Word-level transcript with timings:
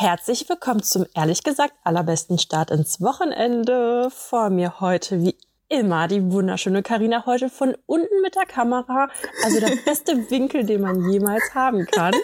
Herzlich 0.00 0.48
willkommen 0.48 0.80
zum 0.80 1.06
ehrlich 1.16 1.42
gesagt 1.42 1.74
allerbesten 1.82 2.38
Start 2.38 2.70
ins 2.70 3.00
Wochenende. 3.00 4.12
Vor 4.14 4.48
mir 4.48 4.78
heute 4.78 5.20
wie 5.20 5.36
immer 5.68 6.06
die 6.06 6.30
wunderschöne 6.30 6.84
Karina 6.84 7.26
heute 7.26 7.50
von 7.50 7.76
unten 7.86 8.22
mit 8.22 8.36
der 8.36 8.46
Kamera. 8.46 9.08
Also 9.42 9.58
der 9.58 9.74
beste 9.84 10.12
Winkel, 10.30 10.64
den 10.64 10.82
man 10.82 11.10
jemals 11.10 11.52
haben 11.52 11.84
kann. 11.86 12.14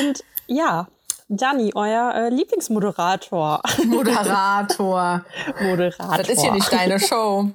Und 0.00 0.24
ja, 0.48 0.88
Dani, 1.28 1.70
euer 1.76 2.12
äh, 2.12 2.28
Lieblingsmoderator. 2.28 3.62
Moderator. 3.86 5.24
Moderator. 5.60 6.16
Das 6.16 6.28
ist 6.28 6.40
hier 6.40 6.50
nicht 6.50 6.72
deine 6.72 6.98
Show. 6.98 7.52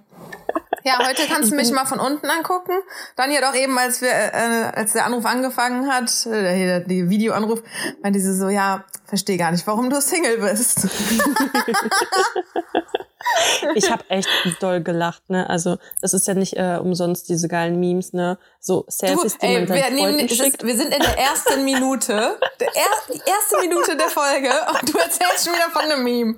Ja, 0.85 0.99
heute 1.05 1.23
kannst 1.27 1.51
du 1.51 1.57
mich 1.57 1.71
mal 1.73 1.85
von 1.85 1.99
unten 1.99 2.27
angucken. 2.27 2.71
Dani 3.17 3.35
hat 3.35 3.43
auch 3.43 3.55
eben, 3.55 3.77
als 3.77 4.01
wir, 4.01 4.11
äh, 4.11 4.71
als 4.73 4.93
der 4.93 5.05
Anruf 5.05 5.25
angefangen 5.25 5.91
hat, 5.91 6.25
äh, 6.27 6.85
die 6.85 7.09
Videoanruf, 7.09 7.63
meinte 8.01 8.21
sie 8.21 8.33
so, 8.33 8.47
ja, 8.47 8.85
verstehe 9.05 9.37
gar 9.37 9.51
nicht, 9.51 9.65
warum 9.67 9.89
du 9.89 10.01
Single 10.01 10.37
bist. 10.37 10.87
ich 13.75 13.91
habe 13.91 14.03
echt 14.09 14.27
doll 14.59 14.81
gelacht, 14.81 15.29
ne? 15.29 15.49
Also 15.49 15.77
das 16.01 16.13
ist 16.13 16.27
ja 16.27 16.33
nicht 16.33 16.57
äh, 16.57 16.77
umsonst 16.81 17.29
diese 17.29 17.47
geilen 17.47 17.79
Memes, 17.79 18.11
ne? 18.13 18.37
So 18.59 18.85
Selfies, 18.87 19.37
du, 19.37 19.47
die 19.47 19.53
man 19.53 19.69
wir, 19.69 19.91
nehmen, 19.91 20.29
schickt. 20.29 20.63
Ist, 20.63 20.65
wir 20.65 20.75
sind 20.75 20.93
in 20.93 21.01
der 21.01 21.17
ersten 21.17 21.65
Minute, 21.65 22.37
der 22.59 22.67
er, 22.67 23.13
die 23.13 23.21
erste 23.25 23.57
Minute 23.61 23.97
der 23.97 24.09
Folge 24.09 24.49
und 24.49 24.93
du 24.93 24.97
erzählst 24.97 25.45
schon 25.45 25.53
wieder 25.53 25.69
von 25.71 25.81
einem 25.81 26.03
Meme. 26.03 26.35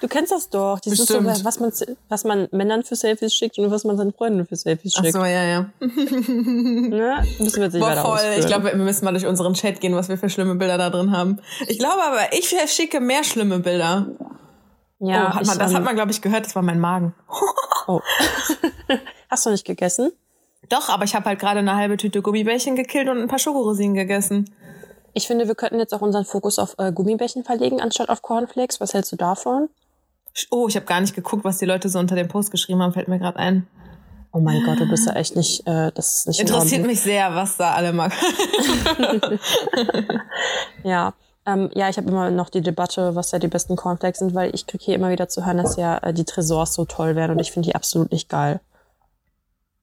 Du 0.00 0.08
kennst 0.08 0.32
das 0.32 0.48
doch. 0.48 0.80
Dieses 0.80 1.06
so, 1.06 1.22
was 1.24 1.60
man, 1.60 1.72
was 2.08 2.24
man 2.24 2.48
Männern 2.52 2.82
für 2.82 2.96
Selfies 2.96 3.34
schickt 3.34 3.58
und 3.58 3.70
was 3.70 3.84
man 3.84 3.98
seinen 3.98 4.12
Freunden 4.12 4.46
für 4.46 4.56
Selfies 4.56 4.94
Ach 4.96 5.02
schickt. 5.02 5.14
so, 5.14 5.24
ja, 5.24 5.44
ja. 5.44 5.66
Ne? 5.80 7.22
Müssen 7.38 7.56
wir 7.56 7.64
jetzt 7.64 7.74
nicht 7.74 7.80
Boah, 7.80 7.90
weiter 7.90 8.02
voll. 8.02 8.12
ausführen. 8.12 8.38
Ich 8.38 8.46
glaube, 8.46 8.64
wir 8.64 8.74
müssen 8.76 9.04
mal 9.04 9.12
durch 9.12 9.26
unseren 9.26 9.54
Chat 9.54 9.80
gehen, 9.80 9.94
was 9.94 10.08
wir 10.08 10.16
für 10.16 10.29
schlimme 10.30 10.54
Bilder 10.54 10.78
da 10.78 10.90
drin 10.90 11.12
haben. 11.12 11.40
Ich 11.66 11.78
glaube 11.78 12.02
aber, 12.02 12.32
ich 12.32 12.54
schicke 12.66 13.00
mehr 13.00 13.24
schlimme 13.24 13.58
Bilder. 13.58 14.06
ja, 14.98 15.28
oh, 15.28 15.34
hat 15.34 15.42
ich, 15.42 15.48
man, 15.48 15.58
das 15.58 15.70
ähm, 15.70 15.76
hat 15.76 15.84
man, 15.84 15.94
glaube 15.94 16.10
ich, 16.10 16.22
gehört. 16.22 16.46
Das 16.46 16.54
war 16.54 16.62
mein 16.62 16.80
Magen. 16.80 17.14
Oh. 17.86 18.02
Hast 19.30 19.46
du 19.46 19.50
nicht 19.50 19.64
gegessen? 19.64 20.12
Doch, 20.68 20.90
aber 20.90 21.04
ich 21.04 21.16
habe 21.16 21.24
halt 21.24 21.40
gerade 21.40 21.58
eine 21.58 21.74
halbe 21.74 21.96
Tüte 21.96 22.22
Gummibärchen 22.22 22.76
gekillt 22.76 23.08
und 23.08 23.18
ein 23.18 23.26
paar 23.26 23.40
Schokorosinen 23.40 23.94
gegessen. 23.94 24.48
Ich 25.12 25.26
finde, 25.26 25.48
wir 25.48 25.56
könnten 25.56 25.80
jetzt 25.80 25.92
auch 25.92 26.02
unseren 26.02 26.24
Fokus 26.24 26.58
auf 26.60 26.76
äh, 26.78 26.92
Gummibärchen 26.92 27.42
verlegen, 27.42 27.80
anstatt 27.80 28.08
auf 28.08 28.22
Cornflakes. 28.22 28.80
Was 28.80 28.94
hältst 28.94 29.10
du 29.10 29.16
davon? 29.16 29.70
Oh, 30.50 30.68
ich 30.68 30.76
habe 30.76 30.86
gar 30.86 31.00
nicht 31.00 31.14
geguckt, 31.14 31.42
was 31.42 31.58
die 31.58 31.64
Leute 31.64 31.88
so 31.88 31.98
unter 31.98 32.14
dem 32.14 32.28
Post 32.28 32.52
geschrieben 32.52 32.82
haben, 32.82 32.92
fällt 32.92 33.08
mir 33.08 33.18
gerade 33.18 33.38
ein. 33.38 33.66
Oh 34.32 34.38
mein 34.38 34.62
Gott, 34.64 34.78
du 34.78 34.88
bist 34.88 35.06
ja 35.08 35.14
echt 35.14 35.34
nicht, 35.34 35.66
äh, 35.66 35.90
das 35.92 36.18
ist 36.18 36.28
nicht 36.28 36.40
in 36.40 36.46
Interessiert 36.46 36.80
Ordnung. 36.80 36.86
mich 36.86 37.00
sehr, 37.00 37.34
was 37.34 37.56
da 37.56 37.72
alle 37.72 37.92
mag. 37.92 38.12
Ja, 40.84 41.14
ähm, 41.46 41.70
ja, 41.74 41.88
ich 41.88 41.96
habe 41.96 42.08
immer 42.08 42.30
noch 42.30 42.48
die 42.48 42.60
Debatte, 42.60 43.14
was 43.14 43.32
ja 43.32 43.38
die 43.38 43.48
besten 43.48 43.76
Cornflakes 43.76 44.20
sind, 44.20 44.34
weil 44.34 44.54
ich 44.54 44.66
kriege 44.66 44.84
hier 44.84 44.94
immer 44.94 45.10
wieder 45.10 45.28
zu 45.28 45.44
hören, 45.44 45.58
dass 45.58 45.76
ja 45.76 45.98
äh, 45.98 46.14
die 46.14 46.24
Tresors 46.24 46.74
so 46.74 46.84
toll 46.84 47.16
werden 47.16 47.32
und 47.32 47.38
ich 47.40 47.52
finde 47.52 47.68
die 47.68 47.74
absolut 47.74 48.12
nicht 48.12 48.28
geil. 48.28 48.60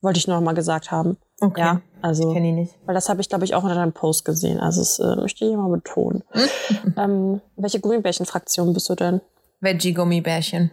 Wollte 0.01 0.19
ich 0.19 0.27
nur 0.27 0.37
noch 0.37 0.43
mal 0.43 0.53
gesagt 0.53 0.91
haben. 0.91 1.17
Okay. 1.41 1.61
Ja, 1.61 1.81
also, 2.01 2.33
ich 2.33 2.39
nicht. 2.39 2.73
weil 2.85 2.95
das 2.95 3.09
habe 3.09 3.21
ich, 3.21 3.29
glaube 3.29 3.45
ich, 3.45 3.53
auch 3.53 3.63
unter 3.63 3.75
deinem 3.75 3.93
Post 3.93 4.25
gesehen. 4.25 4.59
Also, 4.59 4.81
das 4.81 4.99
äh, 4.99 5.15
möchte 5.15 5.45
ich 5.45 5.55
mal 5.55 5.69
betonen. 5.69 6.23
ähm, 6.97 7.41
welche 7.55 7.79
Gummibärchen-Fraktion 7.79 8.73
bist 8.73 8.89
du 8.89 8.95
denn? 8.95 9.21
Veggie-Gummibärchen. 9.61 10.71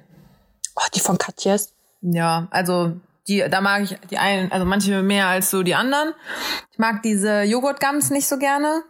Oh, 0.76 0.86
die 0.94 1.00
von 1.00 1.18
Katjes. 1.18 1.72
Ja, 2.02 2.48
also 2.50 2.92
die, 3.28 3.44
da 3.50 3.60
mag 3.60 3.82
ich 3.82 3.96
die 4.10 4.18
einen, 4.18 4.52
also 4.52 4.66
manche 4.66 5.02
mehr 5.02 5.26
als 5.28 5.50
so 5.50 5.62
die 5.62 5.74
anderen. 5.74 6.12
Ich 6.70 6.78
mag 6.78 7.02
diese 7.02 7.42
Joghurt-Gums 7.42 8.10
nicht 8.10 8.26
so 8.28 8.38
gerne. 8.38 8.82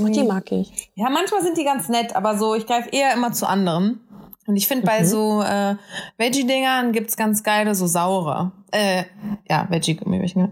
Oh, 0.00 0.06
die 0.06 0.22
mag 0.22 0.50
ich. 0.52 0.90
Ja, 0.94 1.10
manchmal 1.10 1.42
sind 1.42 1.58
die 1.58 1.64
ganz 1.64 1.88
nett, 1.88 2.14
aber 2.14 2.38
so, 2.38 2.54
ich 2.54 2.66
greife 2.66 2.88
eher 2.90 3.12
immer 3.14 3.32
zu 3.32 3.46
anderen. 3.46 4.00
Und 4.46 4.56
ich 4.56 4.66
finde, 4.66 4.86
bei 4.86 5.04
so 5.04 5.42
äh, 5.42 5.74
Veggie-Dingern 6.16 6.92
gibt's 6.92 7.16
ganz 7.16 7.42
geile, 7.42 7.74
so 7.74 7.86
saure. 7.86 8.52
Äh, 8.70 9.04
ja, 9.50 9.66
Veggie-Gummibärchen. 9.68 10.40
ja. 10.40 10.48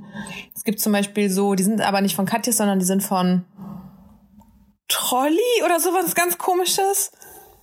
Es 0.54 0.64
gibt 0.64 0.80
zum 0.80 0.92
Beispiel 0.92 1.30
so, 1.30 1.54
die 1.54 1.62
sind 1.62 1.80
aber 1.80 2.02
nicht 2.02 2.14
von 2.14 2.26
Katjes, 2.26 2.58
sondern 2.58 2.78
die 2.78 2.84
sind 2.84 3.02
von 3.02 3.46
Trolli 4.88 5.38
oder 5.64 5.80
sowas 5.80 6.14
ganz 6.14 6.36
komisches. 6.36 7.10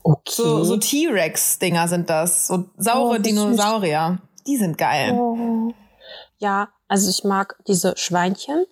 Okay. 0.03 0.21
So, 0.27 0.63
so 0.63 0.77
T-Rex-Dinger 0.77 1.87
sind 1.87 2.09
das. 2.09 2.47
So 2.47 2.65
saure 2.77 3.17
Oh, 3.17 3.21
Dinosaurier. 3.21 4.17
Die 4.45 4.57
sind 4.57 4.77
geil. 4.77 5.13
Oh. 5.13 5.73
Ja, 6.37 6.69
also 6.87 7.09
ich 7.09 7.23
mag 7.23 7.55
diese 7.67 7.95
Schweinchen. 7.97 8.65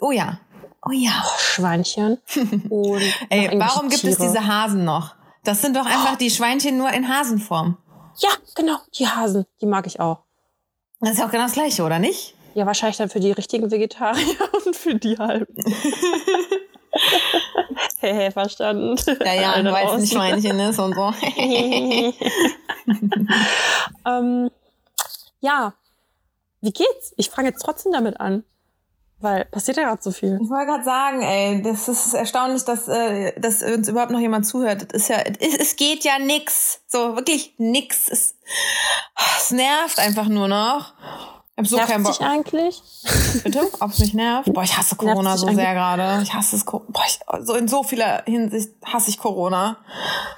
Oh 0.00 0.10
ja. 0.10 0.40
Oh 0.84 0.92
ja. 0.92 1.22
Oh, 1.24 1.38
Schweinchen. 1.38 2.18
Und 2.70 3.02
Ey, 3.30 3.50
warum 3.58 3.88
gibt 3.88 4.04
es 4.04 4.16
Tiere. 4.16 4.28
diese 4.28 4.46
Hasen 4.46 4.84
noch? 4.84 5.14
Das 5.44 5.62
sind 5.62 5.76
doch 5.76 5.86
einfach 5.86 6.16
die 6.16 6.30
Schweinchen 6.30 6.76
nur 6.76 6.90
in 6.92 7.08
Hasenform. 7.08 7.78
Ja, 8.18 8.30
genau, 8.54 8.76
die 8.98 9.06
Hasen. 9.06 9.46
Die 9.60 9.66
mag 9.66 9.86
ich 9.86 10.00
auch. 10.00 10.20
Das 11.00 11.12
ist 11.12 11.22
auch 11.22 11.30
genau 11.30 11.44
das 11.44 11.52
gleiche, 11.52 11.82
oder 11.82 11.98
nicht? 11.98 12.34
Ja, 12.54 12.64
wahrscheinlich 12.66 12.96
dann 12.96 13.10
für 13.10 13.20
die 13.20 13.32
richtigen 13.32 13.70
Vegetarier 13.70 14.36
und 14.66 14.74
für 14.74 14.94
die 14.94 15.18
halben. 15.18 15.54
hey, 17.98 18.14
hey, 18.14 18.30
verstanden. 18.30 18.96
Ja, 19.24 19.34
ja, 19.34 19.72
weil 19.72 19.86
es 19.86 19.92
ein. 19.92 20.06
Schweinchen 20.06 20.58
ist 20.60 20.78
und 20.78 20.94
so. 20.94 21.12
ähm, 24.06 24.50
ja, 25.46 25.74
wie 26.60 26.72
geht's? 26.72 27.14
Ich 27.16 27.30
fange 27.30 27.48
jetzt 27.48 27.62
trotzdem 27.62 27.92
damit 27.92 28.20
an. 28.20 28.44
Weil 29.18 29.46
passiert 29.46 29.78
ja 29.78 29.84
gerade 29.84 30.02
so 30.02 30.10
viel. 30.10 30.38
Ich 30.42 30.50
wollte 30.50 30.66
gerade 30.66 30.84
sagen, 30.84 31.22
ey, 31.22 31.62
das 31.62 31.88
ist 31.88 32.12
erstaunlich, 32.12 32.64
dass, 32.64 32.86
äh, 32.86 33.32
dass 33.40 33.62
uns 33.62 33.88
überhaupt 33.88 34.10
noch 34.12 34.20
jemand 34.20 34.46
zuhört. 34.46 34.92
Das 34.92 35.02
ist 35.02 35.08
ja, 35.08 35.22
es, 35.40 35.56
es 35.56 35.76
geht 35.76 36.04
ja 36.04 36.18
nix. 36.18 36.80
So, 36.86 37.16
wirklich 37.16 37.54
nix. 37.56 38.10
Es, 38.10 38.34
es 39.38 39.50
nervt 39.52 39.98
einfach 40.00 40.28
nur 40.28 40.48
noch. 40.48 40.92
Ich 41.58 41.62
hab 41.62 41.66
so 41.68 41.76
keinen 41.78 42.02
Nervt 42.02 42.18
Bock. 42.18 42.18
dich 42.18 42.26
eigentlich? 42.26 42.82
Bitte? 43.44 43.60
Ob 43.80 43.90
es 43.90 43.98
mich 43.98 44.12
nervt? 44.12 44.52
Boah, 44.52 44.62
ich 44.62 44.76
hasse 44.76 44.94
Corona 44.94 45.38
so 45.38 45.46
sehr 45.46 45.72
gerade. 45.72 46.22
Ich 46.22 46.34
hasse 46.34 46.56
es. 46.56 46.64
Boah, 46.66 46.84
ich, 47.06 47.18
so 47.46 47.54
in 47.54 47.66
so 47.66 47.82
vieler 47.82 48.24
Hinsicht 48.26 48.72
hasse 48.84 49.08
ich 49.08 49.18
Corona. 49.18 49.78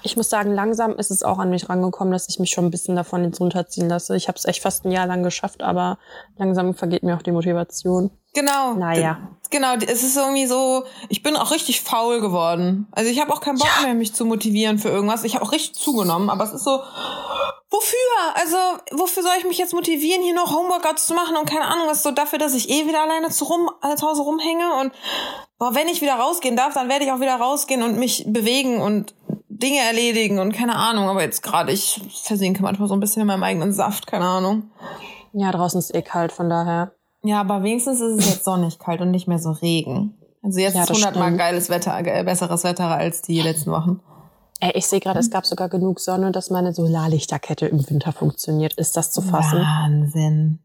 Ich 0.02 0.16
muss 0.16 0.30
sagen, 0.30 0.52
langsam 0.52 0.92
ist 0.92 1.10
es 1.10 1.24
auch 1.24 1.40
an 1.40 1.50
mich 1.50 1.68
rangekommen, 1.68 2.12
dass 2.12 2.28
ich 2.28 2.38
mich 2.38 2.50
schon 2.50 2.66
ein 2.66 2.70
bisschen 2.70 2.94
davon 2.94 3.24
jetzt 3.24 3.40
runterziehen 3.40 3.88
lasse. 3.88 4.16
Ich 4.16 4.28
habe 4.28 4.38
es 4.38 4.44
echt 4.44 4.62
fast 4.62 4.84
ein 4.84 4.92
Jahr 4.92 5.08
lang 5.08 5.24
geschafft, 5.24 5.64
aber 5.64 5.98
langsam 6.36 6.74
vergeht 6.74 7.02
mir 7.02 7.16
auch 7.16 7.22
die 7.22 7.32
Motivation. 7.32 8.12
Genau. 8.34 8.74
Naja. 8.74 9.18
Genau, 9.50 9.74
es 9.74 10.02
ist 10.02 10.16
irgendwie 10.16 10.46
so, 10.46 10.84
ich 11.08 11.22
bin 11.22 11.36
auch 11.36 11.50
richtig 11.50 11.80
faul 11.80 12.20
geworden. 12.20 12.86
Also 12.92 13.10
ich 13.10 13.20
habe 13.20 13.32
auch 13.32 13.40
keinen 13.40 13.58
Bock 13.58 13.70
mehr, 13.82 13.94
mich 13.94 14.14
zu 14.14 14.26
motivieren 14.26 14.78
für 14.78 14.90
irgendwas. 14.90 15.24
Ich 15.24 15.34
habe 15.34 15.44
auch 15.44 15.52
richtig 15.52 15.74
zugenommen, 15.82 16.28
aber 16.28 16.44
es 16.44 16.52
ist 16.52 16.64
so, 16.64 16.82
wofür? 17.70 17.98
Also, 18.34 18.56
wofür 18.92 19.22
soll 19.22 19.32
ich 19.38 19.44
mich 19.44 19.58
jetzt 19.58 19.72
motivieren, 19.72 20.22
hier 20.22 20.34
noch 20.34 20.54
Homeworkouts 20.54 21.06
zu 21.06 21.14
machen 21.14 21.36
und 21.36 21.48
keine 21.48 21.64
Ahnung, 21.64 21.86
was 21.86 22.02
so 22.02 22.10
dafür, 22.10 22.38
dass 22.38 22.54
ich 22.54 22.68
eh 22.68 22.86
wieder 22.86 23.02
alleine 23.02 23.30
zu, 23.30 23.44
rum, 23.44 23.70
äh, 23.82 23.96
zu 23.96 24.06
Hause 24.06 24.22
rumhänge 24.22 24.74
und 24.80 24.92
boah, 25.58 25.74
wenn 25.74 25.88
ich 25.88 26.02
wieder 26.02 26.14
rausgehen 26.14 26.56
darf, 26.56 26.74
dann 26.74 26.88
werde 26.88 27.04
ich 27.04 27.12
auch 27.12 27.20
wieder 27.20 27.36
rausgehen 27.36 27.82
und 27.82 27.98
mich 27.98 28.24
bewegen 28.26 28.80
und 28.80 29.14
Dinge 29.48 29.80
erledigen 29.80 30.38
und 30.38 30.52
keine 30.52 30.76
Ahnung, 30.76 31.08
aber 31.08 31.22
jetzt 31.22 31.42
gerade, 31.42 31.72
ich 31.72 32.00
versinke 32.22 32.62
manchmal 32.62 32.88
so 32.88 32.94
ein 32.94 33.00
bisschen 33.00 33.22
in 33.22 33.28
meinem 33.28 33.42
eigenen 33.42 33.72
Saft, 33.72 34.06
keine 34.06 34.26
Ahnung. 34.26 34.70
Ja, 35.32 35.50
draußen 35.50 35.78
ist 35.78 35.94
eh 35.94 36.02
kalt, 36.02 36.32
von 36.32 36.48
daher. 36.48 36.92
Ja, 37.22 37.40
aber 37.40 37.62
wenigstens 37.62 38.00
ist 38.00 38.18
es 38.20 38.30
jetzt 38.30 38.44
sonnig 38.44 38.78
kalt 38.78 39.00
und 39.00 39.10
nicht 39.10 39.26
mehr 39.28 39.38
so 39.38 39.50
Regen. 39.50 40.14
Also 40.42 40.60
jetzt 40.60 40.74
Ja, 40.74 40.82
ist 40.82 40.90
das 40.90 40.96
hundertmal 40.96 41.28
stimmt. 41.28 41.38
geiles 41.38 41.68
Wetter, 41.68 41.98
äh, 42.04 42.22
besseres 42.24 42.64
Wetter 42.64 42.86
als 42.86 43.22
die 43.22 43.40
letzten 43.40 43.70
Wochen. 43.72 44.00
Ey, 44.60 44.72
ich 44.74 44.86
sehe 44.86 45.00
gerade, 45.00 45.18
es 45.20 45.30
gab 45.30 45.46
sogar 45.46 45.68
genug 45.68 46.00
Sonne, 46.00 46.32
dass 46.32 46.50
meine 46.50 46.72
Solarlichterkette 46.72 47.66
im 47.66 47.88
Winter 47.90 48.12
funktioniert. 48.12 48.74
Ist 48.74 48.96
das 48.96 49.10
zu 49.12 49.20
fassen? 49.22 49.60
Wahnsinn. 49.60 50.58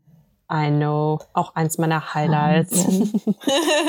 I 0.51 0.69
know. 0.69 1.19
Auch 1.33 1.55
eins 1.55 1.77
meiner 1.77 2.13
Highlights. 2.13 2.85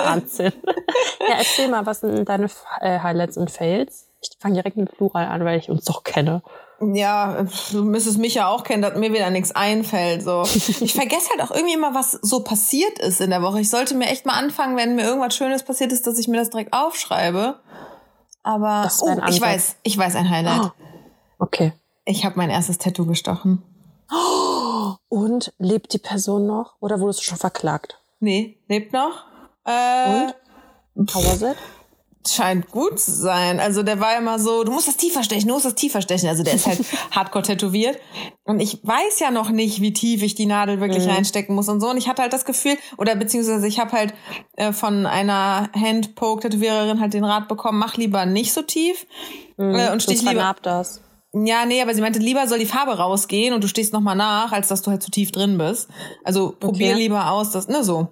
Wahnsinn. 0.02 0.52
ja, 1.28 1.36
erzähl 1.38 1.68
mal, 1.68 1.84
was 1.86 2.00
sind 2.00 2.28
deine 2.28 2.48
äh, 2.80 2.98
Highlights 3.00 3.36
und 3.36 3.50
Fails? 3.50 4.08
Ich 4.30 4.38
fange 4.40 4.54
direkt 4.54 4.76
mit 4.76 4.92
Plural 4.96 5.26
an, 5.26 5.44
weil 5.44 5.58
ich 5.58 5.70
uns 5.70 5.84
doch 5.84 6.04
kenne. 6.04 6.42
Ja, 6.80 7.46
du 7.70 7.84
müsstest 7.84 8.18
mich 8.18 8.34
ja 8.34 8.48
auch 8.48 8.64
kennen, 8.64 8.82
dass 8.82 8.96
mir 8.96 9.12
wieder 9.12 9.30
nichts 9.30 9.52
einfällt. 9.52 10.22
So, 10.22 10.42
ich 10.54 10.94
vergesse 10.94 11.30
halt 11.30 11.42
auch 11.42 11.54
irgendwie 11.54 11.74
immer, 11.74 11.94
was 11.94 12.12
so 12.12 12.40
passiert 12.40 12.98
ist 12.98 13.20
in 13.20 13.30
der 13.30 13.42
Woche. 13.42 13.60
Ich 13.60 13.70
sollte 13.70 13.94
mir 13.94 14.06
echt 14.06 14.26
mal 14.26 14.34
anfangen, 14.34 14.76
wenn 14.76 14.96
mir 14.96 15.04
irgendwas 15.04 15.34
Schönes 15.34 15.62
passiert 15.62 15.92
ist, 15.92 16.06
dass 16.06 16.18
ich 16.18 16.28
mir 16.28 16.38
das 16.38 16.50
direkt 16.50 16.72
aufschreibe. 16.72 17.60
Aber 18.42 18.90
oh, 19.00 19.16
ich 19.28 19.40
weiß, 19.40 19.76
ich 19.82 19.96
weiß 19.96 20.16
ein 20.16 20.28
Highlight. 20.28 20.60
Oh. 20.64 20.70
Okay. 21.38 21.72
Ich 22.04 22.24
habe 22.24 22.36
mein 22.36 22.50
erstes 22.50 22.78
Tattoo 22.78 23.06
gestochen. 23.06 23.62
Und 25.08 25.52
lebt 25.58 25.92
die 25.92 25.98
Person 25.98 26.46
noch 26.46 26.74
oder 26.80 27.00
wurdest 27.00 27.20
du 27.20 27.24
schon 27.24 27.38
verklagt? 27.38 28.00
Nee, 28.20 28.58
lebt 28.68 28.92
noch. 28.92 29.24
Äh, 29.64 30.32
Und? 30.94 31.14
How 31.14 31.24
was 31.24 31.42
it? 31.42 31.56
Scheint 32.26 32.70
gut 32.70 32.98
zu 32.98 33.12
sein. 33.12 33.60
Also 33.60 33.82
der 33.82 34.00
war 34.00 34.16
immer 34.16 34.38
so, 34.38 34.64
du 34.64 34.72
musst 34.72 34.88
das 34.88 34.96
tiefer 34.96 35.22
stechen, 35.22 35.48
du 35.48 35.54
musst 35.54 35.66
das 35.66 35.74
tiefer 35.74 36.00
stechen. 36.00 36.28
Also 36.28 36.42
der 36.42 36.54
ist 36.54 36.66
halt 36.66 36.80
hardcore 37.10 37.44
tätowiert. 37.44 37.98
Und 38.44 38.60
ich 38.60 38.80
weiß 38.82 39.20
ja 39.20 39.30
noch 39.30 39.50
nicht, 39.50 39.80
wie 39.80 39.92
tief 39.92 40.22
ich 40.22 40.34
die 40.34 40.46
Nadel 40.46 40.80
wirklich 40.80 41.04
mhm. 41.04 41.12
reinstecken 41.12 41.54
muss 41.54 41.68
und 41.68 41.80
so. 41.80 41.90
Und 41.90 41.96
ich 41.96 42.08
hatte 42.08 42.22
halt 42.22 42.32
das 42.32 42.44
Gefühl, 42.44 42.76
oder 42.96 43.14
beziehungsweise 43.14 43.66
ich 43.66 43.78
habe 43.78 43.92
halt 43.92 44.14
äh, 44.56 44.72
von 44.72 45.06
einer 45.06 45.68
Handpoke-Tätowiererin 45.74 47.00
halt 47.00 47.14
den 47.14 47.24
Rat 47.24 47.48
bekommen, 47.48 47.78
mach 47.78 47.96
lieber 47.96 48.26
nicht 48.26 48.52
so 48.52 48.62
tief. 48.62 49.06
Mhm, 49.56 49.74
äh, 49.74 49.92
und 49.92 50.02
stich 50.02 50.22
lieber. 50.22 50.56
Das. 50.62 51.00
Ja, 51.34 51.66
nee, 51.66 51.82
aber 51.82 51.92
sie 51.94 52.00
meinte, 52.00 52.20
lieber 52.20 52.46
soll 52.46 52.60
die 52.60 52.66
Farbe 52.66 52.96
rausgehen 52.96 53.54
und 53.54 53.64
du 53.64 53.66
stehst 53.66 53.92
nochmal 53.92 54.14
nach, 54.14 54.52
als 54.52 54.68
dass 54.68 54.82
du 54.82 54.92
halt 54.92 55.02
zu 55.02 55.10
tief 55.10 55.32
drin 55.32 55.58
bist. 55.58 55.88
Also 56.22 56.54
probier 56.58 56.92
okay. 56.92 56.98
lieber 56.98 57.30
aus, 57.30 57.50
das, 57.50 57.66
ne, 57.66 57.82
so. 57.82 58.08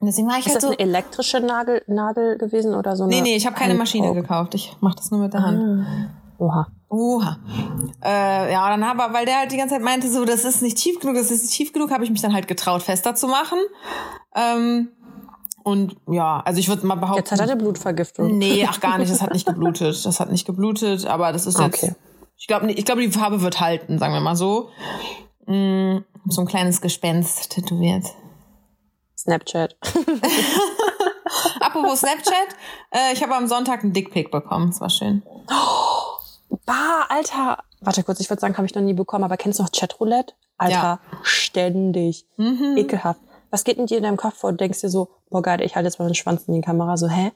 deswegen 0.00 0.26
war 0.28 0.38
ich 0.38 0.46
Ist 0.46 0.54
halt 0.54 0.56
das 0.56 0.62
so, 0.62 0.68
eine 0.68 0.78
elektrische 0.78 1.40
Nadel, 1.40 1.82
Nadel 1.86 2.38
gewesen 2.38 2.74
oder 2.74 2.96
so? 2.96 3.04
Eine 3.04 3.16
nee, 3.16 3.20
nee, 3.20 3.36
ich 3.36 3.44
habe 3.44 3.56
keine 3.56 3.74
Maschine 3.74 4.14
gekauft. 4.14 4.54
Ich 4.54 4.74
mach 4.80 4.94
das 4.94 5.10
nur 5.10 5.20
mit 5.20 5.34
der 5.34 5.42
Hand. 5.42 5.86
Ah. 5.86 6.22
Oha. 6.38 6.66
Oha. 6.88 7.38
Äh, 8.02 8.52
ja, 8.52 8.68
dann 8.70 8.82
aber, 8.82 9.12
weil 9.12 9.26
der 9.26 9.40
halt 9.40 9.52
die 9.52 9.58
ganze 9.58 9.74
Zeit 9.74 9.82
meinte, 9.82 10.10
so, 10.10 10.24
das 10.24 10.44
ist 10.44 10.62
nicht 10.62 10.78
tief 10.78 10.98
genug, 10.98 11.16
das 11.16 11.30
ist 11.30 11.42
nicht 11.42 11.54
tief 11.54 11.72
genug, 11.74 11.90
habe 11.90 12.04
ich 12.04 12.10
mich 12.10 12.22
dann 12.22 12.32
halt 12.32 12.48
getraut, 12.48 12.82
fester 12.82 13.14
zu 13.14 13.28
machen. 13.28 13.58
Ähm, 14.34 14.88
und 15.62 15.96
ja, 16.10 16.42
also 16.44 16.58
ich 16.58 16.68
würde 16.68 16.86
mal 16.86 16.94
behaupten. 16.94 17.20
Jetzt 17.20 17.32
hat 17.32 17.40
er 17.40 17.44
eine 17.44 17.56
Blutvergiftung. 17.56 18.38
Nee, 18.38 18.66
ach 18.68 18.80
gar 18.80 18.98
nicht, 18.98 19.12
das 19.12 19.20
hat 19.20 19.32
nicht 19.32 19.46
geblutet. 19.46 20.04
Das 20.04 20.20
hat 20.20 20.30
nicht 20.30 20.46
geblutet, 20.46 21.06
aber 21.06 21.32
das 21.32 21.46
ist 21.46 21.58
jetzt. 21.58 21.82
Okay. 21.82 21.94
Ich 22.42 22.48
glaube, 22.48 22.72
ich 22.72 22.84
glaube, 22.84 23.02
die 23.02 23.12
Farbe 23.12 23.40
wird 23.40 23.60
halten, 23.60 24.00
sagen 24.00 24.14
wir 24.14 24.20
mal 24.20 24.34
so. 24.34 24.70
Mm, 25.46 25.98
so 26.26 26.40
ein 26.40 26.46
kleines 26.48 26.80
Gespenst 26.80 27.52
tätowiert. 27.52 28.04
Snapchat. 29.16 29.76
Apropos 31.60 32.00
Snapchat, 32.00 32.48
äh, 32.90 33.12
ich 33.12 33.22
habe 33.22 33.36
am 33.36 33.46
Sonntag 33.46 33.84
einen 33.84 33.92
Dickpick 33.92 34.32
bekommen. 34.32 34.70
Das 34.70 34.80
war 34.80 34.90
schön. 34.90 35.22
Oh, 35.48 36.56
bah, 36.66 37.06
Alter. 37.10 37.58
Warte 37.80 38.02
kurz, 38.02 38.18
ich 38.18 38.28
würde 38.28 38.40
sagen, 38.40 38.56
habe 38.56 38.66
ich 38.66 38.74
noch 38.74 38.82
nie 38.82 38.94
bekommen, 38.94 39.22
aber 39.22 39.36
kennst 39.36 39.60
du 39.60 39.62
noch 39.62 39.70
Chatroulette? 39.70 40.34
Alter, 40.58 40.74
ja. 40.74 41.00
ständig. 41.22 42.26
Mhm. 42.38 42.76
Ekelhaft. 42.76 43.20
Was 43.52 43.62
geht 43.62 43.78
denn 43.78 43.86
dir 43.86 43.98
in 43.98 44.02
deinem 44.02 44.16
Kopf 44.16 44.38
vor? 44.38 44.50
Du 44.50 44.56
denkst 44.56 44.80
dir 44.80 44.90
so, 44.90 45.10
boah 45.30 45.42
geil, 45.42 45.60
ich 45.60 45.76
halte 45.76 45.86
jetzt 45.86 46.00
mal 46.00 46.06
den 46.06 46.16
Schwanz 46.16 46.42
in 46.48 46.54
die 46.54 46.60
Kamera. 46.60 46.96
So, 46.96 47.08
hä? 47.08 47.30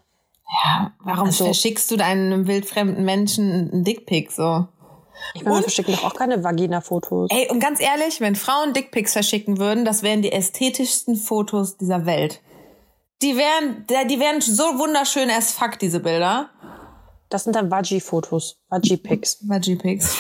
Ja, 0.64 0.92
warum 0.98 1.26
also, 1.26 1.44
verschickst 1.44 1.92
du 1.92 1.96
deinem 1.96 2.48
wildfremden 2.48 3.04
Menschen 3.04 3.70
einen 3.70 3.84
Dickpick 3.84 4.32
so? 4.32 4.66
Ich 5.34 5.44
meine, 5.44 5.56
wir 5.56 5.62
verschicken 5.62 5.94
doch 5.94 6.04
auch 6.04 6.14
keine 6.14 6.42
Vagina-Fotos. 6.42 7.30
Ey, 7.30 7.48
und 7.50 7.60
ganz 7.60 7.80
ehrlich, 7.80 8.20
wenn 8.20 8.36
Frauen 8.36 8.72
Dickpics 8.72 9.12
verschicken 9.12 9.58
würden, 9.58 9.84
das 9.84 10.02
wären 10.02 10.22
die 10.22 10.32
ästhetischsten 10.32 11.16
Fotos 11.16 11.76
dieser 11.76 12.06
Welt. 12.06 12.40
Die 13.22 13.36
wären, 13.36 13.86
die 14.08 14.20
wären 14.20 14.40
so 14.40 14.62
wunderschön 14.78 15.30
as 15.30 15.52
fuck, 15.52 15.78
diese 15.78 16.00
Bilder. 16.00 16.50
Das 17.28 17.44
sind 17.44 17.56
dann 17.56 17.70
Vaggie-Fotos. 17.70 18.58
Vaggie-Pics. 18.68 19.48
Vaggie-Pics. 19.48 20.16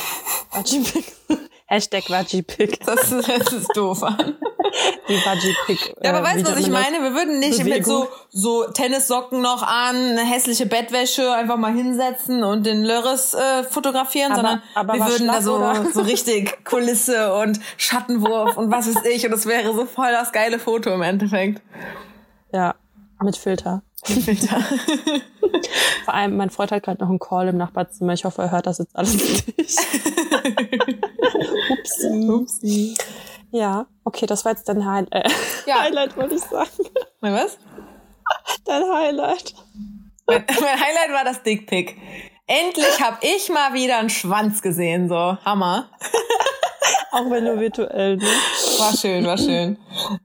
Vaggie-Pics. 0.50 1.12
Hashtag 1.66 2.08
Vaggie-Pic. 2.08 2.80
Das, 2.86 3.10
das 3.10 3.52
ist 3.52 3.76
doof. 3.76 4.00
Die 5.08 5.14
Vaggie-Pic. 5.14 5.94
Ja, 6.02 6.10
aber 6.10 6.20
äh, 6.20 6.34
weißt 6.34 6.46
du, 6.46 6.52
was 6.52 6.60
ich 6.60 6.68
meine? 6.68 7.02
Wir 7.02 7.14
würden 7.14 7.40
nicht 7.40 7.58
Bewegung. 7.58 7.76
mit 7.76 7.84
so, 7.84 8.08
so 8.30 8.64
Tennissocken 8.70 9.40
noch 9.40 9.62
an, 9.62 9.96
eine 9.96 10.24
hässliche 10.24 10.66
Bettwäsche 10.66 11.32
einfach 11.32 11.56
mal 11.56 11.72
hinsetzen 11.72 12.44
und 12.44 12.64
den 12.66 12.84
Lörres 12.84 13.34
äh, 13.34 13.64
fotografieren, 13.64 14.32
aber, 14.32 14.42
sondern 14.42 14.62
aber 14.74 14.94
wir 14.94 15.06
würden 15.06 15.26
da 15.26 15.42
so, 15.42 15.60
so 15.92 16.02
richtig 16.02 16.64
Kulisse 16.64 17.34
und 17.34 17.58
Schattenwurf 17.76 18.56
und 18.56 18.70
was 18.70 18.86
weiß 18.86 19.04
ich. 19.06 19.24
Und 19.24 19.32
das 19.32 19.46
wäre 19.46 19.74
so 19.74 19.86
voll 19.86 20.12
das 20.12 20.32
geile 20.32 20.58
Foto 20.58 20.90
im 20.90 21.02
Endeffekt. 21.02 21.60
Ja, 22.52 22.76
mit 23.24 23.36
Filter. 23.36 23.82
Mit 24.08 24.22
Filter. 24.24 24.60
Vor 26.04 26.14
allem, 26.14 26.36
mein 26.36 26.50
Freund 26.50 26.70
hat 26.70 26.82
gerade 26.82 27.02
noch 27.02 27.08
einen 27.08 27.18
Call 27.18 27.48
im 27.48 27.56
Nachbarzimmer. 27.56 28.12
Ich 28.12 28.24
hoffe, 28.24 28.42
er 28.42 28.50
hört 28.50 28.66
das 28.66 28.78
jetzt 28.78 28.94
alles 28.96 29.14
nicht. 29.14 29.48
Upsi. 31.70 32.28
Upsi. 32.28 32.94
Ja, 33.50 33.86
okay, 34.04 34.26
das 34.26 34.44
war 34.44 34.52
jetzt 34.52 34.68
dein 34.68 34.84
Hi 34.84 35.04
äh, 35.10 35.28
ja. 35.66 35.82
Highlight, 35.82 36.16
wollte 36.16 36.34
ich 36.34 36.42
sagen. 36.42 36.70
Mein 37.20 37.34
was? 37.34 37.58
Dein 38.64 38.82
Highlight. 38.82 39.54
Mein, 40.26 40.44
mein 40.48 40.80
Highlight 40.80 41.12
war 41.12 41.24
das 41.24 41.42
Dickpick. 41.42 41.96
Endlich 42.46 43.02
habe 43.02 43.18
ich 43.22 43.48
mal 43.48 43.74
wieder 43.74 43.98
einen 43.98 44.10
Schwanz 44.10 44.62
gesehen, 44.62 45.08
so 45.08 45.36
Hammer. 45.44 45.88
Auch 47.10 47.30
wenn 47.30 47.44
nur 47.44 47.58
virtuell, 47.58 48.18
ne? 48.18 48.24
War 48.78 48.94
schön, 48.94 49.24
war 49.24 49.38
schön. 49.38 49.78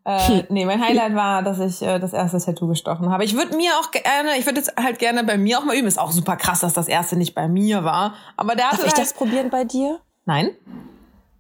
Äh, 0.06 0.44
nee, 0.50 0.66
mein 0.66 0.82
Highlight 0.82 1.16
war, 1.16 1.42
dass 1.42 1.60
ich 1.60 1.82
äh, 1.82 2.00
das 2.00 2.14
erste 2.14 2.40
Tattoo 2.40 2.68
gestochen 2.68 3.10
habe. 3.10 3.24
Ich 3.24 3.36
würde 3.36 3.56
mir 3.56 3.72
auch 3.80 3.92
gerne, 3.92 4.38
ich 4.38 4.46
würde 4.46 4.60
jetzt 4.60 4.76
halt 4.78 5.00
gerne 5.00 5.24
bei 5.24 5.38
mir 5.38 5.58
auch 5.58 5.64
mal 5.64 5.76
üben. 5.76 5.88
Ist 5.88 5.98
auch 6.00 6.12
super 6.12 6.36
krass, 6.36 6.60
dass 6.60 6.74
das 6.74 6.88
erste 6.88 7.16
nicht 7.16 7.34
bei 7.34 7.48
mir 7.48 7.84
war. 7.84 8.16
Aber 8.36 8.56
der 8.56 8.66
Darf 8.66 8.80
ich 8.80 8.88
halt 8.88 8.98
das 8.98 9.14
probieren 9.14 9.50
bei 9.50 9.64
dir? 9.64 10.00
Nein. 10.26 10.52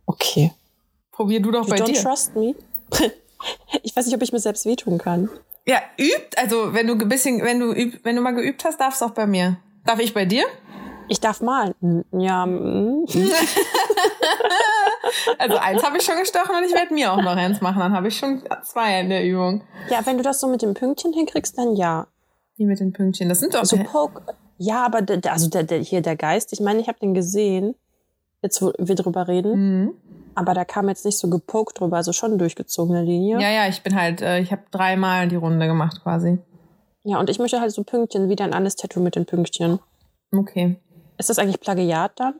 Okay. 0.06 0.51
Probier 1.12 1.42
du 1.42 1.51
doch 1.51 1.66
you 1.66 1.69
bei 1.69 1.78
don't 1.78 1.86
dir. 1.86 1.95
Don't 1.95 2.04
trust 2.04 2.36
me. 2.36 2.56
ich 3.83 3.95
weiß 3.95 4.06
nicht, 4.06 4.16
ob 4.16 4.22
ich 4.22 4.31
mir 4.31 4.39
selbst 4.39 4.66
wehtun 4.66 4.98
kann. 4.98 5.30
Ja, 5.66 5.81
übt. 5.98 6.38
Also 6.38 6.74
wenn 6.74 6.88
du 6.88 6.94
ein 6.94 7.10
bisschen, 7.10 7.44
wenn 7.44 7.60
du 7.60 7.74
üb, 7.74 8.00
wenn 8.04 8.16
du 8.16 8.22
mal 8.22 8.33
geübt 8.33 8.63
hast, 8.66 8.80
darfst 8.80 9.01
du 9.01 9.06
auch 9.06 9.12
bei 9.12 9.28
mir. 9.28 9.57
Darf 9.86 10.00
ich 10.00 10.13
bei 10.13 10.25
dir? 10.25 10.45
Ich 11.12 11.19
darf 11.19 11.42
mal. 11.42 11.75
Ja. 12.13 12.46
Mm. 12.46 13.06
also 15.38 15.58
eins 15.58 15.84
habe 15.84 15.98
ich 15.98 16.04
schon 16.04 16.16
gestochen 16.18 16.56
und 16.56 16.63
ich 16.63 16.74
werde 16.74 16.94
mir 16.94 17.12
auch 17.12 17.22
noch 17.22 17.36
eins 17.36 17.60
machen. 17.60 17.80
Dann 17.80 17.92
habe 17.92 18.08
ich 18.08 18.18
schon 18.18 18.42
zwei 18.63 19.02
in 19.02 19.10
der 19.10 19.25
Übung. 19.25 19.62
Ja, 19.90 20.06
wenn 20.06 20.16
du 20.16 20.24
das 20.24 20.40
so 20.40 20.48
mit 20.48 20.62
dem 20.62 20.74
Pünktchen 20.74 21.12
hinkriegst, 21.12 21.58
dann 21.58 21.75
ja. 21.75 22.08
Wie 22.56 22.66
mit 22.66 22.80
den 22.80 22.94
Pünktchen? 22.94 23.28
Das 23.28 23.42
sind 23.42 23.54
doch 23.54 23.66
so 23.66 23.75
Poke. 23.84 24.22
Ja, 24.58 24.86
aber 24.86 25.02
der, 25.02 25.34
also 25.34 25.50
der, 25.50 25.63
der, 25.63 25.80
hier 25.80 26.02
der 26.02 26.16
Geist. 26.16 26.54
Ich 26.54 26.62
meine, 26.62 26.80
ich 26.80 26.88
habe 26.88 27.00
den 27.00 27.14
gesehen. 27.14 27.75
Jetzt 28.42 28.62
wo 28.62 28.72
wir 28.78 28.96
drüber 28.96 29.28
reden. 29.28 29.81
Mhm. 29.81 29.94
Aber 30.36 30.54
da 30.54 30.64
kam 30.64 30.88
jetzt 30.88 31.04
nicht 31.04 31.18
so 31.18 31.30
gepokt 31.30 31.81
drüber, 31.81 31.98
also 31.98 32.14
schon 32.14 32.38
durchgezogene 32.38 33.04
Linie. 33.04 33.42
Ja, 33.42 33.50
ja, 33.52 33.68
ich 33.68 33.84
bin 33.84 34.00
halt, 34.00 34.22
äh, 34.22 34.40
ich 34.40 34.54
habe 34.54 34.62
dreimal 34.72 35.28
die 35.28 35.36
Runde 35.36 35.68
gemacht 35.68 36.00
quasi. 36.04 36.40
Ja, 37.04 37.19
und 37.19 37.30
ich 37.30 37.38
möchte 37.38 37.60
halt 37.60 37.74
so 37.74 37.84
Pünktchen, 37.84 38.30
wie 38.30 38.38
dein 38.38 38.54
anderes 38.54 38.78
Tattoo 38.78 39.02
mit 39.02 39.18
den 39.18 39.25
Pünktchen. 39.25 39.80
Okay. 40.31 40.80
Ist 41.21 41.29
das 41.29 41.38
eigentlich 41.38 41.59
Plagiat 41.59 42.19
dann, 42.19 42.33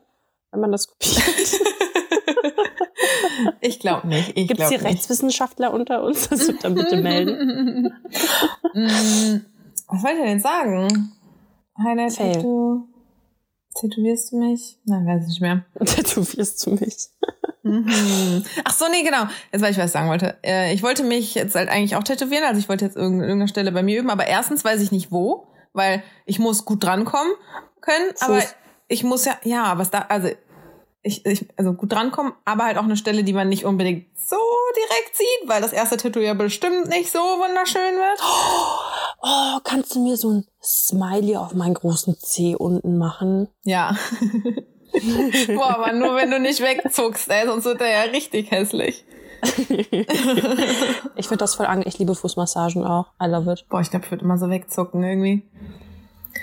wenn 0.50 0.58
man 0.60 0.72
das 0.72 0.88
kopiert? 0.88 1.22
ich 3.60 3.78
glaube 3.78 4.08
nicht. 4.08 4.34
Gibt 4.34 4.58
es 4.58 4.70
hier 4.70 4.82
Rechtswissenschaftler 4.82 5.72
unter 5.72 6.02
uns? 6.02 6.28
Das 6.28 6.48
wird 6.48 6.64
dann 6.64 6.74
bitte 6.74 6.96
melden. 7.00 7.94
Mm, 8.74 9.40
was 9.86 10.02
wollte 10.02 10.18
ich 10.18 10.24
denn 10.24 10.40
sagen? 10.40 11.12
Highlight 11.78 12.12
Fail. 12.12 12.34
Tattoo. 12.34 12.88
Tätowierst 13.78 14.32
du 14.32 14.38
mich? 14.38 14.80
Nein, 14.84 15.06
weiß 15.06 15.22
ich 15.22 15.28
nicht 15.28 15.42
mehr. 15.42 15.64
Tätowierst 15.84 16.66
du 16.66 16.70
mich? 16.72 17.08
Mhm. 17.62 18.44
Ach 18.64 18.72
so, 18.72 18.86
nee, 18.90 19.04
genau. 19.04 19.28
Jetzt 19.52 19.62
weiß 19.62 19.70
ich, 19.70 19.78
was 19.78 19.86
ich 19.86 19.92
sagen 19.92 20.08
wollte. 20.08 20.38
Äh, 20.42 20.74
ich 20.74 20.82
wollte 20.82 21.04
mich 21.04 21.36
jetzt 21.36 21.54
halt 21.54 21.68
eigentlich 21.68 21.94
auch 21.94 22.02
tätowieren, 22.02 22.42
also 22.42 22.58
ich 22.58 22.68
wollte 22.68 22.84
jetzt 22.84 22.96
irgendeiner 22.96 23.46
Stelle 23.46 23.70
bei 23.70 23.84
mir 23.84 24.00
üben, 24.00 24.10
aber 24.10 24.26
erstens 24.26 24.64
weiß 24.64 24.80
ich 24.80 24.90
nicht 24.90 25.12
wo, 25.12 25.46
weil 25.72 26.02
ich 26.26 26.40
muss 26.40 26.64
gut 26.64 26.82
drankommen 26.82 27.32
können, 27.80 28.10
Fuß. 28.16 28.22
aber 28.22 28.42
ich 28.92 29.04
muss 29.04 29.24
ja, 29.24 29.36
ja, 29.42 29.78
was 29.78 29.90
da, 29.90 30.00
also 30.08 30.28
ich, 31.02 31.24
ich, 31.24 31.48
also 31.56 31.72
gut 31.72 31.92
drankommen, 31.92 32.34
aber 32.44 32.64
halt 32.64 32.76
auch 32.76 32.84
eine 32.84 32.96
Stelle, 32.96 33.24
die 33.24 33.32
man 33.32 33.48
nicht 33.48 33.64
unbedingt 33.64 34.06
so 34.16 34.36
direkt 34.76 35.16
sieht, 35.16 35.48
weil 35.48 35.62
das 35.62 35.72
erste 35.72 35.96
Tattoo 35.96 36.20
ja 36.20 36.34
bestimmt 36.34 36.88
nicht 36.88 37.10
so 37.10 37.18
wunderschön 37.18 37.96
wird. 37.96 38.20
Oh, 39.24 39.60
kannst 39.62 39.94
du 39.94 40.02
mir 40.02 40.16
so 40.16 40.32
ein 40.32 40.46
Smiley 40.60 41.36
auf 41.36 41.54
meinen 41.54 41.74
großen 41.74 42.18
C 42.18 42.56
unten 42.56 42.98
machen? 42.98 43.46
Ja. 43.62 43.96
Boah, 45.46 45.76
aber 45.76 45.92
nur 45.92 46.16
wenn 46.16 46.28
du 46.32 46.40
nicht 46.40 46.60
wegzuckst, 46.60 47.30
ey, 47.30 47.46
sonst 47.46 47.64
wird 47.64 47.80
er 47.82 47.88
ja 47.88 48.10
richtig 48.10 48.50
hässlich. 48.50 49.04
ich 51.14 51.28
finde 51.28 51.38
das 51.38 51.54
voll 51.54 51.66
angenehm. 51.66 51.86
Ich 51.86 52.00
liebe 52.00 52.16
Fußmassagen 52.16 52.84
auch. 52.84 53.12
I 53.22 53.26
love 53.26 53.52
it. 53.52 53.64
Boah, 53.68 53.80
ich 53.80 53.90
glaube, 53.90 54.06
ich 54.06 54.10
würde 54.10 54.24
immer 54.24 54.38
so 54.38 54.50
wegzucken 54.50 55.04
irgendwie. 55.04 55.48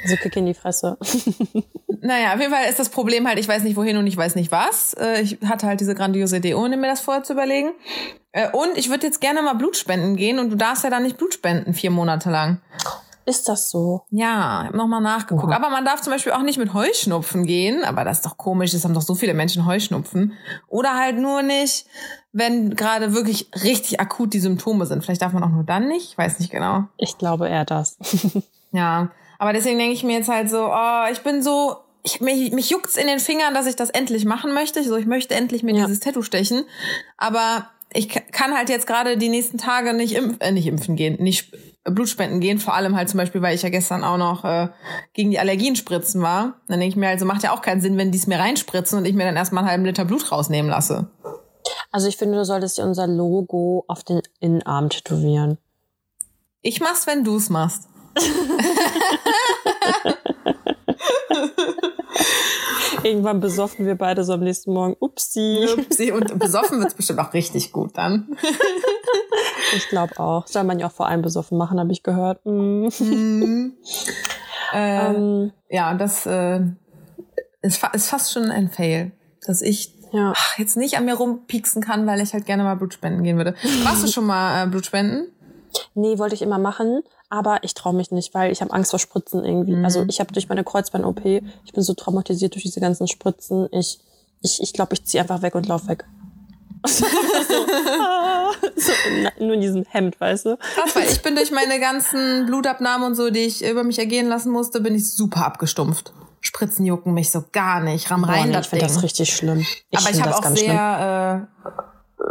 So 0.05 0.15
Kick 0.15 0.35
in 0.35 0.45
die 0.45 0.53
Fresse. 0.53 0.97
naja, 2.01 2.33
auf 2.33 2.39
jeden 2.39 2.53
Fall 2.53 2.69
ist 2.69 2.79
das 2.79 2.89
Problem 2.89 3.27
halt, 3.27 3.39
ich 3.39 3.47
weiß 3.47 3.63
nicht 3.63 3.75
wohin 3.75 3.97
und 3.97 4.07
ich 4.07 4.17
weiß 4.17 4.35
nicht 4.35 4.51
was. 4.51 4.93
Äh, 4.93 5.21
ich 5.21 5.37
hatte 5.45 5.67
halt 5.67 5.79
diese 5.79 5.95
grandiose 5.95 6.37
Idee, 6.37 6.53
ohne 6.53 6.77
mir 6.77 6.87
das 6.87 7.01
vorher 7.01 7.23
zu 7.23 7.33
überlegen. 7.33 7.71
Äh, 8.31 8.49
und 8.51 8.77
ich 8.77 8.89
würde 8.89 9.07
jetzt 9.07 9.21
gerne 9.21 9.41
mal 9.41 9.53
Blut 9.53 9.77
spenden 9.77 10.15
gehen 10.15 10.39
und 10.39 10.49
du 10.49 10.55
darfst 10.55 10.83
ja 10.83 10.89
dann 10.89 11.03
nicht 11.03 11.17
Blut 11.17 11.33
spenden, 11.33 11.73
vier 11.73 11.91
Monate 11.91 12.29
lang. 12.29 12.61
Ist 13.29 13.47
das 13.47 13.69
so? 13.69 14.05
Ja, 14.09 14.61
ich 14.61 14.67
habe 14.69 14.77
nochmal 14.77 15.01
nachgeguckt. 15.01 15.49
Oha. 15.49 15.55
Aber 15.55 15.69
man 15.69 15.85
darf 15.85 16.01
zum 16.01 16.11
Beispiel 16.11 16.31
auch 16.31 16.41
nicht 16.41 16.57
mit 16.57 16.73
Heuschnupfen 16.73 17.45
gehen. 17.45 17.83
Aber 17.83 18.03
das 18.03 18.17
ist 18.17 18.25
doch 18.25 18.37
komisch, 18.37 18.71
das 18.71 18.83
haben 18.85 18.95
doch 18.95 19.03
so 19.03 19.13
viele 19.13 19.35
Menschen 19.35 19.67
Heuschnupfen. 19.67 20.33
Oder 20.67 20.95
halt 20.95 21.19
nur 21.19 21.43
nicht, 21.43 21.85
wenn 22.31 22.75
gerade 22.75 23.13
wirklich 23.13 23.51
richtig 23.63 23.99
akut 23.99 24.33
die 24.33 24.39
Symptome 24.39 24.87
sind. 24.87 25.03
Vielleicht 25.03 25.21
darf 25.21 25.33
man 25.33 25.43
auch 25.43 25.49
nur 25.49 25.63
dann 25.63 25.87
nicht. 25.87 26.11
Ich 26.11 26.17
weiß 26.17 26.39
nicht 26.39 26.51
genau. 26.51 26.85
Ich 26.97 27.19
glaube 27.19 27.47
eher 27.47 27.65
das. 27.65 27.99
ja, 28.71 29.11
aber 29.39 29.53
deswegen 29.53 29.79
denke 29.79 29.93
ich 29.93 30.03
mir 30.03 30.17
jetzt 30.17 30.29
halt 30.29 30.49
so, 30.49 30.69
oh, 30.71 31.05
ich 31.11 31.21
bin 31.21 31.41
so, 31.41 31.77
ich, 32.03 32.21
mich, 32.21 32.51
mich 32.51 32.69
juckt's 32.69 32.97
in 32.97 33.07
den 33.07 33.19
Fingern, 33.19 33.53
dass 33.53 33.65
ich 33.65 33.75
das 33.75 33.89
endlich 33.89 34.25
machen 34.25 34.53
möchte. 34.53 34.83
So, 34.83 34.97
ich 34.97 35.05
möchte 35.05 35.33
endlich 35.33 35.63
mir 35.63 35.75
ja. 35.75 35.85
dieses 35.85 36.01
Tattoo 36.01 36.21
stechen. 36.21 36.65
Aber 37.17 37.69
ich 37.93 38.09
kann 38.09 38.55
halt 38.55 38.69
jetzt 38.69 38.85
gerade 38.85 39.17
die 39.17 39.29
nächsten 39.29 39.57
Tage 39.57 39.93
nicht, 39.93 40.13
impf 40.13 40.37
äh, 40.41 40.51
nicht 40.51 40.67
impfen 40.67 40.95
gehen, 40.95 41.21
nicht 41.23 41.55
Blutspenden 41.85 42.41
gehen, 42.41 42.59
vor 42.59 42.75
allem 42.75 42.95
halt 42.95 43.09
zum 43.09 43.17
Beispiel, 43.17 43.41
weil 43.41 43.55
ich 43.55 43.63
ja 43.63 43.69
gestern 43.69 44.03
auch 44.03 44.17
noch 44.17 44.43
äh, 44.43 44.67
gegen 45.13 45.31
die 45.31 45.39
Allergien 45.39 45.77
spritzen 45.77 46.21
war. 46.21 46.61
Dann 46.67 46.79
denke 46.79 46.89
ich 46.89 46.95
mir, 46.97 47.07
also 47.07 47.25
macht 47.25 47.43
ja 47.43 47.53
auch 47.53 47.61
keinen 47.61 47.81
Sinn, 47.81 47.97
wenn 47.97 48.11
die 48.11 48.17
es 48.17 48.27
mir 48.27 48.39
reinspritzen 48.39 48.99
und 48.99 49.05
ich 49.05 49.15
mir 49.15 49.23
dann 49.23 49.37
erstmal 49.37 49.63
einen 49.63 49.71
halben 49.71 49.85
Liter 49.85 50.05
Blut 50.05 50.31
rausnehmen 50.31 50.69
lasse. 50.69 51.09
Also 51.91 52.07
ich 52.07 52.17
finde, 52.17 52.37
du 52.37 52.45
solltest 52.45 52.77
dir 52.77 52.83
unser 52.83 53.07
Logo 53.07 53.85
auf 53.87 54.03
den 54.03 54.21
Innenarm 54.39 54.89
tätowieren. 54.89 55.57
Ich 56.61 56.81
mach's, 56.81 57.07
wenn 57.07 57.23
du's 57.23 57.49
machst. 57.49 57.87
Irgendwann 63.03 63.39
besoffen 63.39 63.85
wir 63.85 63.95
beide 63.95 64.23
so 64.23 64.33
am 64.33 64.41
nächsten 64.41 64.73
Morgen. 64.73 64.95
Upsi. 64.99 65.67
Upsi. 65.77 66.11
Und 66.11 66.37
besoffen 66.37 66.79
wird's 66.79 66.93
bestimmt 66.93 67.19
auch 67.19 67.33
richtig 67.33 67.71
gut 67.71 67.97
dann. 67.97 68.37
ich 69.75 69.87
glaube 69.89 70.19
auch. 70.19 70.47
Soll 70.47 70.63
man 70.63 70.79
ja 70.79 70.87
auch 70.87 70.91
vor 70.91 71.07
allem 71.07 71.21
besoffen 71.21 71.57
machen, 71.57 71.79
habe 71.79 71.91
ich 71.91 72.03
gehört. 72.03 72.45
Mm. 72.45 72.87
Mm. 72.99 73.73
Äh, 74.71 75.15
ähm, 75.15 75.51
ja, 75.67 75.95
das 75.95 76.27
äh, 76.27 76.59
ist, 77.63 77.83
ist 77.93 78.07
fast 78.07 78.31
schon 78.31 78.51
ein 78.51 78.69
Fail, 78.69 79.13
dass 79.43 79.63
ich 79.63 79.95
ja. 80.11 80.33
jetzt 80.57 80.77
nicht 80.77 80.97
an 80.97 81.05
mir 81.05 81.15
rumpieksen 81.15 81.81
kann, 81.81 82.05
weil 82.05 82.21
ich 82.21 82.33
halt 82.33 82.45
gerne 82.45 82.63
mal 82.63 82.75
Blutspenden 82.75 83.23
gehen 83.23 83.37
würde. 83.37 83.55
Warst 83.83 84.03
du 84.03 84.07
schon 84.07 84.25
mal 84.25 84.63
äh, 84.63 84.67
Blutspenden? 84.67 85.31
Nee, 85.93 86.17
wollte 86.17 86.35
ich 86.35 86.41
immer 86.41 86.57
machen, 86.57 87.03
aber 87.29 87.63
ich 87.63 87.73
traue 87.73 87.93
mich 87.93 88.11
nicht, 88.11 88.33
weil 88.33 88.51
ich 88.51 88.61
habe 88.61 88.73
Angst 88.73 88.91
vor 88.91 88.99
Spritzen 88.99 89.43
irgendwie. 89.43 89.75
Mhm. 89.75 89.85
Also 89.85 90.05
ich 90.07 90.19
habe 90.19 90.33
durch 90.33 90.49
meine 90.49 90.63
Kreuzbein-OP, 90.63 91.25
ich 91.25 91.73
bin 91.73 91.83
so 91.83 91.93
traumatisiert 91.93 92.55
durch 92.55 92.63
diese 92.63 92.79
ganzen 92.79 93.07
Spritzen. 93.07 93.67
Ich 93.71 93.99
ich 94.41 94.61
ich, 94.61 94.73
glaub, 94.73 94.93
ich 94.93 95.05
ziehe 95.05 95.21
einfach 95.21 95.41
weg 95.41 95.55
und 95.55 95.67
lauf 95.67 95.87
weg. 95.87 96.05
so, 96.87 97.05
ah, 97.05 98.51
so, 98.77 99.43
nur 99.43 99.55
in 99.55 99.61
diesem 99.61 99.83
Hemd, 99.83 100.19
weißt 100.19 100.45
du? 100.45 100.57
Krass, 100.57 100.95
weil 100.95 101.09
ich 101.09 101.21
bin 101.21 101.35
durch 101.35 101.51
meine 101.51 101.77
ganzen 101.79 102.45
Blutabnahmen 102.45 103.05
und 103.05 103.15
so, 103.15 103.29
die 103.31 103.39
ich 103.39 103.65
über 103.69 103.83
mich 103.83 103.99
ergehen 103.99 104.29
lassen 104.29 104.51
musste, 104.51 104.79
bin 104.79 104.95
ich 104.95 105.11
super 105.11 105.45
abgestumpft. 105.45 106.13
Spritzen 106.39 106.85
jucken 106.85 107.13
mich 107.13 107.31
so 107.31 107.43
gar 107.51 107.81
nicht. 107.81 108.09
Ram 108.09 108.23
rein, 108.23 108.53
das 108.53 108.67
Ich 108.67 108.69
finde 108.69 108.85
das 108.85 109.03
richtig 109.03 109.35
schlimm. 109.35 109.65
Ich 109.89 109.99
Aber 109.99 110.09
ich 110.09 110.21
habe 110.21 110.37
auch 110.37 110.55
sehr 110.55 111.47
äh, 111.65 111.69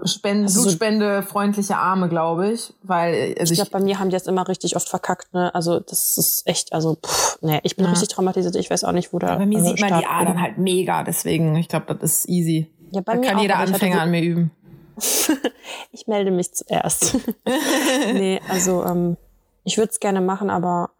Spende, 0.04 0.44
also 0.44 0.62
Blutspende-freundliche 0.62 1.76
Arme, 1.76 2.08
glaube 2.08 2.52
ich. 2.52 2.74
Weil, 2.82 3.34
also 3.38 3.52
ich 3.52 3.58
glaube, 3.58 3.70
bei 3.70 3.80
mir 3.80 3.98
haben 3.98 4.10
die 4.10 4.16
jetzt 4.16 4.28
immer 4.28 4.46
richtig 4.46 4.76
oft 4.76 4.88
verkackt, 4.88 5.32
ne? 5.32 5.54
Also 5.54 5.80
das 5.80 6.18
ist 6.18 6.42
echt, 6.46 6.72
also 6.72 6.96
pff, 6.96 7.38
nee, 7.40 7.60
ich 7.62 7.76
bin 7.76 7.84
ja. 7.84 7.90
richtig 7.90 8.08
traumatisiert, 8.08 8.54
ich 8.56 8.70
weiß 8.70 8.84
auch 8.84 8.92
nicht, 8.92 9.12
wo 9.12 9.18
da. 9.18 9.36
bei 9.36 9.46
mir 9.46 9.62
sieht 9.62 9.80
man 9.80 9.98
die 9.98 10.06
Adern 10.06 10.40
halt 10.40 10.58
mega, 10.58 11.02
deswegen, 11.04 11.56
ich 11.56 11.68
glaube, 11.68 11.94
das 11.94 12.18
ist 12.18 12.28
easy. 12.28 12.70
Ja, 12.90 13.00
bei 13.00 13.14
da 13.14 13.20
mir 13.20 13.26
kann 13.26 13.36
auch, 13.36 13.42
jeder 13.42 13.56
Anfänger 13.58 14.02
an 14.02 14.10
mir 14.10 14.22
üben. 14.22 14.50
ich 15.92 16.06
melde 16.06 16.30
mich 16.30 16.52
zuerst. 16.52 17.16
nee, 18.12 18.40
also 18.48 18.84
ähm, 18.84 19.16
ich 19.64 19.78
würde 19.78 19.90
es 19.90 20.00
gerne 20.00 20.20
machen, 20.20 20.50
aber 20.50 20.90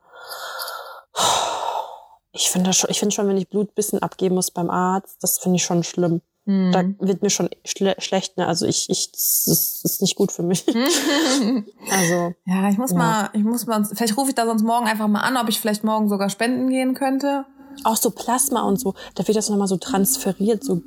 ich 2.33 2.51
finde 2.51 2.73
schon, 2.73 2.91
ich 2.91 3.01
finde 3.01 3.15
schon, 3.15 3.29
wenn 3.29 3.37
ich 3.37 3.49
Blutbissen 3.49 4.01
abgeben 4.01 4.37
muss 4.37 4.51
beim 4.51 4.71
Arzt, 4.71 5.23
das 5.23 5.39
finde 5.39 5.57
ich 5.57 5.65
schon 5.65 5.83
schlimm. 5.83 6.23
Mhm. 6.49 6.73
Da 6.73 6.83
wird 7.07 7.21
mir 7.21 7.29
schon 7.29 7.51
schle 7.67 7.95
schlecht, 7.99 8.39
ne? 8.39 8.47
Also 8.47 8.65
ich, 8.65 8.89
ich, 8.89 9.13
das 9.13 9.83
ist 9.85 10.01
nicht 10.01 10.17
gut 10.17 10.33
für 10.33 10.43
mich. 10.43 10.65
also. 11.91 12.33
Ja, 12.47 12.71
ich 12.71 12.79
muss 12.79 12.93
ja. 12.93 12.97
mal, 12.97 13.31
ich 13.35 13.45
muss 13.45 13.67
mal, 13.67 13.85
vielleicht 13.85 14.17
rufe 14.17 14.31
ich 14.31 14.35
da 14.35 14.47
sonst 14.47 14.63
morgen 14.63 14.87
einfach 14.87 15.09
mal 15.09 15.21
an, 15.21 15.37
ob 15.37 15.51
ich 15.51 15.61
vielleicht 15.61 15.85
morgen 15.85 16.09
sogar 16.09 16.31
spenden 16.31 16.71
gehen 16.71 16.95
könnte. 16.95 17.45
Auch 17.85 17.97
so 17.97 18.11
Plasma 18.11 18.63
und 18.63 18.81
so, 18.81 18.95
da 19.15 19.29
wird 19.29 19.37
das 19.37 19.51
nochmal 19.51 19.69
so 19.69 19.77
transferiert, 19.77 20.65
so, 20.65 20.81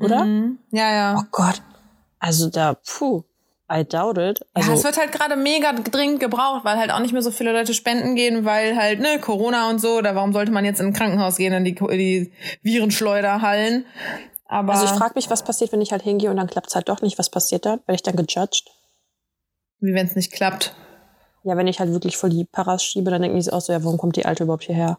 oder? 0.00 0.24
Mhm. 0.24 0.58
Ja, 0.70 0.90
ja. 0.90 1.18
Oh 1.20 1.26
Gott. 1.30 1.60
Also 2.18 2.48
da, 2.48 2.72
puh. 2.72 3.22
I 3.70 3.84
doubt 3.84 4.18
it. 4.18 4.40
Also 4.54 4.70
ja, 4.70 4.76
es 4.76 4.84
wird 4.84 4.96
halt 4.96 5.12
gerade 5.12 5.36
mega 5.36 5.72
dringend 5.72 6.20
gebraucht, 6.20 6.64
weil 6.64 6.78
halt 6.78 6.90
auch 6.90 7.00
nicht 7.00 7.12
mehr 7.12 7.22
so 7.22 7.30
viele 7.30 7.52
Leute 7.52 7.74
spenden 7.74 8.14
gehen, 8.14 8.44
weil 8.46 8.76
halt, 8.76 9.00
ne, 9.00 9.18
Corona 9.20 9.68
und 9.68 9.80
so, 9.80 9.98
oder 9.98 10.14
warum 10.14 10.32
sollte 10.32 10.52
man 10.52 10.64
jetzt 10.64 10.80
in 10.80 10.88
ein 10.88 10.92
Krankenhaus 10.94 11.36
gehen, 11.36 11.52
in 11.52 11.64
die, 11.64 11.74
die 11.74 12.32
Virenschleuderhallen? 12.62 13.84
Aber 14.54 14.74
also 14.74 14.84
ich 14.84 14.92
frage 14.92 15.14
mich, 15.16 15.30
was 15.30 15.42
passiert, 15.42 15.72
wenn 15.72 15.80
ich 15.80 15.90
halt 15.90 16.02
hingehe 16.02 16.30
und 16.30 16.36
dann 16.36 16.46
klappt's 16.46 16.76
halt 16.76 16.88
doch 16.88 17.02
nicht. 17.02 17.18
Was 17.18 17.28
passiert 17.28 17.66
dann? 17.66 17.80
Werde 17.86 17.96
ich 17.96 18.02
dann 18.02 18.14
gejudged? 18.14 18.70
Wie 19.80 19.94
wenn 19.94 20.06
es 20.06 20.14
nicht 20.14 20.32
klappt? 20.32 20.76
Ja, 21.42 21.56
wenn 21.56 21.66
ich 21.66 21.80
halt 21.80 21.90
wirklich 21.90 22.16
voll 22.16 22.30
die 22.30 22.44
Paras 22.44 22.84
schiebe, 22.84 23.10
dann 23.10 23.20
denken 23.20 23.40
die 23.40 23.52
auch 23.52 23.60
so, 23.60 23.72
ja, 23.72 23.82
warum 23.82 23.98
kommt 23.98 24.14
die 24.14 24.26
Alte 24.26 24.44
überhaupt 24.44 24.62
hierher? 24.62 24.98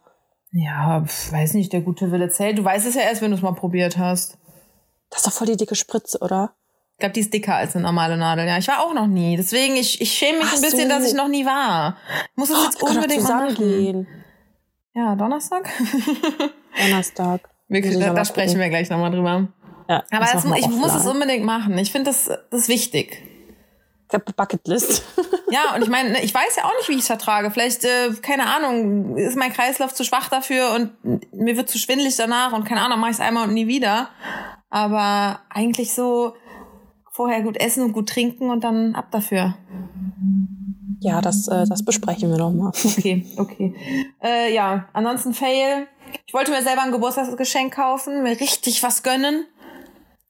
Ja, 0.51 1.05
weiß 1.31 1.53
nicht, 1.53 1.71
der 1.71 1.79
gute 1.79 2.11
Wille 2.11 2.27
zählt. 2.27 2.57
Du 2.57 2.65
weißt 2.65 2.85
es 2.85 2.95
ja 2.95 3.03
erst, 3.03 3.21
wenn 3.21 3.31
du 3.31 3.37
es 3.37 3.43
mal 3.43 3.53
probiert 3.53 3.97
hast. 3.97 4.37
Das 5.09 5.19
ist 5.19 5.27
doch 5.27 5.31
voll 5.31 5.47
die 5.47 5.55
dicke 5.55 5.75
Spritze, 5.75 6.19
oder? 6.19 6.53
Ich 6.95 6.99
glaube, 6.99 7.13
die 7.13 7.21
ist 7.21 7.33
dicker 7.33 7.55
als 7.55 7.75
eine 7.75 7.85
normale 7.85 8.17
Nadel. 8.17 8.45
Ja, 8.45 8.57
ich 8.57 8.67
war 8.67 8.81
auch 8.81 8.93
noch 8.93 9.07
nie. 9.07 9.37
Deswegen, 9.37 9.77
ich, 9.77 10.01
ich 10.01 10.11
schäme 10.11 10.39
mich 10.39 10.47
Ach 10.49 10.55
ein 10.55 10.61
bisschen, 10.61 10.89
so. 10.89 10.97
dass 10.97 11.07
ich 11.07 11.13
noch 11.13 11.29
nie 11.29 11.45
war. 11.45 11.95
Ich 12.31 12.37
muss 12.37 12.49
es 12.49 12.61
jetzt 12.61 12.83
oh, 12.83 12.87
unbedingt 12.87 13.23
mal 13.23 13.45
machen. 13.45 13.55
Gehen. 13.55 14.07
Ja, 14.93 15.15
Donnerstag? 15.15 15.69
Donnerstag. 16.77 17.54
Wir, 17.67 17.99
da, 17.99 18.13
da 18.13 18.25
sprechen 18.25 18.59
wir 18.59 18.69
gleich 18.69 18.89
nochmal 18.89 19.11
drüber. 19.11 19.47
Ja, 19.89 20.03
Aber 20.11 20.25
das, 20.31 20.45
ich 20.45 20.67
muss 20.67 20.95
es 20.95 21.05
unbedingt 21.05 21.45
machen. 21.45 21.77
Ich 21.77 21.91
finde, 21.91 22.09
das, 22.09 22.25
das 22.25 22.61
ist 22.61 22.69
wichtig. 22.69 23.21
Ich 24.07 24.13
habe 24.13 24.25
Bucketlist. 24.35 25.03
ja, 25.51 25.75
und 25.75 25.81
ich 25.81 25.89
meine, 25.89 26.23
ich 26.23 26.33
weiß 26.33 26.55
ja 26.57 26.65
auch 26.65 26.73
nicht, 26.77 26.89
wie 26.89 26.93
ich 26.93 26.99
es 26.99 27.07
vertrage. 27.07 27.49
Vielleicht, 27.51 27.85
äh, 27.85 28.11
keine 28.21 28.45
Ahnung, 28.47 29.17
ist 29.17 29.37
mein 29.37 29.51
Kreislauf 29.51 29.93
zu 29.93 30.03
schwach 30.03 30.29
dafür 30.29 30.73
und 30.73 30.91
mir 31.33 31.57
wird 31.57 31.69
zu 31.69 31.77
schwindelig 31.77 32.15
danach 32.15 32.53
und 32.53 32.65
keine 32.65 32.81
Ahnung, 32.81 32.99
mache 32.99 33.11
ich 33.11 33.17
es 33.17 33.21
einmal 33.21 33.47
und 33.47 33.53
nie 33.53 33.67
wieder. 33.67 34.09
Aber 34.69 35.41
eigentlich 35.49 35.93
so, 35.93 36.33
vorher 37.15 37.41
gut 37.41 37.57
essen 37.57 37.83
und 37.83 37.93
gut 37.93 38.09
trinken 38.09 38.49
und 38.49 38.63
dann 38.63 38.93
ab 38.93 39.07
dafür. 39.11 39.55
Ja, 40.99 41.21
das, 41.21 41.47
äh, 41.47 41.65
das 41.67 41.83
besprechen 41.83 42.29
wir 42.29 42.37
noch 42.37 42.51
mal. 42.51 42.71
Okay, 42.97 43.25
okay. 43.37 43.73
Äh, 44.21 44.53
ja, 44.53 44.89
ansonsten 44.91 45.33
Fail. 45.33 45.87
Ich 46.25 46.33
wollte 46.33 46.51
mir 46.51 46.61
selber 46.61 46.81
ein 46.83 46.91
Geburtstagsgeschenk 46.91 47.73
kaufen, 47.73 48.23
mir 48.23 48.39
richtig 48.39 48.83
was 48.83 49.03
gönnen. 49.03 49.47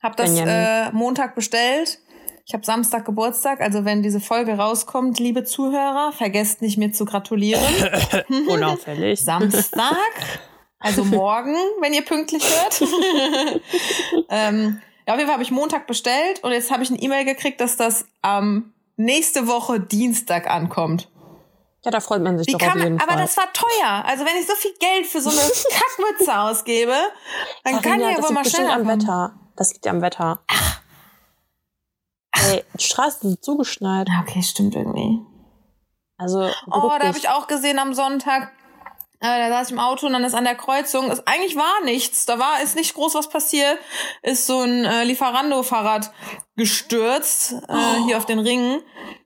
Hab 0.01 0.17
das 0.17 0.37
äh, 0.37 0.91
Montag 0.91 1.35
bestellt. 1.35 1.99
Ich 2.47 2.53
habe 2.53 2.63
Samstag 2.63 3.05
Geburtstag, 3.05 3.59
also 3.59 3.85
wenn 3.85 4.03
diese 4.03 4.19
Folge 4.19 4.53
rauskommt, 4.53 5.19
liebe 5.19 5.43
Zuhörer, 5.45 6.11
vergesst 6.11 6.61
nicht 6.61 6.77
mir 6.77 6.91
zu 6.91 7.05
gratulieren. 7.05 7.63
Unauffällig. 8.47 9.19
Samstag, 9.19 9.95
also 10.79 11.03
morgen, 11.05 11.55
wenn 11.81 11.93
ihr 11.93 12.03
pünktlich 12.03 12.43
hört. 12.43 12.81
ähm, 14.29 14.79
ja, 15.07 15.13
auf 15.13 15.19
jeden 15.19 15.27
Fall 15.27 15.33
habe 15.33 15.43
ich 15.43 15.49
Montag 15.49 15.87
bestellt 15.87 16.43
und 16.43 16.51
jetzt 16.51 16.71
habe 16.71 16.83
ich 16.83 16.91
eine 16.91 16.99
E-Mail 16.99 17.25
gekriegt, 17.25 17.59
dass 17.59 17.77
das 17.77 18.05
ähm, 18.23 18.73
nächste 18.95 19.47
Woche 19.47 19.79
Dienstag 19.79 20.47
ankommt. 20.47 21.09
Ja, 21.85 21.91
da 21.91 21.99
freut 21.99 22.23
man 22.23 22.39
sich 22.39 22.47
Wie 22.47 22.53
doch 22.53 22.61
auf 22.61 22.75
jeden 22.75 22.95
man, 22.95 22.99
Fall. 22.99 23.09
Aber 23.09 23.21
das 23.21 23.37
war 23.37 23.53
teuer. 23.53 24.03
Also 24.05 24.25
wenn 24.25 24.35
ich 24.37 24.47
so 24.47 24.55
viel 24.55 24.73
Geld 24.79 25.05
für 25.05 25.21
so 25.21 25.29
eine 25.29 25.39
Kackmütze 25.69 26.39
ausgebe, 26.39 26.95
dann 27.63 27.75
Ach, 27.75 27.81
kann 27.83 28.01
ja, 28.01 28.09
ja 28.09 28.23
wohl 28.23 28.31
mal 28.31 28.43
schneller 28.43 28.73
am 28.73 28.87
Wetter. 28.87 29.33
Das 29.55 29.71
liegt 29.71 29.85
ja 29.85 29.91
am 29.91 30.01
Wetter. 30.01 30.39
Ach. 30.47 30.81
Ey, 32.31 32.63
die 32.73 32.83
Straßen 32.83 33.29
sind 33.29 33.45
zugeschneit. 33.45 34.07
Okay, 34.21 34.41
stimmt 34.41 34.75
irgendwie. 34.75 35.19
Also. 36.17 36.49
Oh, 36.67 36.91
da 36.99 37.07
habe 37.07 37.17
ich 37.17 37.29
auch 37.29 37.45
gesehen 37.45 37.77
am 37.77 37.93
Sonntag, 37.93 38.51
da 39.27 39.49
saß 39.49 39.67
ich 39.67 39.73
im 39.73 39.79
Auto 39.79 40.07
und 40.07 40.13
dann 40.13 40.23
ist 40.23 40.33
an 40.33 40.43
der 40.43 40.55
Kreuzung, 40.55 41.11
ist, 41.11 41.27
eigentlich 41.27 41.55
war 41.55 41.83
nichts, 41.83 42.25
da 42.25 42.39
war, 42.39 42.61
ist 42.61 42.75
nicht 42.75 42.93
groß 42.93 43.15
was 43.15 43.29
passiert, 43.29 43.77
ist 44.21 44.45
so 44.45 44.61
ein 44.61 44.85
äh, 44.85 45.03
Lieferando-Fahrrad 45.03 46.11
gestürzt, 46.55 47.53
äh, 47.53 47.57
oh. 47.69 48.05
hier 48.05 48.17
auf 48.17 48.25
den 48.25 48.39
Ringen. 48.39 48.81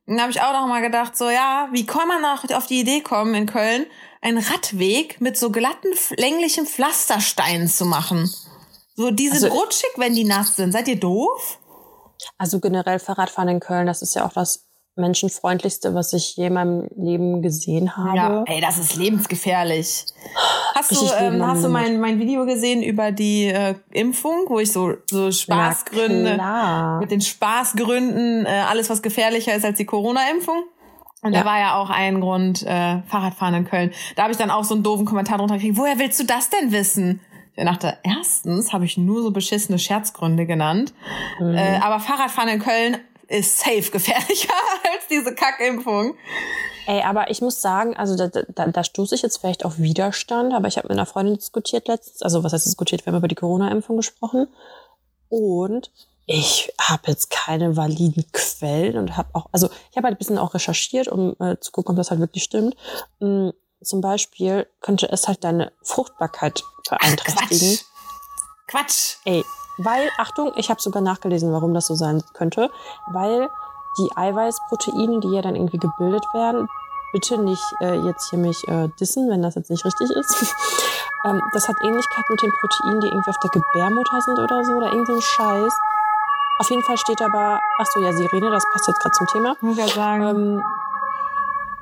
Und 0.05 0.17
da 0.17 0.23
habe 0.23 0.31
ich 0.31 0.41
auch 0.41 0.53
noch 0.53 0.67
mal 0.67 0.81
gedacht, 0.81 1.17
so 1.17 1.29
ja, 1.29 1.69
wie 1.71 1.85
kann 1.85 2.07
man 2.07 2.23
auch 2.25 2.43
auf 2.55 2.67
die 2.67 2.79
Idee 2.79 3.01
kommen 3.01 3.33
in 3.35 3.45
Köln, 3.45 3.85
einen 4.21 4.39
Radweg 4.39 5.21
mit 5.21 5.37
so 5.37 5.51
glatten, 5.51 5.89
länglichen 6.17 6.65
Pflastersteinen 6.65 7.67
zu 7.67 7.85
machen? 7.85 8.29
So, 8.95 9.11
die 9.11 9.29
sind 9.29 9.45
also, 9.45 9.57
rutschig, 9.57 9.91
wenn 9.95 10.13
die 10.13 10.25
nass 10.25 10.55
sind. 10.55 10.71
Seid 10.71 10.87
ihr 10.87 10.99
doof? 10.99 11.59
Also 12.37 12.59
generell 12.59 12.99
Fahrradfahren 12.99 13.49
in 13.49 13.59
Köln, 13.59 13.87
das 13.87 14.01
ist 14.01 14.13
ja 14.13 14.25
auch 14.25 14.33
das 14.33 14.68
menschenfreundlichste, 14.99 15.93
was 15.93 16.13
ich 16.13 16.35
je 16.35 16.47
in 16.47 16.53
meinem 16.53 16.87
Leben 16.95 17.41
gesehen 17.41 17.97
habe. 17.97 18.17
Ja, 18.17 18.43
ey, 18.45 18.61
das 18.61 18.77
ist 18.77 18.95
lebensgefährlich. 18.95 20.05
Hast 20.75 20.91
du, 20.91 21.05
ähm, 21.19 21.45
hast 21.45 21.63
du 21.63 21.69
mein, 21.69 21.99
mein 21.99 22.19
Video 22.19 22.45
gesehen 22.45 22.83
über 22.83 23.11
die 23.11 23.45
äh, 23.45 23.75
Impfung, 23.91 24.45
wo 24.47 24.59
ich 24.59 24.71
so, 24.71 24.93
so 25.09 25.31
Spaßgründe, 25.31 26.39
mit 26.99 27.11
den 27.11 27.21
Spaßgründen, 27.21 28.45
äh, 28.45 28.49
alles 28.69 28.89
was 28.89 29.01
gefährlicher 29.01 29.55
ist 29.55 29.65
als 29.65 29.77
die 29.77 29.85
Corona-Impfung? 29.85 30.63
Und 31.21 31.33
ja. 31.33 31.41
da 31.41 31.45
war 31.45 31.59
ja 31.59 31.75
auch 31.75 31.89
ein 31.89 32.21
Grund, 32.21 32.63
äh, 32.63 33.01
Fahrradfahren 33.07 33.53
in 33.53 33.65
Köln. 33.65 33.91
Da 34.15 34.23
habe 34.23 34.31
ich 34.31 34.37
dann 34.37 34.51
auch 34.51 34.63
so 34.63 34.73
einen 34.73 34.83
doofen 34.83 35.05
Kommentar 35.05 35.37
drunter 35.37 35.55
gekriegt, 35.55 35.77
woher 35.77 35.99
willst 35.99 36.19
du 36.19 36.25
das 36.25 36.49
denn 36.49 36.71
wissen? 36.71 37.19
Ich 37.55 37.65
dachte, 37.65 37.97
erstens 38.03 38.71
habe 38.71 38.85
ich 38.85 38.97
nur 38.97 39.21
so 39.21 39.31
beschissene 39.31 39.79
Scherzgründe 39.79 40.45
genannt. 40.45 40.93
Mhm. 41.41 41.55
Äh, 41.55 41.79
aber 41.81 41.99
Fahrradfahren 41.99 42.47
in 42.47 42.59
Köln 42.59 42.97
ist 43.29 43.59
safe 43.59 43.91
gefährlicher 43.91 44.53
als 44.93 45.07
diese 45.09 45.33
Kackimpfung. 45.33 46.15
Ey, 46.87 47.03
aber 47.03 47.29
ich 47.29 47.41
muss 47.41 47.61
sagen, 47.61 47.95
also 47.95 48.15
da, 48.15 48.27
da, 48.27 48.67
da 48.67 48.83
stoße 48.83 49.13
ich 49.13 49.21
jetzt 49.21 49.37
vielleicht 49.37 49.63
auf 49.63 49.77
Widerstand, 49.77 50.53
aber 50.53 50.67
ich 50.67 50.77
habe 50.77 50.87
mit 50.87 50.97
einer 50.97 51.05
Freundin 51.05 51.35
diskutiert 51.35 51.87
letztens, 51.87 52.23
also 52.23 52.43
was 52.43 52.53
heißt 52.53 52.65
diskutiert, 52.65 53.05
wir 53.05 53.11
haben 53.11 53.19
über 53.19 53.27
die 53.27 53.35
Corona-Impfung 53.35 53.97
gesprochen. 53.97 54.47
Und 55.29 55.91
ich 56.25 56.73
habe 56.79 57.03
jetzt 57.07 57.29
keine 57.29 57.77
validen 57.77 58.25
Quellen 58.31 58.97
und 58.97 59.17
habe 59.17 59.29
auch, 59.33 59.47
also 59.51 59.69
ich 59.91 59.97
habe 59.97 60.07
halt 60.07 60.15
ein 60.15 60.17
bisschen 60.17 60.37
auch 60.39 60.53
recherchiert, 60.53 61.07
um 61.07 61.35
äh, 61.39 61.57
zu 61.59 61.71
gucken, 61.71 61.91
ob 61.91 61.97
das 61.97 62.09
halt 62.09 62.19
wirklich 62.19 62.43
stimmt. 62.43 62.75
Mhm, 63.19 63.53
zum 63.83 64.01
Beispiel 64.01 64.67
könnte 64.81 65.11
es 65.11 65.27
halt 65.27 65.43
deine 65.43 65.71
Fruchtbarkeit 65.83 66.63
beeinträchtigen. 66.89 67.79
Ach, 67.79 68.67
Quatsch. 68.67 69.15
Quatsch. 69.15 69.15
Ey, 69.25 69.43
weil, 69.79 70.09
Achtung, 70.17 70.51
ich 70.55 70.69
habe 70.69 70.81
sogar 70.81 71.01
nachgelesen, 71.01 71.51
warum 71.51 71.73
das 71.73 71.87
so 71.87 71.95
sein 71.95 72.23
könnte, 72.33 72.69
weil 73.11 73.49
die 73.97 74.09
Eiweißproteine, 74.15 75.19
die 75.19 75.33
ja 75.33 75.41
dann 75.41 75.55
irgendwie 75.55 75.77
gebildet 75.77 76.25
werden, 76.33 76.67
bitte 77.11 77.37
nicht 77.39 77.63
äh, 77.81 77.95
jetzt 77.95 78.29
hier 78.29 78.39
mich 78.39 78.67
äh, 78.67 78.89
dissen, 78.99 79.29
wenn 79.29 79.41
das 79.41 79.55
jetzt 79.55 79.71
nicht 79.71 79.83
richtig 79.85 80.09
ist. 80.11 80.55
ähm, 81.25 81.41
das 81.53 81.67
hat 81.67 81.75
Ähnlichkeit 81.83 82.25
mit 82.29 82.41
den 82.41 82.51
Proteinen, 82.51 83.01
die 83.01 83.07
irgendwie 83.07 83.29
auf 83.29 83.39
der 83.39 83.49
Gebärmutter 83.49 84.21
sind 84.21 84.39
oder 84.39 84.63
so, 84.63 84.73
oder 84.73 84.87
irgend 84.91 85.07
so 85.07 85.13
ein 85.15 85.21
Scheiß. 85.21 85.73
Auf 86.59 86.69
jeden 86.69 86.83
Fall 86.83 86.97
steht 86.97 87.21
aber, 87.21 87.61
ach 87.79 87.85
so, 87.93 88.01
ja, 88.01 88.11
Sirene, 88.11 88.51
das 88.51 88.63
passt 88.71 88.87
jetzt 88.87 88.99
gerade 88.99 89.15
zum 89.15 89.27
Thema. 89.27 89.55
Muss 89.61 89.77
ich 89.77 89.87
ja 89.87 89.87
sagen. 89.87 90.23
Ähm, 90.23 90.63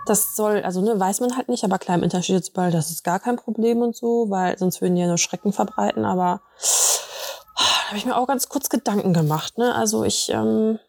das 0.06 0.36
soll, 0.36 0.62
also 0.64 0.82
ne, 0.82 0.98
weiß 0.98 1.20
man 1.20 1.36
halt 1.36 1.50
nicht, 1.50 1.66
aber 1.66 1.80
klar, 1.80 1.98
im 1.98 2.04
Internet 2.04 2.24
steht 2.24 2.38
jetzt 2.38 2.50
überall, 2.50 2.72
das 2.72 2.92
ist 2.92 3.04
gar 3.04 3.20
kein 3.20 3.36
Problem 3.36 3.82
und 3.82 3.96
so, 3.96 4.30
weil 4.30 4.58
sonst 4.58 4.82
würden 4.82 4.96
die 4.96 5.02
ja 5.02 5.08
nur 5.08 5.18
Schrecken 5.18 5.52
verbreiten, 5.52 6.06
aber 6.06 6.40
da 7.58 7.88
habe 7.88 7.98
ich 7.98 8.06
mir 8.06 8.16
auch 8.16 8.28
ganz 8.28 8.50
kurz 8.50 8.70
Gedanken 8.70 9.14
gemacht, 9.14 9.58
ne? 9.58 9.74
Also 9.76 10.04
ich, 10.04 10.30
ähm, 10.30 10.80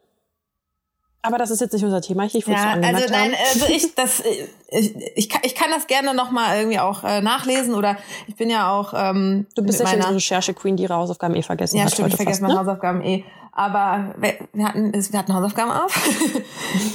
aber 1.22 1.38
das 1.38 1.50
ist 1.50 1.60
jetzt 1.60 1.72
nicht 1.72 1.84
unser 1.84 2.00
Thema. 2.00 2.24
Ich, 2.24 2.34
ich 2.34 2.46
ja, 2.46 2.74
so 2.74 2.80
also 2.82 3.12
nein, 3.12 3.32
also 3.52 3.66
ich 3.66 3.94
das 3.96 4.22
ich, 4.70 4.94
ich, 5.16 5.28
kann, 5.28 5.40
ich 5.44 5.54
kann 5.54 5.70
das 5.70 5.86
gerne 5.86 6.14
noch 6.14 6.30
mal 6.30 6.56
irgendwie 6.56 6.78
auch 6.78 7.04
äh, 7.04 7.20
nachlesen 7.20 7.74
oder 7.74 7.96
ich 8.26 8.36
bin 8.36 8.50
ja 8.50 8.70
auch 8.70 8.94
ähm, 8.94 9.46
du 9.54 9.62
bist 9.62 9.80
ja 9.80 9.86
schon 9.86 10.02
so 10.02 10.08
Recherche 10.08 10.54
Queen, 10.54 10.76
die 10.76 10.84
ihre 10.84 10.94
Hausaufgaben 10.94 11.34
eh 11.34 11.42
vergessen 11.42 11.76
ja, 11.76 11.84
hat. 11.84 11.90
Ja, 11.90 11.94
stimmt, 11.94 12.10
ich 12.10 12.16
vergesse 12.16 12.42
meine 12.42 12.54
ne? 12.54 12.60
Hausaufgaben 12.60 13.02
eh. 13.02 13.24
Aber 13.52 14.14
wir, 14.18 14.34
wir 14.52 14.68
hatten 14.68 14.92
wir 14.92 15.18
hatten 15.18 15.34
Hausaufgaben 15.34 15.72
auf. 15.72 15.92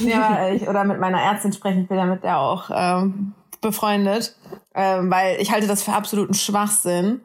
ja, 0.00 0.48
ich, 0.48 0.66
oder 0.66 0.84
mit 0.84 0.98
meiner 0.98 1.20
Ärztin 1.20 1.52
sprechen, 1.52 1.82
ich 1.82 1.88
bin 1.88 1.98
ja 1.98 2.06
mit 2.06 2.24
der 2.24 2.38
auch 2.38 2.70
ähm, 2.72 3.34
befreundet, 3.60 4.34
ähm, 4.74 5.10
weil 5.10 5.40
ich 5.40 5.52
halte 5.52 5.66
das 5.66 5.82
für 5.82 5.92
absoluten 5.92 6.32
Schwachsinn, 6.32 7.20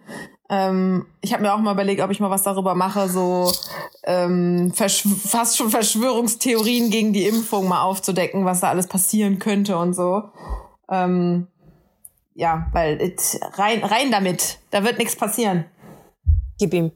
ähm, 0.50 1.06
ich 1.22 1.32
habe 1.32 1.44
mir 1.44 1.53
auch 1.53 1.60
mal 1.60 1.74
überlegt, 1.74 2.01
ob 2.01 2.10
ich 2.10 2.20
mal 2.20 2.32
was 2.32 2.44
darüber 2.44 2.74
mache, 2.74 3.08
so 3.08 3.51
ähm, 4.03 4.74
fast 4.74 5.58
schon 5.58 5.70
Verschwörungstheorien 5.70 6.89
gegen 6.89 7.13
die 7.13 7.27
Impfung 7.27 7.68
mal 7.68 7.84
aufzudecken, 7.84 8.46
was 8.46 8.62
da 8.62 8.70
alles 8.70 8.88
passieren 8.88 9.38
könnte 9.38 9.77
und 9.77 9.94
so. 9.94 10.24
Ähm, 10.89 11.48
ja, 12.34 12.68
weil 12.72 13.00
it, 13.00 13.39
rein, 13.53 13.84
rein 13.84 14.12
damit, 14.12 14.60
da 14.72 14.84
wird 14.84 14.98
nichts 14.98 15.15
passieren. 15.15 15.65
Gib 16.58 16.74
ihm. 16.74 16.91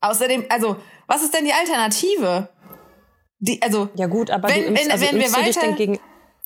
Außerdem, 0.00 0.44
also, 0.48 0.76
was 1.08 1.22
ist 1.22 1.34
denn 1.34 1.44
die 1.44 1.52
Alternative? 1.52 2.50
Die, 3.40 3.60
also, 3.62 3.88
ja 3.94 4.06
gut, 4.06 4.30
aber 4.30 4.48
wenn, 4.48 4.64
impfst, 4.64 4.90
also, 4.92 5.06
wenn 5.06 5.16
impfst 5.16 5.36
wir 5.36 5.44
weiter, 5.44 5.60
denn 5.60 5.76
gegen, 5.76 5.92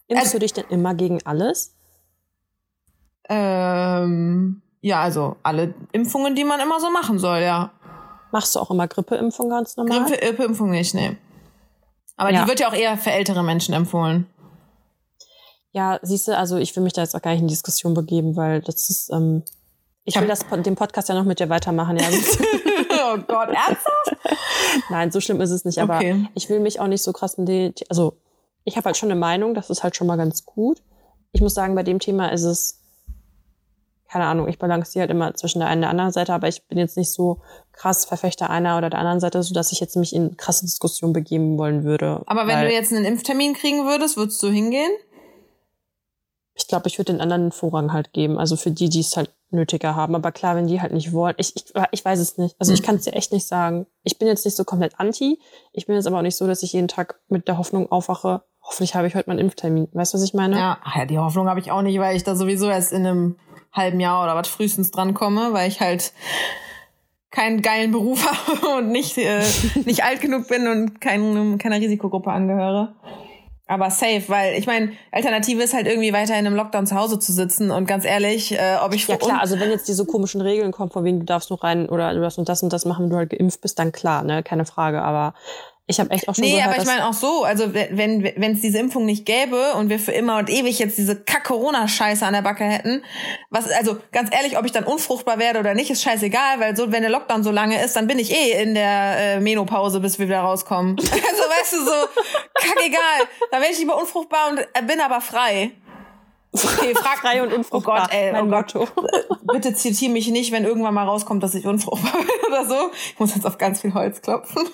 impfst 0.08 0.26
also, 0.26 0.32
du 0.32 0.38
dich 0.38 0.52
denn 0.54 0.64
immer 0.70 0.94
gegen 0.94 1.18
alles? 1.26 1.74
Ähm, 3.28 4.62
ja, 4.86 5.00
also 5.02 5.34
alle 5.42 5.74
Impfungen, 5.90 6.36
die 6.36 6.44
man 6.44 6.60
immer 6.60 6.78
so 6.78 6.92
machen 6.92 7.18
soll, 7.18 7.40
ja. 7.40 7.72
Machst 8.30 8.54
du 8.54 8.60
auch 8.60 8.70
immer 8.70 8.86
Grippeimpfung 8.86 9.50
ganz 9.50 9.76
normal? 9.76 10.04
Grippeimpfung 10.04 10.70
nicht, 10.70 10.94
nee. 10.94 11.16
Aber 12.16 12.32
ja. 12.32 12.42
die 12.42 12.48
wird 12.48 12.60
ja 12.60 12.68
auch 12.68 12.72
eher 12.72 12.96
für 12.96 13.10
ältere 13.10 13.42
Menschen 13.42 13.74
empfohlen. 13.74 14.28
Ja, 15.72 15.98
siehst 16.02 16.28
du, 16.28 16.36
also 16.36 16.56
ich 16.56 16.76
will 16.76 16.84
mich 16.84 16.92
da 16.92 17.02
jetzt 17.02 17.16
auch 17.16 17.20
gar 17.20 17.32
nicht 17.32 17.40
in 17.40 17.48
Diskussion 17.48 17.94
begeben, 17.94 18.36
weil 18.36 18.60
das 18.60 18.88
ist, 18.88 19.10
ähm, 19.12 19.42
ich 20.04 20.14
will 20.20 20.28
das, 20.28 20.46
den 20.48 20.76
Podcast 20.76 21.08
ja 21.08 21.16
noch 21.16 21.24
mit 21.24 21.40
dir 21.40 21.48
weitermachen, 21.48 21.96
ja. 21.96 22.06
oh 23.12 23.18
Gott, 23.26 23.48
ernsthaft? 23.48 24.16
Nein, 24.88 25.10
so 25.10 25.20
schlimm 25.20 25.40
ist 25.40 25.50
es 25.50 25.64
nicht, 25.64 25.80
aber 25.80 25.96
okay. 25.96 26.28
ich 26.34 26.48
will 26.48 26.60
mich 26.60 26.78
auch 26.78 26.86
nicht 26.86 27.02
so 27.02 27.12
krass 27.12 27.34
in 27.34 27.46
die, 27.46 27.74
also 27.88 28.18
ich 28.62 28.76
habe 28.76 28.84
halt 28.84 28.96
schon 28.96 29.10
eine 29.10 29.18
Meinung, 29.18 29.52
das 29.54 29.68
ist 29.68 29.82
halt 29.82 29.96
schon 29.96 30.06
mal 30.06 30.16
ganz 30.16 30.44
gut. 30.44 30.80
Ich 31.32 31.40
muss 31.40 31.54
sagen, 31.54 31.74
bei 31.74 31.82
dem 31.82 31.98
Thema 31.98 32.28
ist 32.28 32.44
es 32.44 32.85
keine 34.08 34.26
Ahnung, 34.26 34.48
ich 34.48 34.58
balanciere 34.58 35.02
halt 35.02 35.10
immer 35.10 35.34
zwischen 35.34 35.58
der 35.58 35.68
einen 35.68 35.78
und 35.78 35.82
der 35.82 35.90
anderen 35.90 36.12
Seite, 36.12 36.32
aber 36.32 36.48
ich 36.48 36.66
bin 36.66 36.78
jetzt 36.78 36.96
nicht 36.96 37.12
so 37.12 37.40
krass 37.72 38.04
Verfechter 38.04 38.50
einer 38.50 38.78
oder 38.78 38.90
der 38.90 38.98
anderen 38.98 39.20
Seite, 39.20 39.42
so 39.42 39.54
dass 39.54 39.72
ich 39.72 39.80
jetzt 39.80 39.96
mich 39.96 40.14
in 40.14 40.36
krasse 40.36 40.64
Diskussionen 40.64 41.12
begeben 41.12 41.58
wollen 41.58 41.84
würde. 41.84 42.22
Aber 42.26 42.46
wenn 42.46 42.60
du 42.60 42.72
jetzt 42.72 42.92
einen 42.92 43.04
Impftermin 43.04 43.54
kriegen 43.54 43.86
würdest, 43.86 44.16
würdest 44.16 44.42
du 44.42 44.48
hingehen? 44.48 44.90
Ich 46.54 46.68
glaube, 46.68 46.88
ich 46.88 46.98
würde 46.98 47.12
den 47.12 47.20
anderen 47.20 47.52
Vorrang 47.52 47.92
halt 47.92 48.12
geben, 48.12 48.38
also 48.38 48.56
für 48.56 48.70
die, 48.70 48.88
die 48.88 49.00
es 49.00 49.16
halt 49.16 49.30
nötiger 49.50 49.94
haben. 49.94 50.14
Aber 50.14 50.32
klar, 50.32 50.56
wenn 50.56 50.66
die 50.66 50.80
halt 50.80 50.92
nicht 50.92 51.12
wollen, 51.12 51.34
ich, 51.36 51.54
ich, 51.54 51.64
ich 51.90 52.04
weiß 52.04 52.18
es 52.18 52.38
nicht. 52.38 52.56
Also 52.58 52.72
ich 52.72 52.80
hm. 52.80 52.86
kann 52.86 52.96
es 52.96 53.04
dir 53.04 53.12
echt 53.12 53.32
nicht 53.32 53.46
sagen. 53.46 53.86
Ich 54.02 54.18
bin 54.18 54.26
jetzt 54.26 54.44
nicht 54.44 54.56
so 54.56 54.64
komplett 54.64 54.98
anti. 54.98 55.38
Ich 55.72 55.86
bin 55.86 55.96
jetzt 55.96 56.06
aber 56.06 56.18
auch 56.18 56.22
nicht 56.22 56.36
so, 56.36 56.46
dass 56.46 56.62
ich 56.62 56.72
jeden 56.72 56.88
Tag 56.88 57.20
mit 57.28 57.46
der 57.46 57.58
Hoffnung 57.58 57.92
aufwache, 57.92 58.42
hoffentlich 58.66 58.94
habe 58.94 59.06
ich 59.06 59.14
heute 59.14 59.28
meinen 59.28 59.38
Impftermin. 59.38 59.88
Weißt 59.92 60.12
du, 60.12 60.18
was 60.18 60.24
ich 60.24 60.34
meine? 60.34 60.56
Ja, 60.56 60.78
ja 60.94 61.04
die 61.04 61.18
Hoffnung 61.18 61.48
habe 61.48 61.60
ich 61.60 61.70
auch 61.70 61.82
nicht, 61.82 61.98
weil 62.00 62.16
ich 62.16 62.24
da 62.24 62.34
sowieso 62.34 62.68
erst 62.68 62.92
in 62.92 63.06
einem 63.06 63.36
halben 63.76 64.00
Jahr 64.00 64.22
oder 64.24 64.34
was 64.34 64.48
frühestens 64.48 64.90
dran 64.90 65.14
komme, 65.14 65.52
weil 65.52 65.68
ich 65.68 65.80
halt 65.80 66.12
keinen 67.30 67.62
geilen 67.62 67.92
Beruf 67.92 68.26
habe 68.26 68.78
und 68.78 68.88
nicht, 68.88 69.18
äh, 69.18 69.42
nicht 69.84 70.04
alt 70.04 70.20
genug 70.20 70.48
bin 70.48 70.66
und 70.66 71.00
kein, 71.00 71.58
keiner 71.58 71.76
Risikogruppe 71.76 72.30
angehöre. 72.30 72.94
Aber 73.68 73.90
safe, 73.90 74.22
weil 74.28 74.56
ich 74.56 74.66
meine, 74.68 74.92
Alternative 75.10 75.60
ist 75.60 75.74
halt 75.74 75.88
irgendwie 75.88 76.12
weiter 76.12 76.38
in 76.38 76.46
einem 76.46 76.54
Lockdown 76.54 76.86
zu 76.86 76.94
Hause 76.94 77.18
zu 77.18 77.32
sitzen 77.32 77.72
und 77.72 77.88
ganz 77.88 78.04
ehrlich, 78.04 78.52
äh, 78.52 78.76
ob 78.80 78.94
ich 78.94 79.08
Ja 79.08 79.16
klar, 79.16 79.40
also 79.40 79.58
wenn 79.58 79.70
jetzt 79.70 79.88
diese 79.88 80.06
komischen 80.06 80.40
Regeln 80.40 80.70
kommen, 80.70 80.92
von 80.92 81.02
wegen 81.02 81.18
du 81.18 81.26
darfst 81.26 81.50
nur 81.50 81.64
rein 81.64 81.88
oder 81.88 82.14
du 82.14 82.20
darfst 82.20 82.38
und 82.38 82.48
das 82.48 82.62
und 82.62 82.72
das 82.72 82.84
machen, 82.84 83.04
wenn 83.04 83.10
du 83.10 83.16
halt 83.16 83.30
geimpft 83.30 83.60
bist, 83.60 83.80
dann 83.80 83.90
klar, 83.90 84.22
ne, 84.22 84.44
keine 84.44 84.66
Frage, 84.66 85.02
aber 85.02 85.34
ich 85.88 86.00
habe 86.00 86.10
echt 86.10 86.28
auch 86.28 86.34
schon 86.34 86.42
Nee, 86.42 86.56
gehört, 86.56 86.68
aber 86.68 86.82
ich 86.82 86.86
meine 86.86 87.06
auch 87.06 87.12
so, 87.12 87.44
also 87.44 87.72
wenn 87.72 88.24
wenn 88.24 88.52
es 88.52 88.60
diese 88.60 88.78
Impfung 88.78 89.04
nicht 89.04 89.24
gäbe 89.24 89.74
und 89.74 89.88
wir 89.88 90.00
für 90.00 90.10
immer 90.10 90.38
und 90.38 90.50
ewig 90.50 90.80
jetzt 90.80 90.98
diese 90.98 91.14
Kack-Corona-Scheiße 91.14 92.26
an 92.26 92.32
der 92.32 92.42
Backe 92.42 92.64
hätten, 92.64 93.04
was 93.50 93.70
also 93.70 93.98
ganz 94.10 94.34
ehrlich, 94.34 94.58
ob 94.58 94.64
ich 94.64 94.72
dann 94.72 94.82
unfruchtbar 94.82 95.38
werde 95.38 95.60
oder 95.60 95.74
nicht, 95.74 95.90
ist 95.90 96.02
scheißegal, 96.02 96.58
weil 96.58 96.76
so 96.76 96.90
wenn 96.90 97.02
der 97.02 97.10
Lockdown 97.10 97.44
so 97.44 97.52
lange 97.52 97.80
ist, 97.84 97.94
dann 97.94 98.08
bin 98.08 98.18
ich 98.18 98.32
eh 98.32 98.60
in 98.60 98.74
der 98.74 99.36
äh, 99.36 99.40
Menopause, 99.40 100.00
bis 100.00 100.18
wir 100.18 100.26
wieder 100.26 100.40
rauskommen. 100.40 100.96
also 100.98 101.12
weißt 101.12 101.72
du 101.74 101.84
so, 101.84 101.92
kack 102.54 102.84
egal, 102.84 103.28
dann 103.52 103.60
werde 103.60 103.72
ich 103.72 103.78
lieber 103.78 103.96
unfruchtbar 103.96 104.50
und 104.50 104.58
äh, 104.58 104.82
bin 104.82 105.00
aber 105.00 105.20
frei. 105.20 105.70
Okay, 106.52 106.94
frag 106.96 107.18
frei 107.18 107.42
und 107.42 107.52
unfruchtbar. 107.52 107.96
Oh 107.96 108.02
Gott, 108.02 108.12
ey, 108.12 108.34
oh 108.40 108.46
Gott. 108.46 108.74
Bitte 109.52 109.74
zitiere 109.74 110.12
mich 110.12 110.26
nicht, 110.28 110.50
wenn 110.50 110.64
irgendwann 110.64 110.94
mal 110.94 111.04
rauskommt, 111.04 111.44
dass 111.44 111.54
ich 111.54 111.64
unfruchtbar 111.64 112.20
bin 112.20 112.46
oder 112.48 112.66
so. 112.66 112.90
Ich 113.12 113.18
muss 113.20 113.34
jetzt 113.36 113.46
auf 113.46 113.58
ganz 113.58 113.82
viel 113.82 113.94
Holz 113.94 114.20
klopfen. 114.20 114.68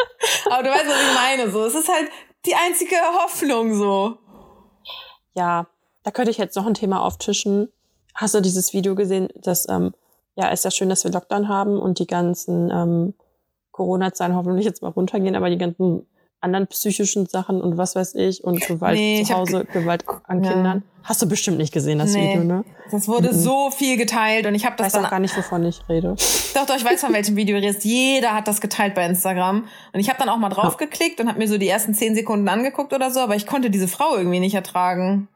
Aber 0.50 0.62
du 0.62 0.70
weißt, 0.70 0.86
was 0.86 1.02
ich 1.02 1.14
meine. 1.14 1.50
So, 1.50 1.64
es 1.64 1.74
ist 1.74 1.88
halt 1.88 2.10
die 2.46 2.54
einzige 2.54 2.96
Hoffnung 3.22 3.74
so. 3.74 4.18
Ja, 5.34 5.66
da 6.02 6.10
könnte 6.10 6.30
ich 6.30 6.38
jetzt 6.38 6.56
noch 6.56 6.66
ein 6.66 6.74
Thema 6.74 7.02
auftischen. 7.04 7.72
Hast 8.14 8.34
du 8.34 8.40
dieses 8.40 8.72
Video 8.72 8.94
gesehen? 8.94 9.28
Das 9.36 9.68
ähm, 9.68 9.92
ja 10.38 10.48
ist 10.48 10.64
ja 10.64 10.70
schön, 10.70 10.88
dass 10.88 11.04
wir 11.04 11.10
Lockdown 11.10 11.48
haben 11.48 11.78
und 11.78 11.98
die 11.98 12.06
ganzen 12.06 12.70
ähm, 12.70 13.14
Corona-Zahlen 13.72 14.34
hoffentlich 14.34 14.64
jetzt 14.64 14.82
mal 14.82 14.88
runtergehen, 14.88 15.36
aber 15.36 15.50
die 15.50 15.58
ganzen 15.58 16.06
anderen 16.40 16.66
psychischen 16.68 17.26
Sachen 17.26 17.60
und 17.60 17.76
was 17.76 17.96
weiß 17.96 18.14
ich 18.14 18.44
und 18.44 18.60
Gewalt 18.60 18.96
nee, 18.96 19.24
zu 19.24 19.34
Hause, 19.34 19.60
hab, 19.60 19.72
Gewalt 19.72 20.04
an 20.24 20.44
ja. 20.44 20.52
Kindern. 20.52 20.82
Hast 21.02 21.22
du 21.22 21.28
bestimmt 21.28 21.58
nicht 21.58 21.72
gesehen, 21.72 21.98
das 21.98 22.12
nee, 22.12 22.34
Video, 22.34 22.44
ne? 22.44 22.64
Das 22.90 23.08
wurde 23.08 23.32
mhm. 23.32 23.38
so 23.38 23.70
viel 23.70 23.96
geteilt 23.96 24.46
und 24.46 24.54
ich 24.54 24.64
habe 24.64 24.76
das 24.76 24.94
weiß 24.94 25.04
auch 25.04 25.10
gar 25.10 25.20
nicht, 25.20 25.36
wovon 25.36 25.64
ich 25.64 25.80
rede. 25.88 26.14
Doch, 26.54 26.66
doch, 26.66 26.76
ich 26.76 26.84
weiß 26.84 27.00
von 27.00 27.12
welchem 27.12 27.36
Video 27.36 27.56
du 27.56 27.62
redest. 27.62 27.84
Jeder 27.84 28.34
hat 28.34 28.46
das 28.46 28.60
geteilt 28.60 28.94
bei 28.94 29.04
Instagram 29.04 29.64
und 29.92 30.00
ich 30.00 30.08
habe 30.08 30.18
dann 30.18 30.28
auch 30.28 30.36
mal 30.36 30.48
drauf 30.48 30.76
geklickt 30.76 31.20
und 31.20 31.28
habe 31.28 31.38
mir 31.38 31.48
so 31.48 31.58
die 31.58 31.68
ersten 31.68 31.94
zehn 31.94 32.14
Sekunden 32.14 32.48
angeguckt 32.48 32.92
oder 32.92 33.10
so, 33.10 33.20
aber 33.20 33.36
ich 33.36 33.46
konnte 33.46 33.70
diese 33.70 33.88
Frau 33.88 34.16
irgendwie 34.16 34.40
nicht 34.40 34.54
ertragen. 34.54 35.28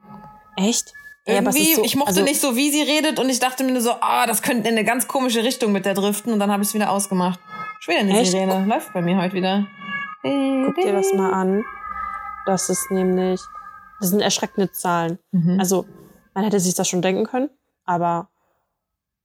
Echt? 0.56 0.92
Irgendwie, 1.24 1.70
ja, 1.70 1.76
so, 1.76 1.84
ich 1.84 1.94
mochte 1.94 2.10
also, 2.10 2.22
nicht 2.24 2.40
so, 2.40 2.56
wie 2.56 2.70
sie 2.70 2.82
redet 2.82 3.20
und 3.20 3.28
ich 3.28 3.38
dachte 3.38 3.62
mir 3.62 3.72
nur 3.72 3.80
so, 3.80 3.92
ah, 4.00 4.22
oh, 4.22 4.26
das 4.26 4.42
könnte 4.42 4.68
in 4.68 4.76
eine 4.76 4.84
ganz 4.84 5.06
komische 5.06 5.44
Richtung 5.44 5.70
mit 5.70 5.86
der 5.86 5.94
driften 5.94 6.32
und 6.32 6.40
dann 6.40 6.50
habe 6.50 6.62
ich 6.62 6.70
es 6.70 6.74
wieder 6.74 6.90
ausgemacht. 6.90 7.38
Echt? 7.86 8.30
Sirene. 8.30 8.64
Läuft 8.66 8.92
bei 8.92 9.02
mir 9.02 9.16
heute 9.16 9.34
wieder. 9.34 9.66
Guck 10.22 10.76
dir 10.76 10.92
das 10.92 11.12
mal 11.14 11.32
an. 11.32 11.64
Das 12.46 12.68
ist 12.68 12.90
nämlich, 12.90 13.40
das 14.00 14.10
sind 14.10 14.20
erschreckende 14.20 14.70
Zahlen. 14.72 15.18
Mhm. 15.30 15.58
Also, 15.58 15.86
man 16.34 16.44
hätte 16.44 16.60
sich 16.60 16.74
das 16.74 16.88
schon 16.88 17.02
denken 17.02 17.24
können, 17.24 17.50
aber 17.84 18.28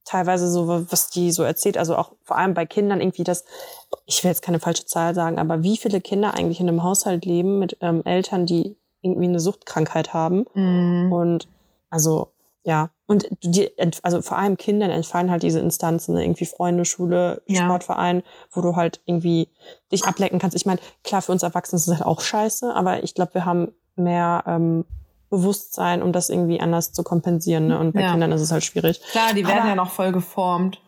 teilweise 0.04 0.50
so, 0.50 0.68
was 0.90 1.10
die 1.10 1.30
so 1.30 1.42
erzählt, 1.42 1.76
also 1.76 1.96
auch 1.96 2.12
vor 2.22 2.38
allem 2.38 2.54
bei 2.54 2.64
Kindern 2.64 3.00
irgendwie 3.00 3.24
das, 3.24 3.44
ich 4.06 4.24
will 4.24 4.30
jetzt 4.30 4.42
keine 4.42 4.58
falsche 4.60 4.86
Zahl 4.86 5.14
sagen, 5.14 5.38
aber 5.38 5.62
wie 5.62 5.76
viele 5.76 6.00
Kinder 6.00 6.34
eigentlich 6.34 6.60
in 6.60 6.68
einem 6.68 6.82
Haushalt 6.82 7.26
leben 7.26 7.58
mit 7.58 7.76
ähm, 7.80 8.02
Eltern, 8.04 8.46
die 8.46 8.76
irgendwie 9.02 9.28
eine 9.28 9.40
Suchtkrankheit 9.40 10.14
haben. 10.14 10.46
Mhm. 10.54 11.12
Und 11.12 11.48
also 11.90 12.32
ja, 12.64 12.90
und 13.08 13.26
die, 13.42 13.70
also 14.02 14.20
vor 14.20 14.36
allem 14.36 14.58
Kindern 14.58 14.90
entfallen 14.90 15.30
halt 15.30 15.42
diese 15.42 15.60
Instanzen, 15.60 16.14
ne? 16.14 16.22
irgendwie 16.22 16.44
Freunde, 16.44 16.84
Schule, 16.84 17.40
ja. 17.46 17.64
Sportverein, 17.64 18.22
wo 18.52 18.60
du 18.60 18.76
halt 18.76 19.00
irgendwie 19.06 19.48
dich 19.90 20.04
ablecken 20.04 20.38
kannst. 20.38 20.54
Ich 20.54 20.66
meine, 20.66 20.78
klar, 21.04 21.22
für 21.22 21.32
uns 21.32 21.42
Erwachsene 21.42 21.78
ist 21.78 21.88
es 21.88 21.94
halt 21.94 22.04
auch 22.04 22.20
scheiße, 22.20 22.74
aber 22.74 23.02
ich 23.02 23.14
glaube, 23.14 23.32
wir 23.32 23.46
haben 23.46 23.72
mehr 23.96 24.44
ähm, 24.46 24.84
Bewusstsein, 25.30 26.02
um 26.02 26.12
das 26.12 26.28
irgendwie 26.28 26.60
anders 26.60 26.92
zu 26.92 27.02
kompensieren. 27.02 27.68
Ne? 27.68 27.78
Und 27.78 27.92
bei 27.92 28.02
ja. 28.02 28.10
Kindern 28.10 28.30
ist 28.30 28.42
es 28.42 28.52
halt 28.52 28.62
schwierig. 28.62 29.00
Klar, 29.10 29.32
die 29.32 29.46
werden 29.46 29.60
aber, 29.60 29.68
ja 29.70 29.74
noch 29.74 29.90
voll 29.90 30.12
geformt. 30.12 30.78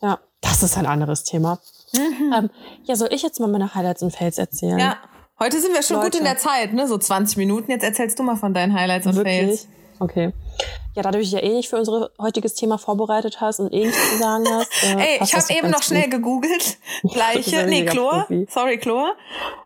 Ja, 0.00 0.20
das 0.40 0.62
ist 0.62 0.78
ein 0.78 0.86
anderes 0.86 1.24
Thema. 1.24 1.58
Ähm, 1.92 2.48
ja, 2.84 2.94
soll 2.94 3.08
ich 3.10 3.22
jetzt 3.22 3.40
mal 3.40 3.48
meine 3.48 3.74
Highlights 3.74 4.04
und 4.04 4.14
Fails 4.14 4.38
erzählen? 4.38 4.78
Ja. 4.78 4.98
Heute 5.40 5.60
sind 5.60 5.74
wir 5.74 5.82
schon 5.82 5.96
Leute. 5.96 6.10
gut 6.10 6.18
in 6.20 6.24
der 6.24 6.36
Zeit, 6.36 6.72
ne? 6.74 6.86
So 6.86 6.96
20 6.96 7.38
Minuten. 7.38 7.72
Jetzt 7.72 7.82
erzählst 7.82 8.20
du 8.20 8.22
mal 8.22 8.36
von 8.36 8.54
deinen 8.54 8.72
Highlights 8.72 9.08
und 9.08 9.16
Wirklich? 9.16 9.46
Fails. 9.46 9.68
Okay. 9.98 10.32
Ja, 10.94 11.02
da 11.02 11.10
du 11.12 11.18
dich 11.18 11.30
ja 11.30 11.38
eh 11.40 11.50
nicht 11.50 11.68
für 11.68 11.76
unser 11.76 12.10
heutiges 12.18 12.54
Thema 12.54 12.76
vorbereitet 12.76 13.40
hast 13.40 13.60
und 13.60 13.72
eh 13.72 13.86
nichts 13.86 14.10
zu 14.10 14.18
sagen 14.18 14.44
hast. 14.48 14.70
Äh, 14.82 14.96
Ey, 14.96 15.20
ich 15.22 15.34
habe 15.34 15.44
eben 15.54 15.70
noch 15.70 15.82
schnell 15.82 16.04
gut. 16.04 16.10
gegoogelt. 16.12 16.78
Gleiche, 17.04 17.66
nee, 17.66 17.84
Chlor. 17.84 18.26
Sorry, 18.48 18.78
Chlor. 18.78 19.14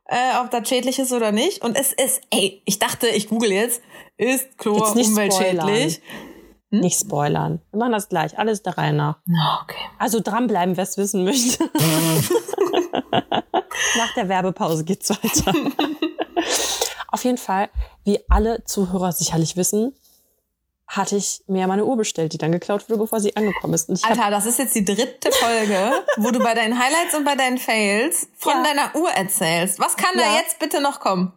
Äh, 0.06 0.38
ob 0.42 0.50
das 0.50 0.68
schädlich 0.68 0.98
ist 0.98 1.12
oder 1.12 1.32
nicht. 1.32 1.64
Und 1.64 1.76
es 1.78 1.92
ist, 1.92 2.20
ey, 2.30 2.62
ich 2.66 2.78
dachte, 2.78 3.08
ich 3.08 3.28
google 3.28 3.52
jetzt, 3.52 3.80
ist 4.18 4.58
Chlor 4.58 4.94
umweltschädlich? 4.94 6.02
Nicht 6.80 7.00
spoilern. 7.00 7.60
Wir 7.70 7.78
machen 7.78 7.92
das 7.92 8.08
gleich. 8.08 8.36
Alles 8.38 8.62
der 8.62 8.76
Reihe 8.76 8.92
nach. 8.92 9.18
Na, 9.26 9.60
okay. 9.62 9.78
Also 9.98 10.20
dranbleiben, 10.20 10.76
wer 10.76 10.84
es 10.84 10.96
wissen 10.98 11.24
möchte. 11.24 11.64
Nach 13.96 14.12
der 14.16 14.28
Werbepause 14.28 14.84
geht's 14.84 15.10
weiter. 15.10 15.52
Auf 17.08 17.24
jeden 17.24 17.38
Fall, 17.38 17.70
wie 18.02 18.18
alle 18.28 18.64
Zuhörer 18.64 19.12
sicherlich 19.12 19.56
wissen, 19.56 19.94
hatte 20.86 21.16
ich 21.16 21.42
mir 21.46 21.66
meine 21.66 21.84
Uhr 21.84 21.96
bestellt, 21.96 22.32
die 22.34 22.38
dann 22.38 22.52
geklaut 22.52 22.88
wurde, 22.88 22.98
bevor 22.98 23.18
sie 23.20 23.34
angekommen 23.36 23.72
ist. 23.74 23.90
Alter, 24.08 24.30
das 24.30 24.44
ist 24.46 24.58
jetzt 24.58 24.74
die 24.74 24.84
dritte 24.84 25.32
Folge, 25.32 25.92
wo 26.18 26.30
du 26.30 26.38
bei 26.40 26.54
deinen 26.54 26.78
Highlights 26.78 27.14
und 27.16 27.24
bei 27.24 27.34
deinen 27.36 27.58
Fails 27.58 28.28
von 28.36 28.52
Ja. 28.52 28.62
deiner 28.64 28.94
Uhr 29.00 29.10
erzählst. 29.10 29.78
Was 29.80 29.96
kann 29.96 30.10
da 30.16 30.22
Ja. 30.22 30.36
jetzt 30.36 30.58
bitte 30.58 30.80
noch 30.80 31.00
kommen? 31.00 31.32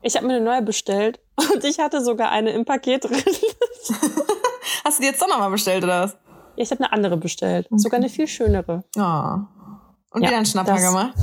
ich 0.00 0.16
habe 0.16 0.26
mir 0.28 0.36
eine 0.36 0.44
neue 0.44 0.62
bestellt 0.62 1.18
und 1.52 1.64
ich 1.64 1.80
hatte 1.80 2.02
sogar 2.02 2.30
eine 2.30 2.50
im 2.52 2.64
Paket 2.64 3.04
drin. 3.04 3.20
Hast 4.84 4.98
du 4.98 5.02
die 5.02 5.08
jetzt 5.08 5.20
doch 5.20 5.28
nochmal 5.28 5.50
bestellt 5.50 5.84
oder 5.84 6.02
was? 6.04 6.16
Ich 6.56 6.70
habe 6.70 6.82
eine 6.84 6.92
andere 6.92 7.16
bestellt. 7.16 7.66
Sogar 7.70 7.98
eine 7.98 8.08
viel 8.08 8.26
schönere. 8.26 8.84
Oh. 8.96 9.00
Und 9.00 10.22
Ja, 10.22 10.28
wieder 10.28 10.36
einen 10.36 10.46
Schnapper 10.46 10.72
das- 10.74 10.82
gemacht? 10.86 11.14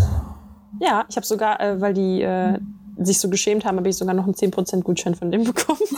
Ja, 0.80 1.06
ich 1.10 1.16
habe 1.16 1.26
sogar, 1.26 1.60
äh, 1.62 1.80
weil 1.82 1.94
die 1.94 2.22
äh, 2.22 2.60
sich 2.98 3.20
so 3.20 3.30
geschämt 3.30 3.66
haben, 3.66 3.78
habe 3.78 3.88
ich 3.90 3.96
sogar 3.98 4.14
noch 4.14 4.26
einen 4.26 4.34
10% 4.36 4.84
Gutschein 4.84 5.16
von 5.16 5.32
dem 5.32 5.44
bekommen. 5.46 5.80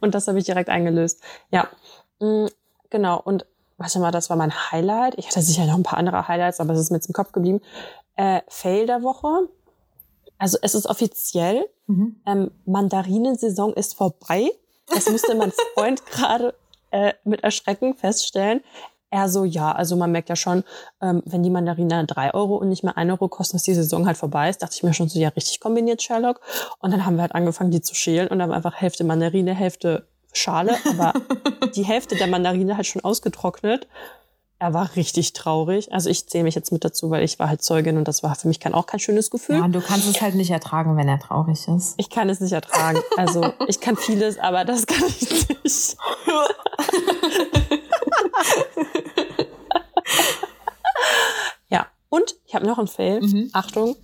und 0.00 0.14
das 0.14 0.28
habe 0.28 0.38
ich 0.38 0.44
direkt 0.44 0.68
eingelöst. 0.68 1.20
Ja, 1.50 1.68
mm, 2.20 2.46
genau. 2.90 3.20
Und 3.20 3.46
warte 3.76 3.98
mal, 4.00 4.10
das 4.10 4.30
war 4.30 4.36
mein 4.36 4.52
Highlight. 4.72 5.14
Ich 5.16 5.26
hatte 5.28 5.42
sicher 5.42 5.66
noch 5.66 5.74
ein 5.74 5.82
paar 5.82 5.98
andere 5.98 6.28
Highlights, 6.28 6.60
aber 6.60 6.72
es 6.74 6.80
ist 6.80 6.90
mir 6.90 6.96
jetzt 6.96 7.08
im 7.08 7.14
Kopf 7.14 7.32
geblieben. 7.32 7.60
Äh, 8.16 8.40
Fail 8.48 8.86
der 8.86 9.02
Woche. 9.02 9.48
Also 10.38 10.58
es 10.62 10.74
ist 10.74 10.86
offiziell, 10.86 11.68
Mhm. 11.86 12.20
ähm, 12.26 12.50
Mandarinensaison 12.66 13.72
ist 13.72 13.94
vorbei. 13.94 14.50
Das 14.92 15.08
musste 15.08 15.34
mein 15.34 15.52
Freund 15.74 16.04
gerade 16.06 16.54
äh, 16.90 17.14
mit 17.24 17.42
Erschrecken 17.42 17.94
feststellen. 17.94 18.62
Er 19.10 19.28
so, 19.30 19.44
ja, 19.44 19.72
also 19.72 19.96
man 19.96 20.12
merkt 20.12 20.28
ja 20.28 20.36
schon, 20.36 20.64
ähm, 21.00 21.22
wenn 21.24 21.42
die 21.42 21.48
Mandarine 21.48 22.04
drei 22.04 22.34
Euro 22.34 22.56
und 22.56 22.68
nicht 22.68 22.84
mehr 22.84 22.98
ein 22.98 23.10
Euro 23.10 23.28
kosten, 23.28 23.56
dass 23.56 23.62
die 23.62 23.72
Saison 23.72 24.06
halt 24.06 24.18
vorbei 24.18 24.50
ist, 24.50 24.62
dachte 24.62 24.74
ich 24.76 24.82
mir 24.82 24.92
schon 24.92 25.08
so, 25.08 25.18
ja, 25.18 25.30
richtig 25.30 25.60
kombiniert, 25.60 26.02
Sherlock. 26.02 26.40
Und 26.80 26.92
dann 26.92 27.06
haben 27.06 27.16
wir 27.16 27.22
halt 27.22 27.34
angefangen, 27.34 27.70
die 27.70 27.80
zu 27.80 27.94
schälen 27.94 28.28
und 28.28 28.38
dann 28.38 28.52
einfach 28.52 28.74
Hälfte 28.74 29.04
Mandarine, 29.04 29.54
Hälfte 29.54 30.06
Schale, 30.34 30.76
aber 30.90 31.14
die 31.74 31.84
Hälfte 31.84 32.16
der 32.16 32.26
Mandarine 32.26 32.76
halt 32.76 32.86
schon 32.86 33.02
ausgetrocknet. 33.02 33.88
Er 34.60 34.74
war 34.74 34.94
richtig 34.96 35.34
traurig. 35.34 35.92
Also 35.92 36.10
ich 36.10 36.28
zähle 36.28 36.44
mich 36.44 36.56
jetzt 36.56 36.72
mit 36.72 36.84
dazu, 36.84 37.10
weil 37.10 37.22
ich 37.22 37.38
war 37.38 37.48
halt 37.48 37.62
Zeugin 37.62 37.96
und 37.96 38.08
das 38.08 38.24
war 38.24 38.34
für 38.34 38.48
mich 38.48 38.58
kein, 38.58 38.74
auch 38.74 38.86
kein 38.86 38.98
schönes 38.98 39.30
Gefühl. 39.30 39.56
Ja, 39.56 39.68
du 39.68 39.80
kannst 39.80 40.08
es 40.08 40.20
halt 40.20 40.34
nicht 40.34 40.50
ertragen, 40.50 40.96
wenn 40.96 41.08
er 41.08 41.20
traurig 41.20 41.66
ist. 41.68 41.94
Ich 41.96 42.10
kann 42.10 42.28
es 42.28 42.40
nicht 42.40 42.52
ertragen. 42.52 42.98
Also 43.16 43.52
ich 43.68 43.80
kann 43.80 43.96
vieles, 43.96 44.38
aber 44.38 44.64
das 44.64 44.86
kann 44.86 45.04
ich 45.06 45.48
nicht. 45.48 45.96
ja, 51.68 51.86
und 52.08 52.34
ich 52.46 52.54
habe 52.54 52.66
noch 52.66 52.78
einen 52.78 52.88
Fail. 52.88 53.20
Mhm. 53.20 53.50
Achtung, 53.52 53.96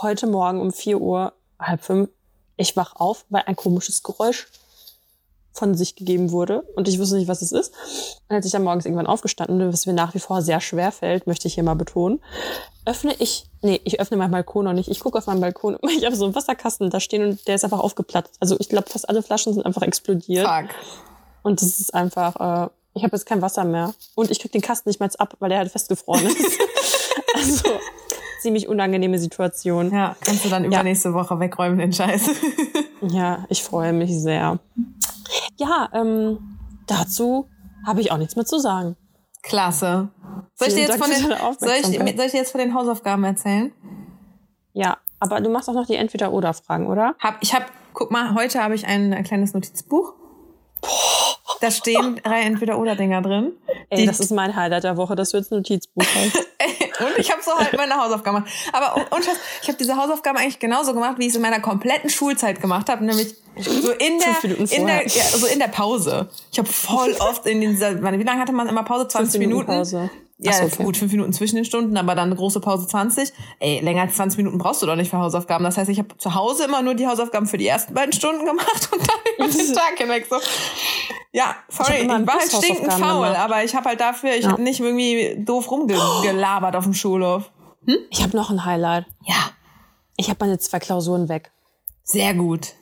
heute 0.00 0.26
Morgen 0.26 0.60
um 0.60 0.72
4 0.72 1.00
Uhr, 1.00 1.32
halb 1.58 1.82
fünf, 1.82 2.10
ich 2.56 2.76
wach 2.76 2.96
auf, 2.96 3.24
weil 3.28 3.42
ein 3.46 3.56
komisches 3.56 4.02
Geräusch 4.02 4.48
von 5.52 5.74
sich 5.74 5.96
gegeben 5.96 6.30
wurde 6.30 6.62
und 6.76 6.88
ich 6.88 6.98
wusste 6.98 7.16
nicht, 7.16 7.28
was 7.28 7.42
es 7.42 7.52
ist. 7.52 7.74
Und 8.28 8.36
als 8.36 8.46
ich 8.46 8.52
dann 8.52 8.62
morgens 8.62 8.86
irgendwann 8.86 9.06
aufgestanden 9.06 9.58
bin, 9.58 9.72
was 9.72 9.86
mir 9.86 9.92
nach 9.92 10.14
wie 10.14 10.18
vor 10.18 10.40
sehr 10.40 10.60
schwer 10.60 10.92
fällt, 10.92 11.26
möchte 11.26 11.46
ich 11.46 11.54
hier 11.54 11.62
mal 11.62 11.74
betonen, 11.74 12.20
öffne 12.86 13.14
ich, 13.18 13.44
nee, 13.60 13.80
ich 13.84 14.00
öffne 14.00 14.16
meinen 14.16 14.30
Balkon 14.30 14.64
noch 14.64 14.72
nicht. 14.72 14.88
Ich 14.88 15.00
gucke 15.00 15.18
auf 15.18 15.26
meinen 15.26 15.40
Balkon 15.40 15.76
und 15.76 15.90
ich 15.96 16.04
habe 16.04 16.16
so 16.16 16.24
einen 16.24 16.34
Wasserkasten 16.34 16.88
da 16.90 17.00
stehen 17.00 17.22
und 17.24 17.46
der 17.46 17.56
ist 17.56 17.64
einfach 17.64 17.80
aufgeplatzt. 17.80 18.36
Also 18.40 18.56
ich 18.58 18.68
glaube, 18.68 18.88
fast 18.88 19.08
alle 19.08 19.22
Flaschen 19.22 19.52
sind 19.52 19.66
einfach 19.66 19.82
explodiert. 19.82 20.46
Fuck. 20.46 20.70
Und 21.42 21.60
das 21.60 21.80
ist 21.80 21.92
einfach, 21.92 22.66
äh, 22.66 22.70
ich 22.94 23.04
habe 23.04 23.16
jetzt 23.16 23.26
kein 23.26 23.42
Wasser 23.42 23.64
mehr. 23.64 23.94
Und 24.14 24.30
ich 24.30 24.38
krieg 24.38 24.52
den 24.52 24.60
Kasten 24.60 24.88
nicht 24.88 25.00
mal 25.00 25.06
jetzt 25.06 25.20
ab, 25.20 25.34
weil 25.38 25.48
der 25.48 25.58
halt 25.58 25.72
festgefroren 25.72 26.26
ist. 26.26 26.60
also 27.34 27.70
ziemlich 28.40 28.68
unangenehme 28.68 29.18
Situation. 29.18 29.92
Ja, 29.92 30.16
kannst 30.24 30.44
du 30.44 30.48
dann 30.48 30.64
übernächste 30.64 31.14
Woche 31.14 31.38
wegräumen, 31.38 31.78
den 31.78 31.92
Scheiß. 31.92 32.30
Ja, 33.04 33.46
ich 33.48 33.64
freue 33.64 33.92
mich 33.92 34.12
sehr. 34.12 34.60
Ja, 35.58 35.88
ähm, 35.92 36.38
dazu 36.86 37.48
habe 37.84 38.00
ich 38.00 38.12
auch 38.12 38.16
nichts 38.16 38.36
mehr 38.36 38.44
zu 38.44 38.60
sagen. 38.60 38.96
Klasse. 39.42 40.08
Soll 40.54 40.68
ich, 40.68 40.74
dir 40.74 40.82
jetzt 40.82 40.98
von 40.98 41.10
den, 41.10 41.20
soll, 41.20 41.72
ich, 41.80 41.86
soll 41.86 42.06
ich 42.06 42.30
dir 42.30 42.38
jetzt 42.38 42.52
von 42.52 42.60
den 42.60 42.74
Hausaufgaben 42.74 43.24
erzählen? 43.24 43.72
Ja, 44.72 44.98
aber 45.18 45.40
du 45.40 45.50
machst 45.50 45.68
auch 45.68 45.74
noch 45.74 45.86
die 45.86 45.96
Entweder-Oder-Fragen, 45.96 46.86
oder? 46.86 47.16
Hab, 47.18 47.38
ich 47.40 47.54
habe, 47.54 47.64
guck 47.92 48.12
mal, 48.12 48.36
heute 48.36 48.62
habe 48.62 48.76
ich 48.76 48.86
ein, 48.86 49.12
ein 49.12 49.24
kleines 49.24 49.52
Notizbuch. 49.52 50.14
Da 51.60 51.70
stehen 51.70 52.20
drei 52.22 52.42
Entweder-Oder-Dinger 52.42 53.22
drin. 53.22 53.52
Ey, 53.90 54.06
das 54.06 54.20
ist 54.20 54.30
mein 54.30 54.54
Highlight 54.54 54.84
der 54.84 54.96
Woche, 54.96 55.14
dass 55.14 55.30
du 55.30 55.36
jetzt 55.36 55.52
ein 55.52 55.56
Notizbuch 55.56 56.04
hast. 56.04 56.36
Und 57.02 57.18
ich 57.18 57.30
habe 57.30 57.42
so 57.42 57.52
halt 57.56 57.76
meine 57.76 57.96
Hausaufgaben 57.96 58.44
gemacht. 58.44 58.52
Aber 58.72 58.96
und, 58.96 59.10
und 59.10 59.28
ich 59.62 59.68
habe 59.68 59.78
diese 59.78 59.96
Hausaufgaben 59.96 60.38
eigentlich 60.38 60.58
genauso 60.58 60.94
gemacht, 60.94 61.18
wie 61.18 61.24
ich 61.24 61.30
es 61.30 61.36
in 61.36 61.42
meiner 61.42 61.58
kompletten 61.60 62.10
Schulzeit 62.10 62.60
gemacht 62.60 62.88
habe, 62.88 63.04
nämlich 63.04 63.34
so 63.58 63.90
in 63.92 64.18
der 64.18 64.36
Minuten 64.42 64.64
in 64.72 64.86
der 64.86 65.06
ja, 65.06 65.22
so 65.24 65.46
in 65.46 65.58
der 65.58 65.68
Pause. 65.68 66.28
Ich 66.50 66.58
habe 66.58 66.68
voll 66.68 67.14
oft 67.20 67.46
in 67.46 67.60
dieser 67.60 67.96
wie 68.00 68.22
lange 68.22 68.40
hatte 68.40 68.52
man 68.52 68.68
immer 68.68 68.82
Pause? 68.82 69.08
20 69.08 69.32
Fünf 69.32 69.46
Minuten. 69.46 69.66
Pause. 69.66 70.10
Ja, 70.38 70.54
so, 70.54 70.64
okay. 70.64 70.82
gut, 70.82 70.96
fünf 70.96 71.12
Minuten 71.12 71.32
zwischen 71.32 71.54
den 71.54 71.64
Stunden, 71.64 71.96
aber 71.96 72.16
dann 72.16 72.26
eine 72.26 72.34
große 72.34 72.58
Pause 72.58 72.88
20. 72.88 73.32
Ey, 73.60 73.78
länger 73.78 74.02
als 74.02 74.16
20 74.16 74.38
Minuten 74.38 74.58
brauchst 74.58 74.82
du 74.82 74.86
doch 74.86 74.96
nicht 74.96 75.08
für 75.10 75.18
Hausaufgaben. 75.18 75.62
Das 75.62 75.76
heißt, 75.76 75.88
ich 75.88 75.98
habe 76.00 76.16
zu 76.18 76.34
Hause 76.34 76.64
immer 76.64 76.82
nur 76.82 76.94
die 76.94 77.06
Hausaufgaben 77.06 77.46
für 77.46 77.58
die 77.58 77.68
ersten 77.68 77.94
beiden 77.94 78.12
Stunden 78.12 78.44
gemacht 78.44 78.88
und 78.90 79.00
dann 79.08 79.46
über 79.46 79.56
den 79.56 79.74
Tag 79.74 79.98
hinweg 79.98 80.26
so. 80.28 80.36
Ja, 81.30 81.54
sorry, 81.68 82.02
ich, 82.02 82.10
einen 82.10 82.26
war 82.26 82.34
halt 82.40 82.50
stinkend 82.50 82.92
faul, 82.92 83.26
gemacht. 83.28 83.38
aber 83.38 83.62
ich 83.62 83.76
habe 83.76 83.90
halt 83.90 84.00
dafür, 84.00 84.34
ich 84.34 84.44
Ja. 84.44 84.50
hab 84.52 84.58
nicht 84.58 84.80
irgendwie 84.80 85.36
doof 85.44 85.70
rumgelabert 85.70 86.74
auf 86.74 86.84
dem 86.84 86.94
Schulhof. 86.94 87.50
Ich 88.10 88.22
habe 88.24 88.36
noch 88.36 88.50
ein 88.50 88.64
Highlight. 88.64 89.06
Ja, 89.24 89.50
Ich 90.16 90.28
habe 90.28 90.38
meine 90.44 90.58
zwei 90.58 90.80
Klausuren 90.80 91.28
weg. 91.28 91.52
sehr 92.02 92.34
gut. 92.34 92.72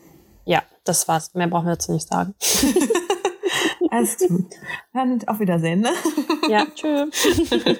Ja, 0.50 0.64
das 0.82 1.06
war's. 1.06 1.32
Mehr 1.34 1.46
brauchen 1.46 1.66
wir 1.66 1.74
dazu 1.74 1.92
nicht 1.92 2.08
sagen. 2.08 2.34
Alles 3.92 4.18
gut. 4.18 4.46
Dann 4.92 5.22
auf 5.28 5.38
Wiedersehen, 5.38 5.80
ne? 5.80 5.90
Ja, 6.48 6.66
tschüss. 6.74 7.14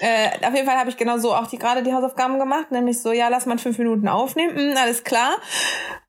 Äh, 0.00 0.46
auf 0.46 0.52
jeden 0.54 0.66
Fall 0.66 0.76
habe 0.76 0.90
ich 0.90 0.96
genau 0.96 1.18
so 1.18 1.34
auch 1.34 1.46
die 1.46 1.56
gerade 1.56 1.82
die 1.82 1.92
Hausaufgaben 1.92 2.38
gemacht, 2.38 2.70
nämlich 2.70 3.00
so, 3.00 3.12
ja, 3.12 3.28
lass 3.28 3.46
mal 3.46 3.56
fünf 3.58 3.78
Minuten 3.78 4.06
aufnehmen, 4.08 4.54
hm, 4.54 4.76
alles 4.76 5.02
klar. 5.02 5.36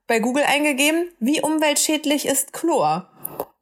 Bei 0.06 0.18
Google 0.18 0.42
eingegeben, 0.44 1.08
wie 1.18 1.40
umweltschädlich 1.40 2.26
ist 2.26 2.52
Chlor? 2.52 3.08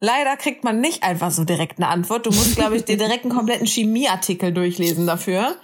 Leider 0.01 0.35
kriegt 0.35 0.63
man 0.63 0.81
nicht 0.81 1.03
einfach 1.03 1.31
so 1.31 1.45
direkt 1.45 1.77
eine 1.77 1.87
Antwort. 1.87 2.25
Du 2.25 2.31
musst, 2.31 2.55
glaube 2.55 2.75
ich, 2.75 2.83
dir 2.83 2.97
direkt 2.97 3.23
einen 3.23 3.33
kompletten 3.33 3.67
Chemieartikel 3.67 4.51
durchlesen 4.51 5.07
dafür. 5.07 5.55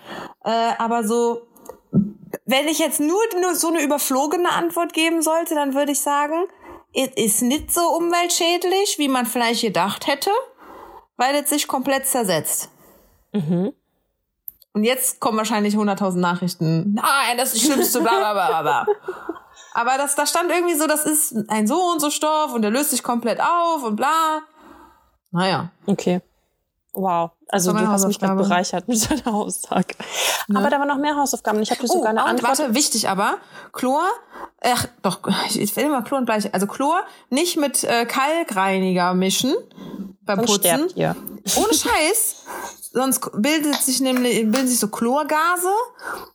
Äh, 0.46 0.72
aber 0.78 1.04
so, 1.06 1.42
wenn 2.46 2.68
ich 2.68 2.80
jetzt 2.80 3.00
nur, 3.00 3.22
nur 3.40 3.56
so 3.56 3.68
eine 3.70 3.82
überflogene 3.82 4.52
Antwort 4.52 4.94
geben 4.94 5.22
sollte, 5.22 5.56
dann 5.56 5.74
würde 5.74 5.92
ich 5.92 6.02
sagen, 6.02 6.48
es 6.94 7.10
ist 7.16 7.42
nicht 7.42 7.74
so 7.74 7.82
umweltschädlich, 7.82 8.98
wie 8.98 9.08
man 9.08 9.26
vielleicht 9.26 9.62
gedacht 9.62 10.08
hätte, 10.08 10.32
weil 11.18 11.36
es 11.36 11.50
sich 11.50 11.68
komplett 11.68 12.08
zersetzt. 12.08 12.70
Mhm. 13.32 13.74
Und 14.74 14.84
jetzt 14.84 15.20
kommen 15.20 15.38
wahrscheinlich 15.38 15.76
100.000 15.76 16.18
Nachrichten. 16.18 16.94
Nein, 16.94 17.38
das 17.38 17.54
ist 17.54 17.64
das 17.64 17.74
Schlimmste, 17.74 18.02
bla 18.02 18.34
bla 18.34 18.34
bla 18.34 18.62
bla. 18.62 18.88
Aber 19.74 19.98
das, 19.98 20.16
da 20.16 20.26
stand 20.26 20.52
irgendwie 20.52 20.76
so, 20.76 20.88
das 20.88 21.06
ist 21.06 21.50
ein 21.50 21.68
so 21.68 21.82
und 21.92 22.00
so 22.00 22.10
Stoff 22.10 22.54
und 22.54 22.62
der 22.62 22.72
löst 22.72 22.92
sich 22.92 23.04
komplett 23.04 23.40
auf 23.40 23.84
und 23.84 23.96
bla. 23.96 24.42
Naja. 25.32 25.72
Okay. 25.86 26.22
Wow. 26.94 27.32
Also 27.48 27.72
du 27.72 27.88
hast 27.88 28.06
mich 28.06 28.20
gerade 28.20 28.36
bereichert 28.36 28.88
mit 28.88 29.10
deiner 29.10 29.34
Aussage. 29.34 29.96
Aber 30.54 30.70
da 30.70 30.78
waren 30.78 30.88
noch 30.88 30.98
mehr 30.98 31.16
Hausaufgaben. 31.16 31.62
Ich 31.62 31.72
habe 31.72 31.82
dir 31.82 31.90
Oh, 31.90 31.94
sogar 31.94 32.10
eine 32.10 32.24
und 32.24 32.30
Antwort. 32.30 32.60
warte, 32.60 32.76
wichtig 32.76 33.08
aber, 33.08 33.38
Chlor, 33.72 34.04
ach, 34.62 34.88
doch, 35.02 35.20
ich, 35.54 35.76
will 35.76 35.86
immer 35.86 36.02
Chlor 36.02 36.20
und 36.20 36.26
Bleich. 36.26 36.54
Also 36.54 36.68
Chlor 36.68 37.02
nicht 37.30 37.58
mit 37.58 37.84
äh, 37.86 38.06
Kalkreiniger 38.06 39.14
mischen 39.14 39.54
beim 40.24 40.40
Sonst 40.40 40.52
Putzen. 40.52 40.90
sterbt 40.90 40.98
ihr. 40.98 41.16
Ohne 41.56 41.74
Scheiß. 41.74 42.36
Sonst 42.94 43.22
bildet 43.42 43.76
sich 43.76 44.02
nämlich, 44.02 44.42
bilden 44.52 44.68
sich 44.68 44.80
so 44.80 44.90
Chlorgase. 44.90 45.70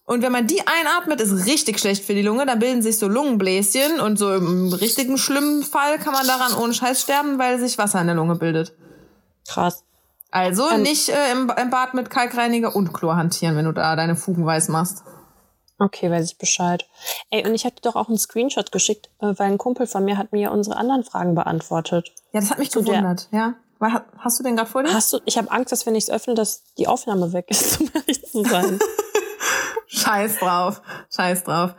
Und 0.07 0.23
wenn 0.23 0.33
man 0.33 0.47
die 0.47 0.63
einatmet, 0.67 1.21
ist 1.21 1.45
richtig 1.47 1.79
schlecht 1.79 2.03
für 2.03 2.15
die 2.15 2.23
Lunge. 2.23 2.47
Dann 2.47 2.59
bilden 2.59 2.81
sich 2.81 2.99
so 2.99 3.09
Lungenbläschen. 3.09 4.01
Und 4.01 4.19
so 4.19 4.33
im 4.33 4.73
richtigen 4.73 5.19
schlimmen 5.19 5.63
Fall 5.63 5.99
kann 5.99 6.15
man 6.15 6.27
daran 6.27 6.55
ohne 6.55 6.73
Scheiß 6.73 7.03
sterben, 7.03 7.39
weil 7.39 7.59
sich 7.59 7.77
Wasser 7.77 8.01
in 8.01 8.07
der 8.07 8.17
Lunge 8.17 8.37
bildet. 8.37 8.73
Krass. 9.47 9.85
Also 10.31 10.69
ähm, 10.69 10.83
nicht 10.83 11.09
äh, 11.09 11.33
im, 11.33 11.51
im 11.57 11.71
Bad 11.71 11.95
mit 11.95 12.11
Kalkreiniger 12.11 12.75
und 12.75 12.93
Chlor 12.93 13.17
hantieren, 13.17 13.57
wenn 13.57 13.65
du 13.65 13.73
da 13.73 13.97
deine 13.97 14.17
Fugen 14.17 14.45
weiß 14.45 14.69
machst. 14.69 15.03
Okay, 15.79 16.11
weiß 16.11 16.31
ich 16.31 16.39
Bescheid. 16.39 16.87
Ey, 17.31 17.47
und 17.47 17.55
ich 17.55 17.65
hatte 17.65 17.83
doch 17.83 17.97
auch 17.97 18.09
einen 18.09 18.19
Screenshot 18.19 18.73
geschickt, 18.73 19.11
äh, 19.21 19.35
weil 19.37 19.51
ein 19.51 19.59
Kumpel 19.59 19.87
von 19.87 20.05
mir 20.05 20.17
hat 20.17 20.33
mir 20.33 20.51
unsere 20.51 20.77
anderen 20.77 21.05
Fragen 21.05 21.35
beantwortet. 21.35 22.13
Ja, 22.33 22.41
das 22.41 22.51
hat 22.51 22.59
mich 22.59 22.71
Zu 22.71 22.83
gewundert, 22.83 23.29
ja. 23.31 23.55
Hast 24.19 24.39
du 24.39 24.43
den 24.43 24.57
gerade 24.57 24.71
vor 24.71 24.83
dir? 24.83 24.95
Hast 24.95 25.13
du, 25.13 25.19
ich 25.27 25.37
habe 25.37 25.51
Angst, 25.51 25.71
dass 25.71 25.85
wenn 25.85 25.95
ich 25.95 26.05
es 26.05 26.11
öffne, 26.11 26.35
dass 26.35 26.63
die 26.79 26.89
Aufnahme 26.89 27.33
weg 27.35 27.47
ist, 27.51 27.79
um 27.81 27.91
ehrlich 27.95 28.25
zu 28.25 28.43
sein. 28.43 28.79
Scheiß 29.87 30.39
drauf. 30.39 30.81
Scheiß 31.15 31.45
drauf. 31.45 31.75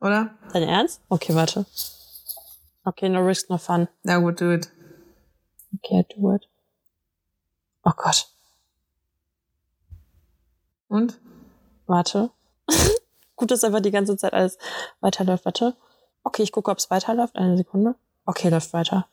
Oder? 0.00 0.30
Dein 0.52 0.62
Ernst? 0.62 1.00
Okay, 1.08 1.34
warte. 1.34 1.66
Okay, 2.84 3.08
no 3.08 3.20
risk, 3.20 3.50
no 3.50 3.58
fun. 3.58 3.88
Na 4.04 4.18
gut, 4.18 4.40
do 4.40 4.52
it. 4.52 4.70
Okay, 5.76 6.06
do 6.16 6.34
it. 6.34 6.49
Oh 7.82 7.92
Gott. 7.96 8.28
Und? 10.88 11.18
Warte. 11.86 12.30
Gut, 13.36 13.50
dass 13.50 13.64
einfach 13.64 13.80
die 13.80 13.90
ganze 13.90 14.16
Zeit 14.16 14.32
alles 14.32 14.58
weiterläuft. 15.00 15.44
Warte. 15.44 15.76
Okay, 16.24 16.42
ich 16.42 16.52
gucke, 16.52 16.70
ob 16.70 16.78
es 16.78 16.90
weiterläuft. 16.90 17.36
Eine 17.36 17.56
Sekunde. 17.56 17.94
Okay, 18.26 18.48
läuft 18.48 18.72
weiter. 18.72 19.08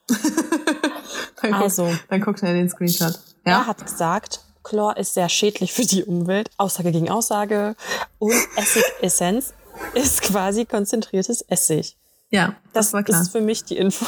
dann 1.41 1.53
also. 1.53 1.85
Guck, 1.85 2.09
dann 2.09 2.21
guck 2.21 2.39
schnell 2.39 2.55
den 2.55 2.69
Screenshot. 2.69 3.19
Ja? 3.45 3.59
Er 3.59 3.67
hat 3.67 3.85
gesagt, 3.85 4.41
Chlor 4.63 4.97
ist 4.97 5.13
sehr 5.13 5.29
schädlich 5.29 5.71
für 5.71 5.85
die 5.85 6.03
Umwelt. 6.03 6.51
Aussage 6.57 6.91
gegen 6.91 7.09
Aussage. 7.09 7.75
Und 8.19 8.35
Essigessenz 8.57 9.53
ist 9.93 10.21
quasi 10.21 10.65
konzentriertes 10.65 11.41
Essig. 11.41 11.97
Ja, 12.29 12.55
das, 12.73 12.87
das 12.87 12.93
war 12.93 13.03
klar. 13.03 13.21
ist 13.21 13.31
für 13.31 13.41
mich 13.41 13.63
die 13.63 13.77
Info. 13.77 14.05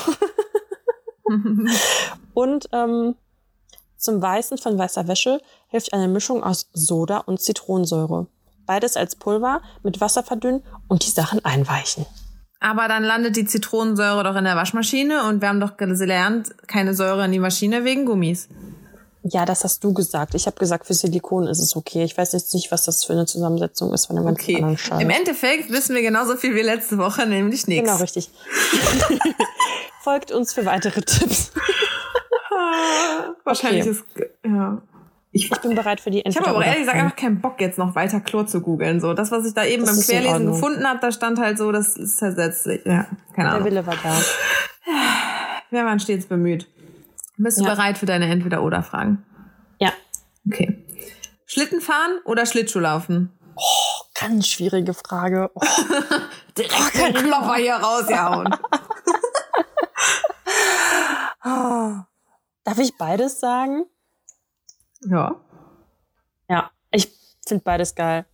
und 2.33 2.69
ähm, 2.73 3.15
zum 3.99 4.21
Weißen 4.21 4.57
von 4.57 4.77
weißer 4.77 5.07
Wäsche 5.07 5.41
hilft 5.67 5.93
eine 5.93 6.07
Mischung 6.07 6.41
aus 6.41 6.69
Soda 6.73 7.17
und 7.17 7.41
Zitronensäure. 7.41 8.27
Beides 8.65 8.95
als 8.95 9.15
Pulver 9.15 9.61
mit 9.83 9.99
Wasser 9.99 10.23
verdünnen 10.23 10.63
und 10.87 11.05
die 11.05 11.11
Sachen 11.11 11.43
einweichen. 11.43 12.05
Aber 12.61 12.87
dann 12.87 13.03
landet 13.03 13.35
die 13.35 13.45
Zitronensäure 13.45 14.23
doch 14.23 14.35
in 14.35 14.45
der 14.45 14.55
Waschmaschine 14.55 15.27
und 15.27 15.41
wir 15.41 15.49
haben 15.49 15.59
doch 15.59 15.75
gelernt, 15.75 16.49
keine 16.67 16.93
Säure 16.93 17.25
in 17.25 17.31
die 17.33 17.39
Maschine 17.39 17.83
wegen 17.83 18.05
Gummis. 18.05 18.47
Ja, 19.23 19.45
das 19.45 19.65
hast 19.65 19.83
du 19.83 19.93
gesagt. 19.93 20.33
Ich 20.33 20.45
habe 20.45 20.57
gesagt, 20.57 20.87
für 20.87 20.93
Silikon 20.93 21.47
ist 21.47 21.59
es 21.59 21.75
okay. 21.75 22.05
Ich 22.05 22.17
weiß 22.17 22.31
jetzt 22.31 22.53
nicht, 22.53 22.71
was 22.71 22.85
das 22.85 23.03
für 23.03 23.13
eine 23.13 23.25
Zusammensetzung 23.25 23.93
ist 23.93 24.05
von 24.05 24.15
ganzen 24.15 24.29
okay. 24.29 24.55
anderen 24.55 24.77
Scheiß. 24.77 25.01
Im 25.01 25.09
Endeffekt 25.09 25.71
wissen 25.71 25.93
wir 25.93 26.01
genauso 26.01 26.37
viel 26.37 26.55
wie 26.55 26.61
letzte 26.61 26.97
Woche, 26.97 27.25
nämlich 27.25 27.67
nichts. 27.67 27.85
Genau, 27.85 28.01
richtig. 28.01 28.29
Folgt 30.03 30.31
uns 30.31 30.53
für 30.53 30.65
weitere 30.65 31.01
Tipps. 31.01 31.51
Wahrscheinlich 33.43 33.81
okay. 33.81 33.89
ist, 33.91 34.05
ja. 34.45 34.81
Ich, 35.31 35.51
ich 35.51 35.61
bin 35.61 35.75
bereit 35.75 36.01
für 36.01 36.09
die 36.09 36.25
Entweder 36.25 36.41
Ich 36.41 36.47
habe 36.47 36.57
aber 36.57 36.65
ehrlich 36.65 36.81
gesagt 36.81 36.97
einfach 36.97 37.15
keinen 37.15 37.39
Bock, 37.39 37.61
jetzt 37.61 37.77
noch 37.77 37.93
weiter 37.93 38.19
Chlor 38.19 38.47
zu 38.47 38.61
googeln. 38.61 38.99
So, 38.99 39.13
das, 39.13 39.31
was 39.31 39.45
ich 39.45 39.53
da 39.53 39.63
eben 39.63 39.85
das 39.85 39.95
beim 39.95 40.05
Querlesen 40.05 40.47
gefunden 40.47 40.87
habe, 40.87 40.99
da 40.99 41.11
stand 41.11 41.39
halt 41.39 41.57
so, 41.59 41.71
das 41.71 41.97
ist 41.97 42.21
ersetzlich. 42.21 42.81
Ja, 42.85 43.07
keine 43.35 43.49
Ahnung. 43.49 43.63
Der 43.63 43.71
Wille 43.71 43.85
war 43.85 43.95
da. 44.01 44.15
Wir 45.69 45.85
waren 45.85 45.99
stets 45.99 46.25
bemüht. 46.25 46.67
Bist 47.37 47.59
du 47.59 47.63
ja. 47.63 47.75
bereit 47.75 47.99
für 47.99 48.07
deine 48.07 48.25
Entweder-Oder-Fragen? 48.31 49.23
Ja. 49.79 49.93
Okay. 50.47 50.83
Schlittenfahren 51.45 52.19
oder 52.25 52.47
Schlittschuhlaufen? 52.47 53.31
Oh, 53.55 54.05
ganz 54.19 54.47
schwierige 54.47 54.95
Frage. 54.95 55.51
Oh. 55.53 55.61
Direkt 56.57 56.95
den 56.95 57.13
Klopper 57.13 57.55
hier 57.55 57.75
rausgehauen. 57.75 58.55
oh. 61.45 61.91
Darf 62.69 62.77
ich 62.77 62.95
beides 62.97 63.39
sagen? 63.39 63.85
Ja. 65.01 65.41
Ja, 66.47 66.69
ich 66.91 67.11
finde 67.47 67.63
beides 67.63 67.95
geil. 67.95 68.27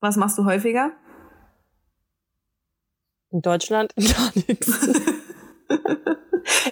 Was 0.00 0.16
machst 0.16 0.36
du 0.36 0.44
häufiger? 0.44 0.90
In 3.30 3.40
Deutschland 3.40 3.94
gar 3.96 4.32
nichts. 4.34 4.66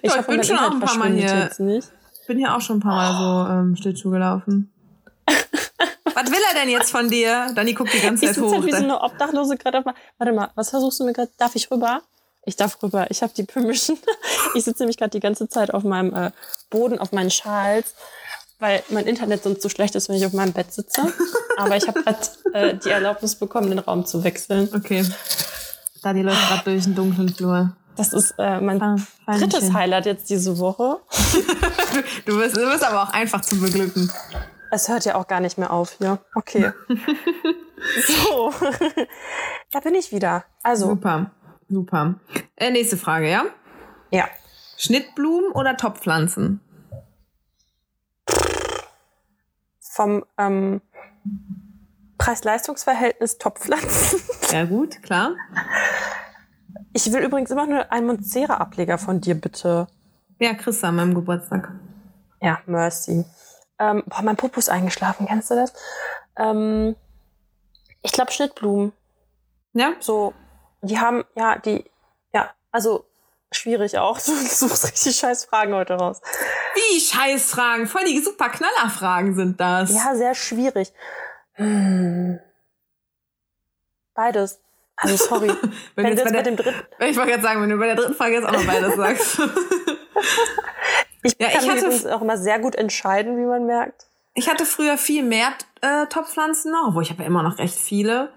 ich, 0.03 0.13
ja, 0.13 0.19
ich 0.19 0.27
bin 0.27 0.43
schon 0.43 0.59
auch 0.59 0.73
ein 0.73 0.81
paar 0.81 0.99
Mal 0.99 1.13
hier. 1.13 1.49
Ich 1.57 2.27
bin 2.27 2.39
hier 2.39 2.57
auch 2.57 2.61
schon 2.61 2.79
ein 2.79 2.81
paar 2.81 2.97
Mal 2.97 3.13
so 3.17 3.53
ähm, 3.53 3.77
Schlittschuh 3.77 4.11
gelaufen. 4.11 4.73
was 5.29 6.29
will 6.33 6.43
er 6.53 6.61
denn 6.61 6.71
jetzt 6.71 6.91
von 6.91 7.09
dir? 7.09 7.53
Dani 7.55 7.75
guckt 7.75 7.95
die 7.95 8.01
ganze 8.01 8.27
Zeit 8.27 8.37
ich 8.37 8.43
hoch. 8.43 8.53
Halt 8.53 8.67
wie 8.67 8.73
so 8.73 8.83
eine 8.83 9.01
Obdachlose 9.01 9.57
gerade 9.57 9.79
auf. 9.79 9.85
Warte 10.19 10.33
mal, 10.33 10.51
was 10.57 10.71
versuchst 10.71 10.99
du 10.99 11.05
mir 11.05 11.13
gerade? 11.13 11.31
Darf 11.39 11.55
ich 11.55 11.71
rüber? 11.71 12.03
Ich 12.47 12.57
darf 12.57 12.83
rüber. 12.83 13.07
Ich 13.11 13.23
habe 13.23 13.33
die 13.37 13.45
Permission. 13.45 13.99
Ich 14.55 14.65
sitze 14.65 14.85
nämlich 14.85 14.97
gerade 14.97 15.11
die 15.11 15.21
ganze 15.21 15.49
Zeit 15.49 15.75
auf 15.75 15.83
meinem 15.83 16.15
äh, 16.15 16.31
Boden, 16.71 16.99
auf 16.99 17.13
meinen 17.13 17.31
Schals 17.31 17.95
weil 18.59 18.83
mein 18.89 19.07
Internet 19.07 19.43
sonst 19.43 19.63
so 19.63 19.69
schlecht 19.69 19.95
ist, 19.95 20.09
wenn 20.09 20.17
ich 20.17 20.27
auf 20.27 20.33
meinem 20.33 20.53
Bett 20.53 20.73
sitze. 20.73 21.13
Aber 21.57 21.77
ich 21.77 21.87
habe 21.87 22.03
gerade 22.03 22.19
äh, 22.53 22.75
die 22.75 22.91
Erlaubnis 22.91 23.35
bekommen, 23.35 23.71
den 23.71 23.79
Raum 23.79 24.07
zu 24.07 24.25
wechseln. 24.25 24.69
Okay. 24.75 25.05
Da 26.03 26.13
die 26.13 26.23
läuft 26.23 26.49
gerade 26.49 26.65
durch 26.65 26.85
den 26.85 26.95
dunklen 26.95 27.29
Flur. 27.29 27.77
Das 27.97 28.13
ist 28.13 28.35
äh, 28.39 28.61
mein 28.61 28.79
Fein, 28.79 29.07
drittes 29.27 29.73
Highlight 29.73 30.07
jetzt 30.07 30.29
diese 30.29 30.59
Woche. 30.59 31.01
du, 32.27 32.39
bist, 32.39 32.57
du 32.57 32.71
bist 32.71 32.85
aber 32.85 33.05
auch 33.05 33.13
einfach 33.13 33.41
zu 33.41 33.59
beglücken. 33.59 34.13
Es 34.71 34.89
hört 34.89 35.07
ja 35.07 35.15
auch 35.15 35.27
gar 35.27 35.41
nicht 35.41 35.57
mehr 35.57 35.73
auf 35.73 35.97
hier. 35.99 36.19
Okay. 36.35 36.73
so. 38.07 38.53
da 39.73 39.81
bin 39.81 39.95
ich 39.95 40.13
wieder. 40.13 40.45
Also. 40.63 40.89
Super. 40.89 41.31
Super. 41.69 42.21
Äh, 42.57 42.71
nächste 42.71 42.97
Frage, 42.97 43.31
ja? 43.31 43.45
Ja. 44.11 44.29
Schnittblumen 44.77 45.53
oder 45.53 45.77
Topfpflanzen? 45.77 46.61
vom 49.97 50.25
ähm, 50.39 50.83
Preis-Leistungs-Verhältnis 52.19 53.39
Topfpflanzen. 53.39 54.21
Ja 54.53 54.65
gut, 54.65 55.03
klar. 55.03 55.35
Ich 56.93 57.13
will 57.13 57.21
übrigens 57.21 57.51
immer 57.51 57.67
nur 57.67 57.91
einen 57.91 58.07
Monstera-Ableger 58.07 58.97
von 58.97 59.21
dir, 59.21 59.35
bitte. 59.35 59.89
Ja, 60.39 60.55
du 60.83 60.87
an 60.87 60.95
meinem 60.95 61.15
Geburtstag. 61.17 61.73
Ja, 62.41 62.61
mercy. 62.67 63.25
Ähm, 63.81 64.05
boah, 64.07 64.23
mein 64.23 64.37
Popo 64.37 64.61
ist 64.61 64.69
eingeschlafen, 64.69 65.27
kennst 65.27 65.51
du 65.51 65.57
das? 65.57 65.73
Ähm, 66.37 66.95
ich 68.03 68.13
glaube 68.13 68.31
Schnittblumen. 68.31 68.93
Ja? 69.73 69.95
So, 69.99 70.33
die 70.83 70.99
haben, 70.99 71.25
ja, 71.35 71.59
die, 71.59 71.85
ja, 72.33 72.51
also 72.71 73.05
schwierig 73.53 73.99
auch. 73.99 74.19
Du 74.25 74.33
suchst 74.33 74.85
richtig 74.85 75.17
scheiß 75.17 75.45
Fragen 75.47 75.75
heute 75.75 75.95
raus. 75.95 76.21
Wie 76.75 77.01
scheiß 77.01 77.51
Fragen? 77.51 77.87
Voll 77.87 78.05
die 78.05 78.21
super 78.21 78.49
Knallerfragen 78.49 79.35
sind 79.35 79.61
das. 79.61 79.95
Ja, 79.95 80.15
sehr 80.15 80.35
schwierig. 80.35 80.93
Hm. 81.55 82.39
Beides. 84.15 84.61
Also 84.97 85.17
sorry. 85.17 85.49
wenn, 85.95 86.05
wenn 86.05 86.05
du 86.05 86.23
jetzt 86.23 86.25
bei, 86.25 86.31
der, 86.31 86.43
dem 86.43 86.57
dritten. 86.57 86.87
Ich 87.01 87.17
wollte 87.17 87.31
gerade 87.31 87.43
sagen, 87.43 87.63
wenn 87.63 87.71
du 87.71 87.77
bei 87.77 87.87
der 87.87 87.97
dritten 87.97 88.15
Frage 88.15 88.35
jetzt 88.35 88.47
auch 88.47 88.53
noch 88.53 88.67
beides 88.67 88.97
sagst. 88.97 89.39
ich 91.23 91.37
ja, 91.39 91.51
kann 91.51 91.65
ich 91.65 91.71
hatte 91.71 91.89
mich 91.89 92.07
auch 92.09 92.23
immer 92.23 92.39
sehr 92.39 92.59
gut 92.59 92.75
entscheiden, 92.75 93.37
wie 93.37 93.45
man 93.45 93.67
merkt. 93.67 94.07
Ich 94.35 94.51
hatte 94.51 94.67
früher 94.67 94.99
viel 94.99 95.23
mehr 95.23 95.49
äh, 95.81 96.07
Topfpflanzen 96.07 96.71
noch, 96.71 96.95
wo 96.95 97.01
ich 97.01 97.11
habe 97.11 97.23
ja 97.23 97.29
immer 97.29 97.43
noch 97.43 97.59
recht 97.59 97.79
viele. 97.79 98.33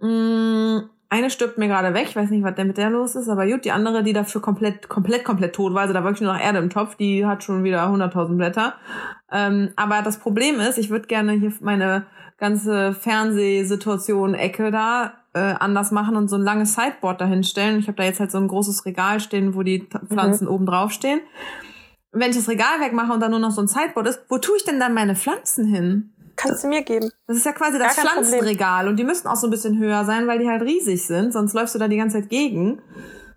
Mm, 0.00 0.88
eine 1.10 1.30
stirbt 1.30 1.56
mir 1.56 1.68
gerade 1.68 1.94
weg, 1.94 2.06
ich 2.08 2.16
weiß 2.16 2.30
nicht, 2.30 2.44
was 2.44 2.54
denn 2.54 2.66
mit 2.66 2.76
der 2.76 2.90
los 2.90 3.14
ist, 3.14 3.28
aber 3.28 3.46
gut, 3.46 3.64
die 3.64 3.72
andere, 3.72 4.02
die 4.02 4.12
dafür 4.12 4.42
komplett, 4.42 4.88
komplett, 4.88 5.24
komplett 5.24 5.54
tot 5.54 5.72
war, 5.72 5.82
also 5.82 5.94
da 5.94 6.04
wirklich 6.04 6.20
nur 6.20 6.34
noch 6.34 6.40
Erde 6.40 6.58
im 6.58 6.70
Topf, 6.70 6.96
die 6.96 7.24
hat 7.24 7.42
schon 7.42 7.64
wieder 7.64 7.86
100.000 7.86 8.36
Blätter. 8.36 8.74
Ähm, 9.32 9.70
aber 9.76 10.02
das 10.02 10.18
Problem 10.18 10.60
ist, 10.60 10.76
ich 10.76 10.90
würde 10.90 11.06
gerne 11.06 11.32
hier 11.32 11.52
meine 11.60 12.06
ganze 12.36 12.92
Fernsehsituation-Ecke 12.92 14.70
da 14.70 15.14
äh, 15.32 15.54
anders 15.58 15.90
machen 15.92 16.16
und 16.16 16.28
so 16.28 16.36
ein 16.36 16.42
langes 16.42 16.74
Sideboard 16.74 17.20
dahinstellen. 17.20 17.78
Ich 17.78 17.88
habe 17.88 17.96
da 17.96 18.04
jetzt 18.04 18.20
halt 18.20 18.30
so 18.30 18.38
ein 18.38 18.48
großes 18.48 18.84
Regal 18.84 19.20
stehen, 19.20 19.54
wo 19.54 19.62
die 19.62 19.88
Pflanzen 20.08 20.46
mhm. 20.46 20.52
oben 20.52 20.66
drauf 20.66 20.92
stehen. 20.92 21.20
Wenn 22.12 22.30
ich 22.30 22.36
das 22.36 22.48
Regal 22.48 22.80
wegmache 22.80 23.12
und 23.12 23.20
dann 23.20 23.30
nur 23.30 23.40
noch 23.40 23.50
so 23.50 23.60
ein 23.60 23.68
Sideboard 23.68 24.08
ist, 24.08 24.20
wo 24.28 24.38
tue 24.38 24.56
ich 24.56 24.64
denn 24.64 24.80
dann 24.80 24.94
meine 24.94 25.16
Pflanzen 25.16 25.66
hin? 25.66 26.12
Kannst 26.38 26.64
du 26.64 26.68
mir 26.68 26.82
geben. 26.82 27.10
Das 27.26 27.36
ist 27.36 27.44
ja 27.44 27.52
quasi 27.52 27.78
das 27.78 27.96
Pflanzenregal 27.96 28.88
und 28.88 28.96
die 28.96 29.04
müssten 29.04 29.28
auch 29.28 29.36
so 29.36 29.48
ein 29.48 29.50
bisschen 29.50 29.78
höher 29.78 30.04
sein, 30.04 30.26
weil 30.28 30.38
die 30.38 30.48
halt 30.48 30.62
riesig 30.62 31.06
sind, 31.06 31.32
sonst 31.32 31.52
läufst 31.52 31.74
du 31.74 31.78
da 31.78 31.88
die 31.88 31.96
ganze 31.96 32.20
Zeit 32.20 32.30
gegen. 32.30 32.80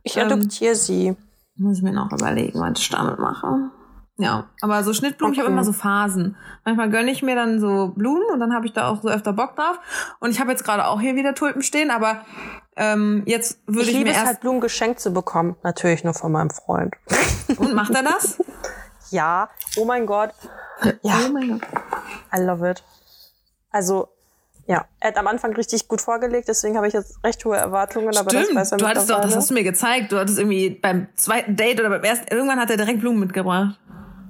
Ich 0.04 0.18
ähm, 0.18 0.28
adoptiere 0.28 0.76
sie. 0.76 1.16
Muss 1.56 1.78
ich 1.78 1.84
mir 1.84 1.94
noch 1.94 2.12
überlegen, 2.12 2.60
was 2.60 2.80
ich 2.80 2.90
damit 2.90 3.20
mache. 3.20 3.72
Ja, 4.18 4.50
aber 4.62 4.84
so 4.84 4.94
Schnittblumen, 4.94 5.34
okay. 5.34 5.40
ich 5.40 5.44
habe 5.44 5.52
immer 5.52 5.64
so 5.64 5.74
Phasen. 5.74 6.36
Manchmal 6.64 6.92
gönne 6.92 7.10
ich 7.10 7.24
mir 7.24 7.36
dann 7.36 7.60
so 7.60 7.92
Blumen 7.96 8.26
und 8.32 8.40
dann 8.40 8.54
habe 8.54 8.68
ich 8.68 8.74
da 8.74 8.88
auch 8.88 9.02
so 9.02 9.10
öfter 9.10 9.34
Bock 9.34 9.56
drauf. 9.56 9.80
Und 10.20 10.30
ich 10.30 10.40
habe 10.40 10.52
jetzt 10.52 10.64
gerade 10.64 10.86
auch 10.86 11.02
hier 11.02 11.16
wieder 11.16 11.34
Tulpen 11.34 11.64
stehen, 11.64 11.90
aber 11.90 12.22
ähm, 12.76 13.24
jetzt 13.26 13.62
würde 13.66 13.90
ich, 13.90 13.98
ich 13.98 14.04
mir 14.04 14.12
es 14.12 14.18
erst 14.18 14.28
halt 14.28 14.42
Blumen 14.42 14.62
geschenkt 14.62 15.00
zu 15.00 15.12
bekommen, 15.12 15.56
natürlich 15.64 16.04
nur 16.04 16.14
von 16.14 16.32
meinem 16.32 16.52
Freund. 16.52 16.94
Und 17.58 17.74
macht 17.74 17.96
er 17.96 18.04
das? 18.04 18.38
ja. 19.12 19.50
Oh 19.78 19.86
mein 19.86 20.06
Gott. 20.06 20.32
Ja. 21.04 21.20
Oh 21.26 21.32
mein 21.32 21.60
Gott. 21.60 21.70
I 22.36 22.42
love 22.42 22.70
it. 22.70 22.84
Also, 23.70 24.10
ja, 24.68 24.86
er 25.00 25.10
hat 25.10 25.18
am 25.18 25.28
Anfang 25.28 25.54
richtig 25.54 25.88
gut 25.88 26.02
vorgelegt, 26.02 26.48
deswegen 26.48 26.78
habe 26.78 26.88
ich 26.88 26.94
jetzt 26.94 27.24
recht 27.24 27.44
hohe 27.46 27.58
Erwartungen, 27.58 28.16
aber 28.16 28.30
Stimmt. 28.30 28.50
das 28.50 28.56
weiß 28.56 28.72
er 28.74 28.78
du 28.78 28.88
hattest 28.88 29.10
doch, 29.10 29.22
das 29.22 29.36
hast 29.36 29.50
du 29.50 29.54
mir 29.54 29.64
gezeigt. 29.64 30.12
Du 30.12 30.18
hattest 30.18 30.40
irgendwie 30.40 30.70
beim 30.70 31.08
zweiten 31.16 31.56
Date 31.56 31.80
oder 31.80 31.90
beim 31.90 32.04
ersten, 32.04 32.34
irgendwann 32.34 32.60
hat 32.60 32.70
er 32.70 32.78
direkt 32.78 33.00
Blumen 33.00 33.20
mitgebracht. 33.20 33.80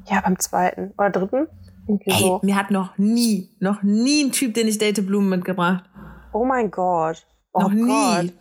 Ja, 0.07 0.21
beim 0.21 0.39
zweiten 0.39 0.93
oder 0.97 1.09
dritten. 1.09 1.47
Irgendwie 1.87 2.11
Ey, 2.11 2.19
so. 2.19 2.39
mir 2.43 2.55
hat 2.55 2.71
noch 2.71 2.97
nie, 2.97 3.55
noch 3.59 3.83
nie 3.83 4.23
ein 4.23 4.31
Typ, 4.31 4.53
den 4.53 4.67
ich 4.67 4.77
date, 4.77 5.05
Blumen 5.05 5.29
mitgebracht. 5.29 5.83
Oh 6.33 6.45
mein 6.45 6.71
Gott. 6.71 7.25
Oh 7.53 7.61
noch 7.61 7.71
nie. 7.71 7.87
Gott. 7.87 8.33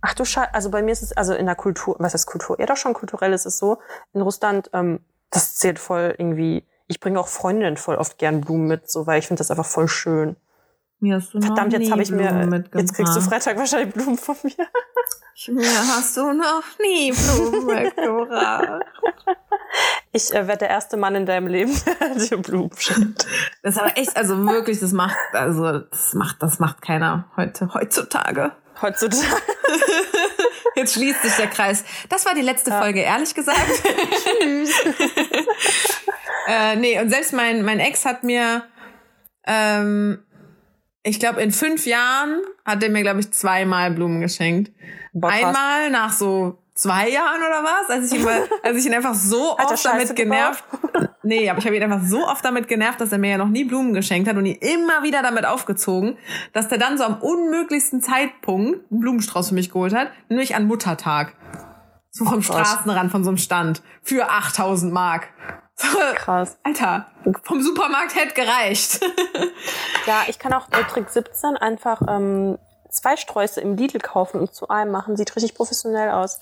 Ach 0.00 0.14
du 0.14 0.24
Scheiße, 0.24 0.54
also 0.54 0.70
bei 0.70 0.82
mir 0.82 0.92
ist 0.92 1.02
es, 1.02 1.16
also 1.16 1.34
in 1.34 1.46
der 1.46 1.54
Kultur, 1.54 1.96
was 1.98 2.14
ist 2.14 2.26
Kultur? 2.26 2.58
Ja, 2.58 2.66
doch 2.66 2.76
schon 2.76 2.94
kulturell 2.94 3.32
ist 3.32 3.46
es 3.46 3.58
so. 3.58 3.78
In 4.12 4.22
Russland, 4.22 4.70
ähm, 4.72 5.00
das 5.30 5.56
zählt 5.56 5.78
voll 5.78 6.14
irgendwie, 6.16 6.66
ich 6.86 7.00
bringe 7.00 7.20
auch 7.20 7.28
Freundinnen 7.28 7.76
voll 7.76 7.96
oft 7.96 8.18
gern 8.18 8.40
Blumen 8.40 8.66
mit, 8.66 8.90
so, 8.90 9.06
weil 9.06 9.18
ich 9.18 9.26
finde 9.26 9.40
das 9.40 9.50
einfach 9.50 9.66
voll 9.66 9.88
schön. 9.88 10.36
Mir 11.00 11.16
hast 11.16 11.32
du 11.32 11.40
Verdammt, 11.40 11.72
noch 11.72 11.78
jetzt 11.78 11.86
nie 11.86 11.90
habe 11.92 12.02
ich 12.02 12.10
mir, 12.10 12.28
Blumen 12.28 12.48
mitgebracht. 12.48 12.82
jetzt 12.82 12.94
kriegst 12.94 13.16
du 13.16 13.20
Freitag 13.20 13.56
wahrscheinlich 13.56 13.94
Blumen 13.94 14.18
von 14.18 14.36
mir. 14.42 14.52
Mir 15.46 15.70
hast 15.70 16.16
du 16.16 16.32
noch 16.32 16.64
nie 16.80 17.12
Blumen 17.12 17.66
mitgebracht. 17.84 18.84
Ich 20.10 20.34
äh, 20.34 20.48
werde 20.48 20.60
der 20.60 20.70
erste 20.70 20.96
Mann 20.96 21.14
in 21.14 21.26
deinem 21.26 21.46
Leben, 21.46 21.72
der 22.00 22.16
dir 22.16 22.38
Blumen 22.38 22.72
schenkt. 22.76 23.24
Das 23.62 23.76
ist 23.76 23.80
aber 23.80 23.96
echt, 23.96 24.16
also 24.16 24.44
wirklich, 24.46 24.80
das 24.80 24.92
macht, 24.92 25.16
also 25.32 25.78
das 25.78 26.14
macht, 26.14 26.42
das 26.42 26.58
macht 26.58 26.82
keiner 26.82 27.30
heute, 27.36 27.72
heutzutage. 27.72 28.50
Heutzutage. 28.82 29.26
Jetzt 30.78 30.94
schließt 30.94 31.22
sich 31.22 31.34
der 31.34 31.48
Kreis. 31.48 31.84
Das 32.08 32.24
war 32.24 32.34
die 32.34 32.40
letzte 32.40 32.70
Folge, 32.70 33.00
ehrlich 33.00 33.34
gesagt. 33.34 33.58
Tschüss. 34.40 34.70
äh, 36.46 36.76
nee, 36.76 37.00
und 37.00 37.10
selbst 37.10 37.32
mein, 37.32 37.64
mein 37.64 37.80
Ex 37.80 38.04
hat 38.04 38.22
mir, 38.22 38.62
ähm, 39.44 40.22
ich 41.02 41.18
glaube, 41.18 41.42
in 41.42 41.50
fünf 41.50 41.84
Jahren 41.84 42.42
hat 42.64 42.80
er 42.84 42.90
mir, 42.90 43.02
glaube 43.02 43.18
ich, 43.18 43.32
zweimal 43.32 43.90
Blumen 43.90 44.20
geschenkt. 44.20 44.70
Boah. 45.12 45.30
Einmal 45.30 45.90
nach 45.90 46.12
so 46.12 46.62
zwei 46.78 47.10
Jahren 47.10 47.40
oder 47.40 47.64
was, 47.64 47.90
als 47.90 48.12
ich 48.12 48.18
ihn, 48.18 48.24
mal, 48.24 48.48
als 48.62 48.78
ich 48.78 48.86
ihn 48.86 48.94
einfach 48.94 49.14
so 49.14 49.58
oft 49.58 49.84
damit 49.84 50.14
genervt. 50.14 50.64
Nee, 51.22 51.50
aber 51.50 51.58
ich 51.58 51.66
habe 51.66 51.76
ihn 51.76 51.82
einfach 51.82 52.06
so 52.06 52.26
oft 52.26 52.44
damit 52.44 52.68
genervt, 52.68 53.00
dass 53.00 53.10
er 53.10 53.18
mir 53.18 53.30
ja 53.30 53.38
noch 53.38 53.48
nie 53.48 53.64
Blumen 53.64 53.92
geschenkt 53.92 54.28
hat 54.28 54.36
und 54.36 54.46
ihn 54.46 54.56
immer 54.56 55.02
wieder 55.02 55.22
damit 55.22 55.44
aufgezogen, 55.44 56.16
dass 56.52 56.68
der 56.68 56.78
dann 56.78 56.96
so 56.96 57.04
am 57.04 57.20
unmöglichsten 57.20 58.00
Zeitpunkt 58.00 58.90
einen 58.90 59.00
Blumenstrauß 59.00 59.48
für 59.48 59.54
mich 59.54 59.70
geholt 59.70 59.94
hat, 59.94 60.08
nämlich 60.28 60.54
an 60.54 60.66
Muttertag. 60.66 61.34
So 62.10 62.24
vom 62.24 62.40
krass. 62.40 62.46
Straßenrand 62.46 63.10
von 63.10 63.24
so 63.24 63.30
einem 63.30 63.38
Stand. 63.38 63.82
Für 64.02 64.30
8000 64.30 64.92
Mark. 64.92 65.28
Krass. 66.16 66.58
Alter, 66.64 67.06
vom 67.42 67.62
Supermarkt 67.62 68.14
hätte 68.14 68.34
gereicht. 68.34 69.00
Ja, 70.06 70.22
ich 70.26 70.38
kann 70.38 70.54
auch 70.54 70.68
bei 70.68 70.82
Trick 70.84 71.10
17 71.10 71.58
einfach 71.58 72.00
ähm, 72.08 72.56
zwei 72.90 73.16
Sträuße 73.16 73.60
im 73.60 73.76
Lidl 73.76 73.98
kaufen 73.98 74.40
und 74.40 74.54
zu 74.54 74.68
einem 74.68 74.90
machen. 74.90 75.18
Sieht 75.18 75.36
richtig 75.36 75.54
professionell 75.54 76.10
aus. 76.10 76.40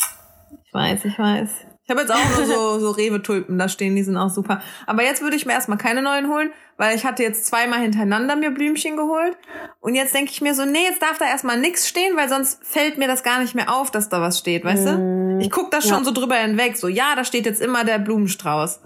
Ich 0.65 0.75
weiß, 0.75 1.05
ich 1.05 1.19
weiß. 1.19 1.51
Ich 1.85 1.91
habe 1.91 2.01
jetzt 2.01 2.11
auch 2.11 2.37
nur 2.37 2.47
so, 2.47 2.79
so 2.81 2.91
Rewe-Tulpen 2.91 3.57
da 3.59 3.69
stehen, 3.69 3.95
die 3.95 4.03
sind 4.03 4.17
auch 4.17 4.29
super. 4.29 4.61
Aber 4.87 5.05
jetzt 5.05 5.23
würde 5.23 5.37
ich 5.37 5.47
mir 5.47 5.53
erstmal 5.53 5.79
keine 5.79 6.03
neuen 6.03 6.29
holen, 6.29 6.51
weil 6.77 6.97
ich 6.97 7.05
hatte 7.05 7.23
jetzt 7.23 7.47
zweimal 7.47 7.79
hintereinander 7.79 8.35
mir 8.35 8.51
Blümchen 8.51 8.97
geholt. 8.97 9.37
Und 9.79 9.95
jetzt 9.95 10.13
denke 10.13 10.33
ich 10.33 10.41
mir 10.41 10.55
so, 10.55 10.65
nee, 10.65 10.83
jetzt 10.83 11.01
darf 11.01 11.19
da 11.19 11.27
erstmal 11.27 11.61
nichts 11.61 11.89
stehen, 11.89 12.17
weil 12.17 12.29
sonst 12.29 12.65
fällt 12.65 12.99
mir 12.99 13.07
das 13.07 13.23
gar 13.23 13.39
nicht 13.39 13.55
mehr 13.55 13.73
auf, 13.73 13.93
dass 13.93 14.09
da 14.09 14.21
was 14.21 14.41
steht, 14.41 14.65
weißt 14.65 14.87
du? 14.87 15.39
Ich 15.41 15.51
guck 15.51 15.71
da 15.71 15.81
schon 15.81 15.99
ja. 15.99 16.05
so 16.05 16.11
drüber 16.11 16.35
hinweg, 16.35 16.77
so, 16.77 16.89
ja, 16.89 17.15
da 17.15 17.25
steht 17.25 17.47
jetzt 17.47 17.63
immer 17.63 17.85
der 17.85 18.01
Blumenstrauß. 18.01 18.81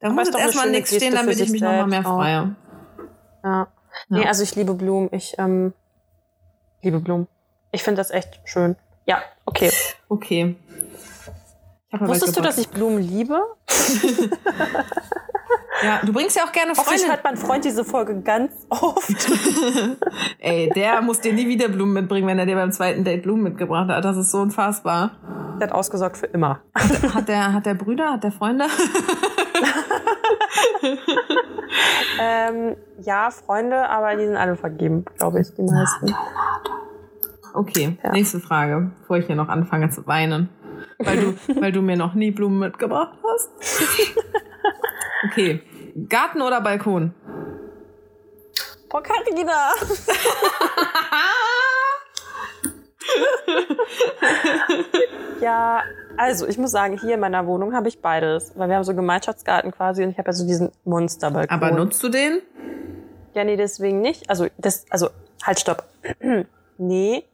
Da 0.00 0.08
Aber 0.08 0.16
muss 0.16 0.28
jetzt 0.28 0.38
erstmal 0.38 0.68
nichts 0.68 0.90
Geste 0.90 1.06
stehen, 1.06 1.16
damit 1.16 1.40
ich 1.40 1.48
mich 1.48 1.62
nochmal 1.62 1.86
mehr 1.86 2.02
freue. 2.02 2.56
Ja. 3.44 3.68
Nee, 4.08 4.26
also 4.26 4.42
ich 4.42 4.54
liebe 4.56 4.74
Blumen. 4.74 5.08
Ich 5.12 5.36
ähm, 5.38 5.72
liebe 6.82 7.00
Blumen. 7.00 7.28
Ich 7.70 7.82
finde 7.82 7.98
das 7.98 8.10
echt 8.10 8.40
schön. 8.44 8.76
Ja, 9.06 9.22
okay. 9.46 9.70
Okay. 10.08 10.56
Wusstest 12.00 12.36
du, 12.36 12.40
dass 12.40 12.58
ich 12.58 12.68
Blumen 12.68 12.98
liebe? 13.02 13.40
Ja, 15.84 15.98
du 16.04 16.12
bringst 16.12 16.36
ja 16.36 16.44
auch 16.44 16.52
gerne 16.52 16.72
Hoffentlich 16.76 17.00
Freunde. 17.00 17.16
hört 17.16 17.24
mein 17.24 17.36
Freund 17.36 17.64
diese 17.64 17.84
Folge 17.84 18.20
ganz 18.20 18.52
oft. 18.68 19.08
Ey, 20.38 20.70
der 20.76 21.02
muss 21.02 21.20
dir 21.20 21.32
nie 21.32 21.48
wieder 21.48 21.68
Blumen 21.68 21.92
mitbringen, 21.94 22.28
wenn 22.28 22.38
er 22.38 22.46
dir 22.46 22.54
beim 22.54 22.70
zweiten 22.70 23.02
Date 23.02 23.22
Blumen 23.24 23.42
mitgebracht 23.42 23.88
hat. 23.88 24.04
Das 24.04 24.16
ist 24.16 24.30
so 24.30 24.38
unfassbar. 24.38 25.10
Der 25.60 25.66
hat 25.68 25.74
ausgesorgt 25.74 26.16
für 26.18 26.26
immer. 26.26 26.60
Hat 26.74 27.26
der, 27.26 27.52
hat 27.52 27.66
der 27.66 27.74
Brüder, 27.74 28.12
hat 28.12 28.22
der 28.22 28.30
Freunde? 28.30 28.66
Ähm, 32.20 32.76
ja, 33.00 33.30
Freunde, 33.30 33.88
aber 33.88 34.14
die 34.16 34.26
sind 34.26 34.36
alle 34.36 34.56
vergeben, 34.56 35.04
glaube 35.18 35.40
ich, 35.40 35.54
die 35.54 35.62
meisten. 35.62 36.14
Okay, 37.54 37.98
Ja. 38.02 38.12
nächste 38.12 38.40
Frage, 38.40 38.90
bevor 39.00 39.16
ich 39.16 39.26
hier 39.26 39.36
noch 39.36 39.48
anfange 39.48 39.88
zu 39.90 40.06
weinen. 40.06 40.48
Weil 41.04 41.20
du, 41.20 41.34
weil 41.60 41.72
du 41.72 41.82
mir 41.82 41.96
noch 41.96 42.14
nie 42.14 42.30
Blumen 42.30 42.58
mitgebracht 42.58 43.18
hast. 43.22 43.50
Okay. 45.24 45.62
Garten 46.08 46.42
oder 46.42 46.60
Balkon? 46.60 47.14
Boah, 48.90 49.02
Carina! 49.02 49.72
ja, 55.40 55.82
also 56.16 56.46
ich 56.46 56.58
muss 56.58 56.72
sagen, 56.72 56.98
hier 56.98 57.14
in 57.14 57.20
meiner 57.20 57.46
Wohnung 57.46 57.74
habe 57.74 57.88
ich 57.88 58.02
beides. 58.02 58.52
Weil 58.56 58.68
wir 58.68 58.76
haben 58.76 58.84
so 58.84 58.94
Gemeinschaftsgarten 58.94 59.70
quasi 59.70 60.02
und 60.02 60.10
ich 60.10 60.18
habe 60.18 60.28
ja 60.28 60.32
so 60.32 60.46
diesen 60.46 60.72
Monsterbalkon. 60.84 61.56
Aber 61.56 61.70
nutzt 61.70 62.02
du 62.02 62.08
den? 62.08 62.42
Ja, 63.34 63.44
nee, 63.44 63.56
deswegen 63.56 64.00
nicht. 64.00 64.28
Also, 64.28 64.48
das, 64.58 64.84
also, 64.90 65.08
halt, 65.42 65.60
stopp. 65.60 65.84
nee. 66.78 67.24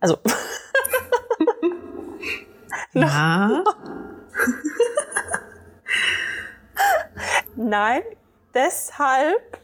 Also, 0.00 0.18
Ja. 2.96 3.62
nein. 7.56 8.02
Deshalb 8.54 9.58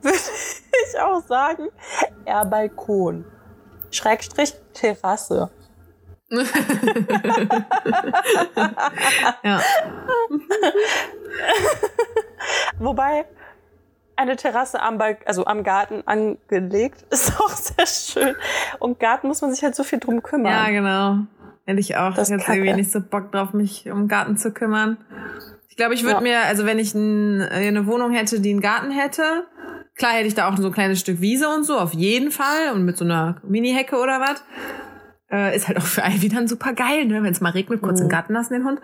würde 0.00 0.16
ich 0.16 0.98
auch 1.00 1.22
sagen, 1.26 1.68
eher 2.24 2.44
Balkon. 2.46 3.24
Schrägstrich 3.90 4.54
Terrasse. 4.72 5.50
Ja. 9.42 9.60
Wobei 12.78 13.24
eine 14.16 14.36
Terrasse 14.36 14.80
am, 14.82 14.98
Balk 14.98 15.18
also 15.26 15.46
am 15.46 15.62
Garten 15.62 16.02
angelegt 16.06 17.04
ist 17.10 17.40
auch 17.40 17.50
sehr 17.50 17.86
schön. 17.86 18.34
Und 18.78 18.98
Garten 19.00 19.28
muss 19.28 19.40
man 19.40 19.52
sich 19.52 19.62
halt 19.62 19.74
so 19.76 19.84
viel 19.84 20.00
drum 20.00 20.16
Ja, 20.16 20.20
kümmern. 20.20 20.72
genau. 20.72 21.16
Hätte 21.68 21.80
ich 21.80 21.98
auch. 21.98 22.14
Das 22.14 22.30
jetzt 22.30 22.48
irgendwie 22.48 22.72
nicht 22.72 22.90
so 22.90 22.98
Bock 23.02 23.30
drauf, 23.30 23.52
mich 23.52 23.90
um 23.90 24.04
den 24.04 24.08
Garten 24.08 24.38
zu 24.38 24.52
kümmern. 24.52 24.96
Ich 25.68 25.76
glaube, 25.76 25.92
ich 25.92 26.02
würde 26.02 26.14
Ja. 26.14 26.20
mir, 26.22 26.40
also 26.46 26.64
wenn 26.64 26.78
ich 26.78 26.94
ein, 26.94 27.42
eine 27.42 27.86
Wohnung 27.86 28.10
hätte, 28.10 28.40
die 28.40 28.48
einen 28.50 28.62
Garten 28.62 28.90
hätte, 28.90 29.44
klar 29.94 30.12
hätte 30.12 30.28
ich 30.28 30.34
da 30.34 30.48
auch 30.48 30.56
so 30.56 30.68
ein 30.68 30.72
kleines 30.72 30.98
Stück 30.98 31.20
Wiese 31.20 31.46
und 31.50 31.64
so, 31.64 31.78
auf 31.78 31.92
jeden 31.92 32.30
Fall. 32.30 32.72
Und 32.72 32.86
mit 32.86 32.96
so 32.96 33.04
einer 33.04 33.36
Mini-Hecke 33.46 33.96
oder 33.96 34.18
was. 34.18 34.42
Äh, 35.30 35.54
ist 35.54 35.68
halt 35.68 35.76
auch 35.76 35.84
für 35.84 36.00
Ivy 36.00 36.30
dann 36.30 36.48
super 36.48 36.72
geil, 36.72 37.04
ne? 37.04 37.22
Wenn 37.22 37.32
es 37.32 37.42
mal 37.42 37.50
regnet, 37.50 37.82
kurz 37.82 37.98
Mhm. 38.00 38.04
im 38.06 38.08
Garten 38.08 38.32
lassen, 38.32 38.54
den 38.54 38.64
Hund. 38.64 38.80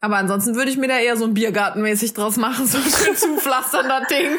Aber 0.00 0.16
ansonsten 0.16 0.54
würde 0.54 0.70
ich 0.70 0.78
mir 0.78 0.88
da 0.88 0.96
eher 0.98 1.18
so 1.18 1.26
ein 1.26 1.34
Biergartenmäßig 1.34 2.14
draus 2.14 2.38
machen, 2.38 2.64
so 2.66 2.78
schön 2.78 3.14
zupflastern, 3.14 3.86
das 3.90 4.08
Ding. 4.08 4.26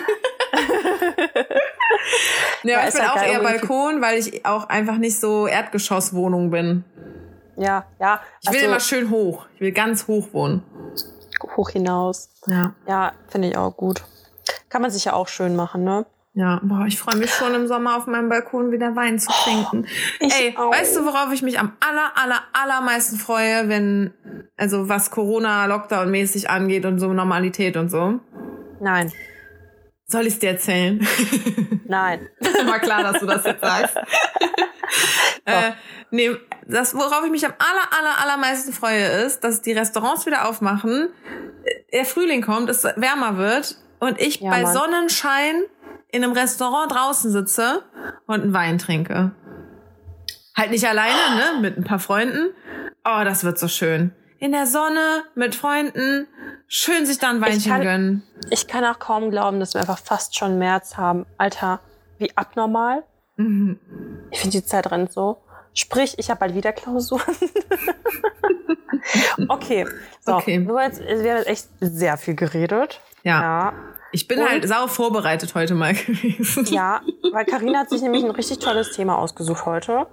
ja, 2.63 2.71
Ja, 2.81 2.87
ich 2.87 2.93
bin 2.95 3.03
halt 3.07 3.11
auch 3.11 3.21
eher 3.23 3.39
Balkon, 3.41 4.01
weil 4.01 4.17
ich 4.17 4.47
auch 4.47 4.67
einfach 4.67 4.97
nicht 4.97 5.19
so 5.19 5.45
Erdgeschosswohnung 5.45 6.49
bin. 6.49 6.83
Ja, 7.57 7.85
ja. 7.99 8.21
Ich 8.41 8.49
will 8.49 8.57
also 8.57 8.67
immer 8.67 8.79
schön 8.79 9.09
hoch. 9.09 9.45
Ich 9.55 9.61
will 9.61 9.71
ganz 9.71 10.07
hoch 10.07 10.27
wohnen. 10.31 10.63
hoch 11.55 11.69
hinaus. 11.69 12.29
Ja. 12.45 12.73
Ja, 12.87 13.13
finde 13.27 13.49
ich 13.49 13.57
auch 13.57 13.75
gut. 13.75 14.03
Kann 14.69 14.81
man 14.81 14.91
sich 14.91 15.05
ja 15.05 15.13
auch 15.13 15.27
schön 15.27 15.55
machen, 15.55 15.83
ne? 15.83 16.05
Ja, 16.33 16.59
boah, 16.61 16.85
ich 16.85 16.99
freue 16.99 17.15
mich 17.15 17.31
schon 17.31 17.55
im 17.55 17.67
Sommer 17.67 17.97
auf 17.97 18.05
meinem 18.05 18.29
Balkon 18.29 18.71
wieder 18.71 18.95
Wein 18.95 19.17
zu 19.17 19.31
trinken. 19.43 19.87
ich 20.19 20.31
Ey, 20.31 20.55
auch. 20.55 20.71
weißt 20.71 20.95
du, 20.95 21.05
worauf 21.05 21.33
ich 21.33 21.41
mich 21.41 21.57
am 21.59 21.73
aller, 21.79 22.11
aller, 22.15 22.41
allermeisten 22.53 23.17
freue, 23.17 23.69
wenn, 23.69 24.13
also 24.55 24.87
was 24.87 25.09
Corona, 25.09 25.65
Lockdown 25.65 26.11
mäßig 26.11 26.51
angeht 26.51 26.85
und 26.85 26.99
so 26.99 27.11
Normalität 27.11 27.75
und 27.75 27.89
so? 27.89 28.19
Nein, 28.79 29.11
Soll 30.09 30.25
ich 30.25 30.39
dir 30.39 30.51
erzählen? 30.51 31.05
nein. 31.85 32.29
War 32.65 32.79
klar, 32.79 33.03
dass 33.03 33.19
du 33.19 33.25
das 33.25 33.43
jetzt 33.43 33.61
sagst. 33.61 33.97
äh, 35.45 35.71
nee, 36.11 36.31
das, 36.65 36.95
worauf 36.95 37.25
ich 37.25 37.31
mich 37.31 37.45
am 37.45 37.53
aller, 37.59 37.99
aller, 37.99 38.23
allermeisten 38.23 38.71
freue, 38.71 39.03
ist, 39.03 39.43
dass 39.43 39.61
die 39.61 39.73
Restaurants 39.73 40.25
wieder 40.25 40.47
aufmachen, 40.47 41.09
der 41.91 42.05
Frühling 42.05 42.41
kommt, 42.41 42.69
es 42.69 42.85
wärmer 42.85 43.37
wird 43.37 43.75
und 43.99 44.19
ich 44.21 44.39
Ja, 44.39 44.49
bei 44.49 44.63
Mann. 44.63 44.73
Sonnenschein 44.73 45.63
in 46.09 46.23
einem 46.23 46.31
Restaurant 46.31 46.89
draußen 46.91 47.29
sitze 47.31 47.83
und 48.27 48.43
einen 48.43 48.53
Wein 48.53 48.77
trinke. 48.77 49.31
Halt 50.55 50.71
nicht 50.71 50.87
alleine, 50.87 51.35
ne? 51.35 51.61
Mit 51.61 51.77
ein 51.77 51.83
paar 51.83 51.99
Freunden. 51.99 52.53
Oh, 53.03 53.23
das 53.25 53.43
wird 53.43 53.59
so 53.59 53.67
schön. 53.67 54.13
In 54.39 54.53
der 54.53 54.67
Sonne, 54.67 55.23
mit 55.35 55.53
Freunden, 55.53 56.27
schön 56.67 57.05
sich 57.05 57.19
da 57.19 57.29
ein 57.29 57.41
Weinchen 57.41 57.71
kann- 57.71 57.81
gönnen. 57.81 58.23
Ich 58.49 58.67
kann 58.67 58.83
auch 58.85 58.99
kaum 58.99 59.29
glauben, 59.31 59.59
dass 59.59 59.73
wir 59.73 59.81
einfach 59.81 59.99
fast 59.99 60.37
schon 60.37 60.57
März 60.59 60.97
haben. 60.97 61.25
Alter, 61.37 61.79
wie 62.17 62.35
abnormal. 62.37 63.03
Mhm. 63.37 63.79
Ich 64.31 64.39
finde, 64.39 64.59
die 64.59 64.65
Zeit 64.65 64.89
rennt 64.91 65.11
so. 65.11 65.37
Sprich, 65.73 66.15
ich 66.17 66.29
habe 66.29 66.39
bald 66.39 66.55
wieder 66.55 66.73
Klausuren. 66.73 67.21
okay, 69.47 69.85
so. 70.25 70.35
Okay. 70.35 70.65
Wir, 70.65 70.73
haben 70.73 70.91
jetzt, 70.91 70.99
wir 71.01 71.31
haben 71.31 71.37
jetzt 71.37 71.47
echt 71.47 71.67
sehr 71.79 72.17
viel 72.17 72.35
geredet. 72.35 72.99
Ja. 73.23 73.41
Ja. 73.41 73.73
Ich 74.11 74.27
bin 74.27 74.39
Und- 74.39 74.49
halt 74.49 74.67
sau 74.67 74.87
vorbereitet 74.87 75.53
heute 75.55 75.75
mal 75.75 75.93
gewesen. 76.05 76.65
Ja, 76.73 77.01
weil 77.31 77.45
Karina 77.45 77.79
hat 77.79 77.89
sich 77.89 78.01
nämlich 78.01 78.23
ein 78.23 78.31
richtig 78.31 78.59
tolles 78.59 78.91
Thema 78.93 79.17
ausgesucht 79.17 79.65
heute. 79.65 80.07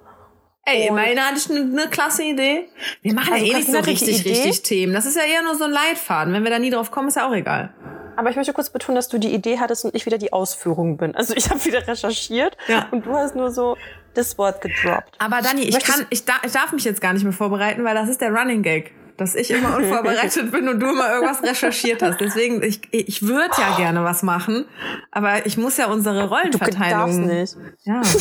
Ey, 0.67 0.89
immerhin 0.89 1.21
hatte 1.21 1.37
ich 1.39 1.51
eine, 1.51 1.61
eine 1.61 1.91
klasse 1.91 2.23
Idee. 2.25 2.69
Wir 3.03 3.13
machen 3.15 3.33
Also 3.35 3.45
ja 3.45 3.53
eh 3.53 3.57
nicht 3.57 3.71
so 3.71 3.79
richtig, 3.81 4.21
Idee. 4.21 4.31
richtig 4.31 4.63
Themen. 4.63 4.95
Das 4.95 5.05
ist 5.05 5.17
ja 5.17 5.23
eher 5.23 5.43
nur 5.43 5.55
so 5.57 5.65
ein 5.65 5.71
Leitfaden. 5.71 6.33
Wenn 6.33 6.43
wir 6.43 6.51
da 6.51 6.59
nie 6.59 6.71
drauf 6.71 6.91
kommen, 6.91 7.09
ist 7.09 7.17
ja 7.17 7.29
auch 7.29 7.35
egal. 7.35 7.73
Aber 8.17 8.31
ich 8.31 8.37
möchte 8.37 8.53
kurz 8.53 8.71
betonen, 8.71 8.97
dass 8.97 9.09
du 9.09 9.19
die 9.19 9.35
Idee 9.35 9.59
hattest 9.59 9.85
und 9.85 9.95
ich 9.95 10.07
wieder 10.07 10.19
die 10.19 10.33
Ausführung 10.33 10.97
bin. 10.97 11.15
Also 11.17 11.35
ich 11.37 11.51
habe 11.51 11.63
wieder 11.65 11.87
recherchiert 11.87 12.57
Ja. 12.69 12.89
und 12.93 13.05
du 13.05 13.13
hast 13.13 13.35
nur 13.35 13.51
so 13.51 13.77
das 14.15 14.39
Wort 14.39 14.61
gedroppt. 14.63 15.17
Aber 15.19 15.43
Dani, 15.43 15.63
ich 15.63 15.75
Möchtest- 15.75 15.99
kann, 15.99 16.07
ich, 16.11 16.25
da, 16.25 16.35
ich 16.45 16.53
darf 16.53 16.73
mich 16.73 16.85
jetzt 16.85 17.01
gar 17.01 17.13
nicht 17.13 17.25
mehr 17.25 17.33
vorbereiten, 17.33 17.85
weil 17.85 17.95
das 17.95 18.09
ist 18.09 18.21
der 18.21 18.31
Running 18.33 18.63
Gag. 18.63 18.93
Dass 19.17 19.37
ich 19.37 19.51
immer 19.53 19.77
unvorbereitet 19.77 20.51
bin 20.51 20.69
und 20.69 20.81
du 20.81 20.89
immer 20.91 21.09
irgendwas 21.13 21.43
recherchiert 21.43 22.03
hast. 22.03 22.21
Deswegen, 22.21 22.63
ich, 22.65 22.81
ich 22.91 23.23
würde 23.23 23.51
ja 23.59 23.77
gerne 23.77 24.03
was 24.03 24.25
machen, 24.25 24.65
aber 25.13 25.47
ich 25.47 25.57
muss 25.57 25.77
ja 25.77 25.87
unsere 25.87 26.23
Du 26.23 26.29
darfst 26.29 26.33
Rollenverteilung. 26.45 27.27
nicht. 27.27 27.57
Ja. 27.85 28.03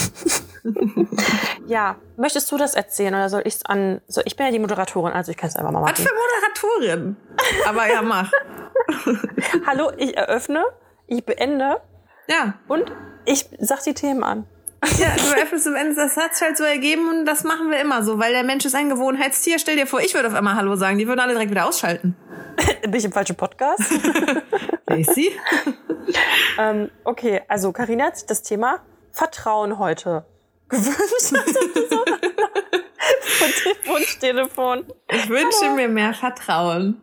Ja, 1.68 1.96
möchtest 2.18 2.50
du 2.52 2.58
das 2.58 2.74
erzählen 2.74 3.14
oder 3.14 3.30
soll 3.30 3.42
ich 3.46 3.56
es 3.56 3.66
an... 3.66 4.00
So, 4.08 4.22
ich 4.26 4.36
bin 4.38 4.46
ja 4.46 4.52
die 4.52 4.60
Moderatorin, 4.60 5.14
also 5.14 5.32
ich 5.32 5.38
kann 5.38 5.50
es 5.50 5.56
einfach 5.56 5.72
mal 5.72 5.82
Was 5.82 5.92
machen. 5.92 6.06
für 6.06 6.14
Moderatorin. 6.14 7.16
Aber 7.68 7.88
ja, 7.92 8.02
mach. 8.02 8.32
Hallo, 9.68 9.92
ich 9.98 10.16
eröffne, 10.16 10.64
ich 11.08 11.26
beende 11.26 11.82
Ja. 12.28 12.56
und 12.68 12.92
ich 13.26 13.50
sag 13.60 13.84
die 13.84 13.94
Themen 13.94 14.24
an. 14.24 14.46
Ja, 14.98 15.16
du 15.16 15.42
öffnest 15.42 15.68
am 15.68 15.76
Ende, 15.76 15.96
das 15.96 16.18
hat 16.18 16.36
sich 16.36 16.46
halt 16.46 16.58
so 16.58 16.64
ergeben 16.64 17.08
und 17.10 17.26
das 17.26 17.44
machen 17.44 17.72
wir 17.72 17.80
immer 17.80 18.04
so, 18.04 18.20
weil 18.20 18.34
der 18.34 18.44
Mensch 18.44 18.66
ist 18.66 18.76
ein 18.76 18.90
Gewohnheitstier. 18.90 19.60
Stell 19.60 19.76
dir 19.76 19.88
vor, 19.88 20.02
ich 20.02 20.14
würde 20.14 20.28
auf 20.28 20.34
einmal 20.34 20.56
Hallo 20.56 20.76
sagen, 20.76 20.98
die 20.98 21.08
würden 21.08 21.20
alle 21.20 21.34
direkt 21.34 21.52
wieder 21.52 21.66
ausschalten. 21.66 22.16
Bin 22.82 22.94
ich 22.94 23.06
im 23.06 23.12
falschen 23.12 23.36
Podcast? 23.36 23.82
Casey? 24.88 25.32
ähm, 26.60 26.92
okay, 27.04 27.42
also 27.48 27.72
Karina 27.72 28.06
hat 28.06 28.18
sich 28.18 28.28
das 28.28 28.44
Thema 28.44 28.80
Vertrauen 29.12 29.80
heute 29.80 30.26
gewünscht. 30.70 31.34
Von 33.20 33.50
dem 33.66 33.92
Wunschtelefon. 33.92 34.86
Ich 35.10 35.30
wünsche 35.30 35.70
mir 35.76 35.88
mehr 35.88 36.14
Vertrauen. 36.14 37.02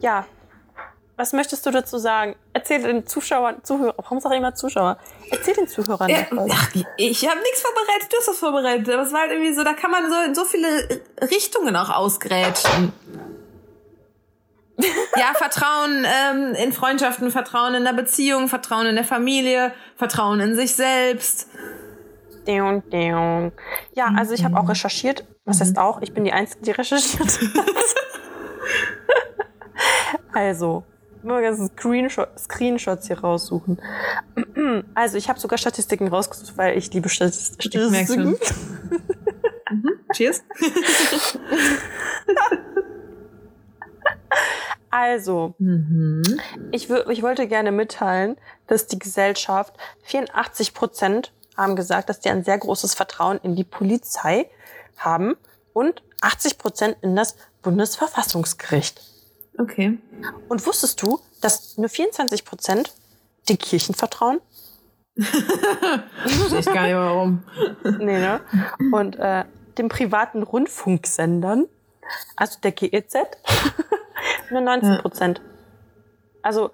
Ja. 0.00 0.26
Was 1.22 1.32
möchtest 1.32 1.64
du 1.64 1.70
dazu 1.70 1.98
sagen? 1.98 2.34
Erzähl 2.52 2.82
den 2.82 3.06
Zuschauern, 3.06 3.62
Zuhörern, 3.62 3.94
warum 3.96 4.18
sage 4.18 4.34
ich 4.34 4.40
immer 4.40 4.56
Zuschauer? 4.56 4.98
Erzähl 5.30 5.54
den 5.54 5.68
Zuhörern 5.68 6.08
Ja, 6.08 6.26
was. 6.32 6.50
ach, 6.50 6.70
ich 6.96 7.28
habe 7.28 7.38
nichts 7.38 7.60
vorbereitet, 7.60 8.12
du 8.12 8.16
hast 8.16 8.26
das 8.26 8.38
vorbereitet. 8.38 8.88
Aber 8.92 9.02
es 9.04 9.12
war 9.12 9.20
halt 9.20 9.30
irgendwie 9.30 9.54
so, 9.54 9.62
da 9.62 9.72
kann 9.72 9.92
man 9.92 10.10
so 10.10 10.16
in 10.26 10.34
so 10.34 10.44
viele 10.44 11.00
Richtungen 11.30 11.76
auch 11.76 11.90
ausgrätschen. 11.90 12.92
Ja, 15.16 15.34
Vertrauen 15.34 16.04
ähm, 16.04 16.54
in 16.54 16.72
Freundschaften, 16.72 17.30
Vertrauen 17.30 17.74
in 17.74 17.84
der 17.84 17.92
Beziehung, 17.92 18.48
Vertrauen 18.48 18.86
in 18.86 18.96
der 18.96 19.04
Familie, 19.04 19.72
Vertrauen 19.94 20.40
in 20.40 20.56
sich 20.56 20.74
selbst. 20.74 21.46
Ja, 23.94 24.12
also 24.16 24.34
ich 24.34 24.42
habe 24.42 24.58
auch 24.58 24.68
recherchiert. 24.68 25.24
Was 25.44 25.60
heißt 25.60 25.78
auch? 25.78 26.00
Ich 26.02 26.12
bin 26.14 26.24
die 26.24 26.32
Einzige, 26.32 26.64
die 26.64 26.70
recherchiert 26.72 27.20
hat. 27.20 27.38
also, 30.32 30.84
mal 31.24 31.42
ganze 31.42 31.66
Screenshot, 31.66 32.28
Screenshots 32.38 33.06
hier 33.06 33.20
raussuchen. 33.20 33.80
Also, 34.94 35.18
ich 35.18 35.28
habe 35.28 35.38
sogar 35.40 35.58
Statistiken 35.58 36.08
rausgesucht, 36.08 36.56
weil 36.56 36.78
ich 36.78 36.92
liebe 36.94 37.08
Statist- 37.08 37.56
merk's 37.90 38.12
Statistiken. 38.12 38.36
Cheers. 40.12 40.42
Also, 44.90 45.54
ich, 46.70 46.88
wür- 46.90 47.08
ich 47.08 47.22
wollte 47.22 47.46
gerne 47.48 47.72
mitteilen, 47.72 48.36
dass 48.66 48.86
die 48.86 48.98
Gesellschaft 48.98 49.74
84 50.02 50.74
Prozent 50.74 51.32
haben 51.56 51.76
gesagt, 51.76 52.08
dass 52.10 52.20
die 52.20 52.28
ein 52.28 52.44
sehr 52.44 52.58
großes 52.58 52.94
Vertrauen 52.94 53.38
in 53.42 53.56
die 53.56 53.64
Polizei 53.64 54.50
haben 54.98 55.34
und 55.72 56.02
80 56.20 56.58
Prozent 56.58 56.96
in 57.00 57.16
das 57.16 57.36
Bundesverfassungsgericht. 57.62 59.00
Okay. 59.62 59.98
Und 60.48 60.66
wusstest 60.66 61.00
du, 61.02 61.20
dass 61.40 61.78
nur 61.78 61.88
24 61.88 62.44
Prozent 62.44 62.92
den 63.48 63.58
Kirchen 63.58 63.94
vertrauen? 63.94 64.40
Weiß 65.16 66.52
ich 66.52 66.66
gar 66.66 66.86
nicht 66.86 66.94
warum. 66.94 67.44
Nee, 67.84 68.18
ne? 68.18 68.40
Und 68.92 69.16
äh, 69.16 69.44
den 69.78 69.88
privaten 69.88 70.42
Rundfunksendern, 70.42 71.68
also 72.34 72.58
der 72.60 72.72
GEZ, 72.72 73.14
nur 74.50 74.62
19 74.62 74.98
Prozent. 74.98 75.40
Also 76.42 76.70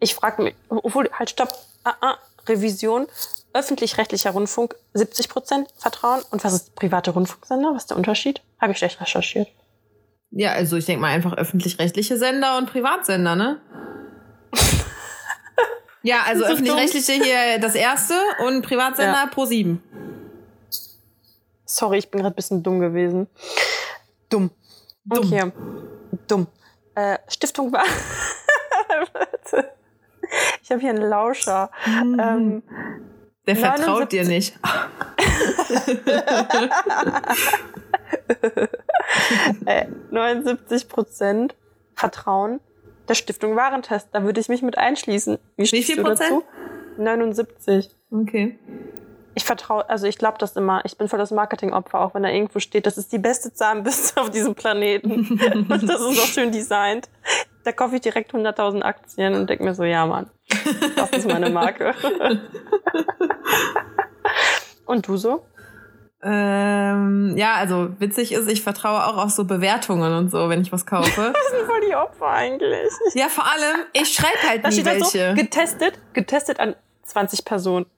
ich 0.00 0.14
frage 0.14 0.42
mich, 0.42 0.54
obwohl, 0.68 1.10
halt 1.12 1.30
stopp, 1.30 1.52
ah, 1.84 1.94
ah, 2.00 2.18
Revision, 2.46 3.06
öffentlich-rechtlicher 3.52 4.30
Rundfunk 4.30 4.74
70 4.94 5.28
Prozent 5.28 5.68
Vertrauen. 5.76 6.22
Und 6.30 6.44
was 6.44 6.54
ist 6.54 6.74
private 6.74 7.10
Rundfunksender? 7.10 7.74
Was 7.74 7.82
ist 7.82 7.90
der 7.90 7.98
Unterschied? 7.98 8.40
Habe 8.58 8.72
ich 8.72 8.78
schlecht 8.78 9.00
recherchiert. 9.00 9.48
Ja, 10.32 10.52
also 10.52 10.76
ich 10.76 10.86
denke 10.86 11.02
mal 11.02 11.08
einfach 11.08 11.34
öffentlich-rechtliche 11.36 12.16
Sender 12.16 12.56
und 12.58 12.70
Privatsender, 12.70 13.36
ne? 13.36 13.60
Ja, 16.04 16.22
also 16.26 16.44
öffentlich-rechtliche 16.44 17.12
hier 17.12 17.60
das 17.60 17.76
erste 17.76 18.14
und 18.46 18.62
Privatsender 18.62 19.12
Ja. 19.24 19.26
pro 19.26 19.44
sieben. 19.44 19.80
Sorry, 21.64 21.98
ich 21.98 22.10
bin 22.10 22.20
gerade 22.22 22.34
ein 22.34 22.36
bisschen 22.36 22.60
dumm 22.62 22.80
gewesen. 22.80 23.28
Dumm. 24.28 24.50
Dumm. 25.04 25.24
Okay. 25.26 25.52
Dumm. 26.26 26.46
Äh, 26.96 27.18
Stiftung 27.28 27.72
war. 27.72 27.84
Ich 30.62 30.70
habe 30.70 30.80
hier 30.80 30.90
einen 30.90 31.02
Lauscher. 31.02 31.70
Ähm, 31.86 32.62
Der 33.46 33.56
vertraut 33.56 34.10
79 34.10 34.10
dir 34.10 34.24
nicht. 34.24 34.58
äh, 39.66 39.86
79 40.10 40.88
Prozent 40.88 41.54
Vertrauen 41.94 42.60
der 43.08 43.14
Stiftung 43.14 43.56
Warentest. 43.56 44.08
Da 44.12 44.22
würde 44.24 44.40
ich 44.40 44.48
mich 44.48 44.62
mit 44.62 44.78
einschließen. 44.78 45.38
Wie, 45.56 45.66
stehst 45.66 45.86
viel 45.86 45.96
du 45.96 46.02
Prozent? 46.02 46.30
dazu? 46.30 46.44
79. 46.98 47.90
Okay. 48.10 48.58
Ich 49.34 49.44
vertraue, 49.44 49.88
also 49.88 50.06
ich 50.06 50.18
glaube 50.18 50.36
das 50.38 50.56
immer. 50.56 50.82
Ich 50.84 50.98
bin 50.98 51.08
voll 51.08 51.18
das 51.18 51.30
Marketingopfer, 51.30 52.00
auch 52.00 52.14
wenn 52.14 52.22
da 52.22 52.28
irgendwo 52.28 52.58
steht, 52.58 52.86
das 52.86 52.98
ist 52.98 53.12
die 53.12 53.18
beste 53.18 53.52
Zahnbürste 53.52 54.20
auf 54.20 54.30
diesem 54.30 54.54
Planeten. 54.54 55.10
und 55.68 55.82
das 55.88 56.00
ist 56.00 56.20
auch 56.20 56.26
schön 56.26 56.52
designt. 56.52 57.08
Da 57.64 57.72
kaufe 57.72 57.94
ich 57.94 58.02
direkt 58.02 58.34
100.000 58.34 58.82
Aktien 58.82 59.34
und 59.34 59.48
denke 59.48 59.64
mir 59.64 59.74
so, 59.74 59.84
ja 59.84 60.04
Mann, 60.04 60.28
das 60.96 61.10
ist 61.10 61.28
meine 61.28 61.48
Marke. 61.48 61.94
und 64.84 65.06
du 65.06 65.16
so? 65.16 65.44
Ähm, 66.24 67.34
ja, 67.36 67.54
also 67.54 67.88
witzig 67.98 68.30
ist, 68.32 68.48
ich 68.48 68.62
vertraue 68.62 69.04
auch 69.06 69.16
auf 69.16 69.30
so 69.30 69.44
Bewertungen 69.44 70.14
und 70.14 70.30
so, 70.30 70.48
wenn 70.48 70.60
ich 70.62 70.70
was 70.70 70.86
kaufe. 70.86 71.10
Das 71.34 71.50
sind 71.58 71.66
voll 71.66 71.80
die 71.88 71.94
Opfer 71.96 72.28
eigentlich. 72.28 72.92
ja, 73.14 73.28
vor 73.28 73.44
allem, 73.44 73.80
ich 73.92 74.12
schreibe 74.14 74.38
halt 74.48 74.64
Da 74.64 74.68
nie 74.68 74.80
steht 74.80 75.04
so, 75.04 75.14
welche. 75.14 75.34
getestet, 75.34 75.98
getestet 76.12 76.60
an 76.60 76.76
20 77.04 77.44
Personen. 77.44 77.86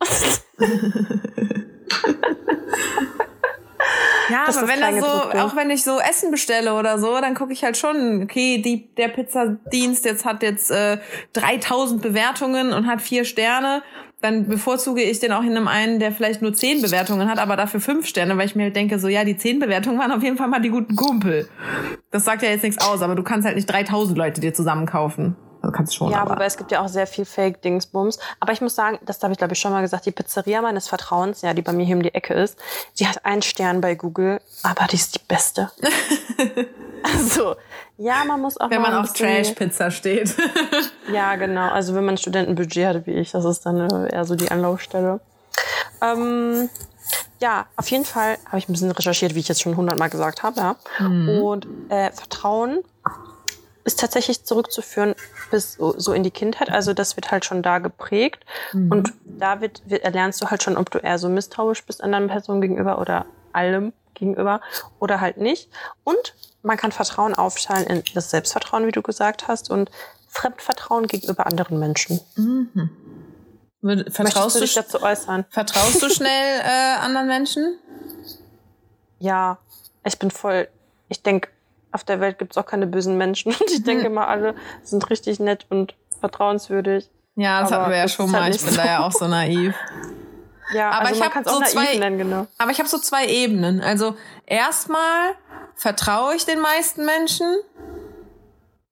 Ja, 4.30 4.44
Das 4.46 4.56
aber 4.56 4.68
wenn 4.68 4.80
da 4.80 4.92
so, 4.98 5.06
auch 5.06 5.54
wenn 5.54 5.70
ich 5.70 5.84
so 5.84 5.98
Essen 6.00 6.30
bestelle 6.30 6.74
oder 6.74 6.98
so, 6.98 7.20
dann 7.20 7.34
gucke 7.34 7.52
ich 7.52 7.62
halt 7.62 7.76
schon, 7.76 8.22
okay, 8.22 8.56
die, 8.58 8.88
der 8.94 9.08
Pizzadienst 9.08 10.06
jetzt 10.06 10.24
hat 10.24 10.42
jetzt 10.42 10.70
äh, 10.70 10.98
3000 11.34 12.00
Bewertungen 12.00 12.72
und 12.72 12.86
hat 12.86 13.02
vier 13.02 13.24
Sterne. 13.26 13.82
Dann 14.24 14.48
bevorzuge 14.48 15.02
ich 15.02 15.20
den 15.20 15.32
auch 15.32 15.42
in 15.42 15.50
einem 15.54 15.68
einen, 15.68 15.98
der 15.98 16.10
vielleicht 16.10 16.40
nur 16.40 16.54
zehn 16.54 16.80
Bewertungen 16.80 17.28
hat, 17.28 17.38
aber 17.38 17.56
dafür 17.56 17.78
fünf 17.78 18.06
Sterne, 18.06 18.38
weil 18.38 18.46
ich 18.46 18.54
mir 18.56 18.62
halt 18.62 18.74
denke, 18.74 18.98
so, 18.98 19.06
ja, 19.06 19.22
die 19.22 19.36
zehn 19.36 19.58
Bewertungen 19.58 19.98
waren 19.98 20.12
auf 20.12 20.22
jeden 20.22 20.38
Fall 20.38 20.48
mal 20.48 20.62
die 20.62 20.70
guten 20.70 20.96
Kumpel. 20.96 21.46
Das 22.10 22.24
sagt 22.24 22.42
ja 22.42 22.48
jetzt 22.48 22.62
nichts 22.62 22.82
aus, 22.82 23.02
aber 23.02 23.16
du 23.16 23.22
kannst 23.22 23.44
halt 23.44 23.56
nicht 23.56 23.66
3000 23.66 24.16
Leute 24.16 24.40
dir 24.40 24.54
zusammen 24.54 24.86
kaufen. 24.86 25.36
Also 25.60 25.72
kannst 25.72 25.94
schon, 25.94 26.10
Ja, 26.10 26.22
aber. 26.22 26.36
wobei 26.36 26.46
es 26.46 26.56
gibt 26.56 26.72
ja 26.72 26.80
auch 26.80 26.88
sehr 26.88 27.06
viel 27.06 27.26
Fake-Dingsbums. 27.26 28.18
Aber 28.40 28.52
ich 28.54 28.62
muss 28.62 28.74
sagen, 28.74 28.98
das 29.04 29.22
habe 29.22 29.32
ich 29.32 29.38
glaube 29.38 29.52
ich 29.52 29.58
schon 29.58 29.72
mal 29.72 29.82
gesagt, 29.82 30.06
die 30.06 30.10
Pizzeria 30.10 30.62
meines 30.62 30.88
Vertrauens, 30.88 31.42
ja, 31.42 31.52
die 31.52 31.60
bei 31.60 31.74
mir 31.74 31.84
hier 31.84 31.96
um 31.96 32.02
die 32.02 32.14
Ecke 32.14 32.32
ist, 32.32 32.58
die 32.98 33.06
hat 33.06 33.26
einen 33.26 33.42
Stern 33.42 33.82
bei 33.82 33.94
Google, 33.94 34.40
aber 34.62 34.86
die 34.90 34.96
ist 34.96 35.16
die 35.16 35.20
beste. 35.28 35.70
also, 37.04 37.56
ja, 37.98 38.24
man 38.24 38.40
muss 38.40 38.58
auch 38.58 38.70
wenn 38.70 38.80
mal 38.80 38.92
man 38.92 39.04
auf 39.04 39.12
Trash-Pizza 39.12 39.90
steht. 39.90 40.34
Ja, 41.12 41.36
genau. 41.36 41.68
Also 41.68 41.94
wenn 41.94 42.06
man 42.06 42.14
ein 42.14 42.18
Studentenbudget 42.18 42.86
hat 42.86 43.06
wie 43.06 43.12
ich, 43.12 43.32
das 43.32 43.44
ist 43.44 43.66
dann 43.66 43.90
äh, 43.90 44.14
eher 44.14 44.24
so 44.24 44.36
die 44.36 44.50
Anlaufstelle. 44.50 45.20
Ähm, 46.00 46.70
ja, 47.40 47.66
auf 47.76 47.90
jeden 47.90 48.06
Fall 48.06 48.38
habe 48.46 48.56
ich 48.56 48.68
ein 48.68 48.72
bisschen 48.72 48.90
recherchiert, 48.90 49.34
wie 49.34 49.40
ich 49.40 49.48
jetzt 49.48 49.60
schon 49.60 49.76
hundertmal 49.76 50.08
gesagt 50.08 50.42
habe. 50.42 50.58
Ja. 50.58 50.76
Und 50.98 51.66
äh, 51.90 52.10
Vertrauen 52.10 52.82
ist 53.84 54.00
tatsächlich 54.00 54.44
zurückzuführen 54.44 55.14
bis 55.50 55.74
so, 55.74 55.94
so 55.98 56.14
in 56.14 56.22
die 56.22 56.30
Kindheit. 56.30 56.70
Also 56.70 56.94
das 56.94 57.16
wird 57.16 57.30
halt 57.30 57.44
schon 57.44 57.62
da 57.62 57.80
geprägt. 57.80 58.44
Und 58.72 59.12
da 59.24 59.60
wird, 59.60 59.82
wird, 59.84 60.04
erlernst 60.04 60.40
du 60.42 60.46
halt 60.46 60.62
schon, 60.62 60.78
ob 60.78 60.90
du 60.90 60.98
eher 60.98 61.18
so 61.18 61.28
misstrauisch 61.28 61.84
bist 61.84 62.02
anderen 62.02 62.28
Personen 62.28 62.62
gegenüber 62.62 62.98
oder 62.98 63.26
allem 63.52 63.92
gegenüber 64.14 64.62
oder 65.00 65.20
halt 65.20 65.36
nicht. 65.36 65.68
Und 66.02 66.34
man 66.64 66.76
kann 66.76 66.90
Vertrauen 66.92 67.34
aufteilen 67.34 67.86
in 67.86 68.02
das 68.14 68.30
Selbstvertrauen, 68.30 68.86
wie 68.86 68.92
du 68.92 69.02
gesagt 69.02 69.46
hast, 69.48 69.70
und 69.70 69.90
Fremdvertrauen 70.28 71.06
gegenüber 71.06 71.46
anderen 71.46 71.78
Menschen. 71.78 72.20
Mhm. 72.36 72.90
Vertraust 74.10 74.18
Möchtest 74.18 74.56
du 74.56 74.60
dich 74.60 74.74
dazu 74.74 75.02
äußern? 75.02 75.44
vertraust 75.50 76.02
du 76.02 76.08
schnell 76.08 76.60
äh, 76.64 76.96
anderen 77.00 77.26
Menschen? 77.28 77.78
Ja, 79.18 79.58
ich 80.04 80.18
bin 80.18 80.30
voll. 80.30 80.68
Ich 81.08 81.22
denke, 81.22 81.48
auf 81.92 82.02
der 82.02 82.18
Welt 82.20 82.38
gibt 82.38 82.52
es 82.52 82.58
auch 82.58 82.66
keine 82.66 82.86
bösen 82.86 83.16
Menschen. 83.18 83.52
Und 83.60 83.70
ich 83.70 83.82
denke 83.84 84.08
mal, 84.08 84.26
alle 84.26 84.54
sind 84.82 85.08
richtig 85.10 85.38
nett 85.38 85.66
und 85.68 85.94
vertrauenswürdig. 86.20 87.10
Ja, 87.36 87.60
das 87.60 87.72
Aber 87.72 87.82
hatten 87.82 87.90
wir 87.92 87.98
ja 87.98 88.08
schon 88.08 88.32
halt 88.32 88.32
mal. 88.32 88.50
Ich 88.50 88.62
nicht 88.62 88.66
bin 88.66 88.76
da 88.76 88.82
so. 88.82 88.88
ja 88.88 89.06
auch 89.06 89.12
so 89.12 89.28
naiv. 89.28 89.74
Ja, 90.72 90.92
Aber 90.92 91.00
also 91.08 91.12
ich 91.12 91.18
man 91.20 91.26
hab 91.28 91.34
kann's 91.34 91.52
so 91.52 91.60
zwei- 91.60 91.98
nennen, 91.98 92.16
genau. 92.16 92.46
Aber 92.56 92.70
ich 92.70 92.78
habe 92.78 92.88
so 92.88 92.96
zwei 92.96 93.26
Ebenen. 93.26 93.82
Also 93.82 94.16
erstmal 94.46 95.32
vertraue 95.76 96.34
ich 96.34 96.44
den 96.44 96.60
meisten 96.60 97.04
Menschen. 97.04 97.56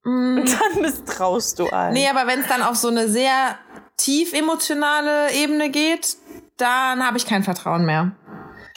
Und 0.05 0.45
dann 0.75 0.83
misstraust 0.83 1.59
du 1.59 1.67
allen. 1.69 1.93
Nee, 1.95 2.09
aber 2.09 2.27
wenn 2.27 2.41
es 2.41 2.49
dann 2.49 2.63
auf 2.63 2.77
so 2.77 2.89
eine 2.89 3.09
sehr 3.09 3.57
tief 3.97 4.33
emotionale 4.33 5.33
Ebene 5.33 5.71
geht, 5.71 6.17
dann 6.57 7.07
habe 7.07 7.17
ich 7.19 7.27
kein 7.27 7.45
Vertrauen 7.45 7.85
mehr. 7.85 8.13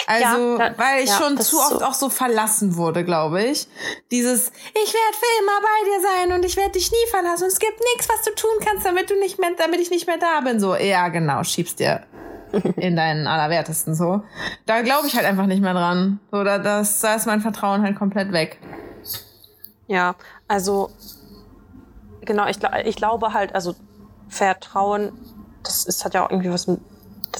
Also, 0.08 0.58
Ja, 0.60 0.70
da- 0.70 0.78
weil 0.78 1.03
ich 1.03 1.10
ja, 1.10 1.18
schon 1.18 1.38
zu 1.39 1.58
oft 1.58 1.80
so. 1.80 1.86
auch 1.86 1.93
so 1.93 2.10
verlassen 2.10 2.76
wurde, 2.76 3.03
glaube 3.06 3.41
ich. 3.43 3.68
Dieses, 4.12 4.49
ich 4.49 4.93
werde 4.93 5.18
für 5.18 5.41
immer 5.41 5.62
bei 5.62 5.86
dir 5.86 6.01
sein 6.01 6.34
und 6.38 6.45
ich 6.45 6.58
werde 6.58 6.72
dich 6.74 6.91
nie 6.91 7.10
verlassen. 7.10 7.45
Und 7.45 7.51
es 7.53 7.60
gibt 7.60 7.80
nichts, 7.95 8.10
was 8.10 8.22
du 8.24 8.32
tun 8.36 8.51
kannst, 8.64 8.86
damit 8.86 9.10
du 9.10 9.18
nicht 9.20 9.39
mehr, 9.39 9.51
damit 9.58 9.80
ich 9.80 9.89
nicht 9.89 10.06
mehr 10.06 10.18
da 10.18 10.41
bin. 10.41 10.60
So, 10.60 10.76
ja, 10.76 11.08
genau, 11.08 11.43
schiebst 11.43 11.80
dir 11.80 12.06
in 12.78 12.95
deinen 12.95 13.28
Allerwertesten 13.28 13.95
so. 13.95 14.24
Da 14.66 14.82
glaube 14.82 15.08
ich 15.08 15.16
halt 15.16 15.26
einfach 15.26 15.45
nicht 15.45 15.62
mehr 15.62 15.74
dran. 15.74 16.20
So, 16.32 16.43
da, 16.43 16.58
das, 16.58 16.99
da 17.01 17.16
ist 17.16 17.26
mein 17.26 17.41
Vertrauen 17.41 17.84
halt 17.84 17.95
komplett 17.95 18.32
weg. 18.32 18.60
Ja, 19.88 20.16
also 20.47 20.89
genau, 22.22 22.47
ich, 22.47 22.58
ich 22.86 22.95
glaube 22.95 23.34
halt, 23.34 23.53
also 23.53 23.76
Vertrauen, 24.28 25.12
das 25.64 25.86
ist, 25.86 26.03
hat 26.03 26.14
ja 26.14 26.26
auch 26.26 26.32
irgendwie 26.32 26.51
was 26.51 26.68
mit. 26.68 26.80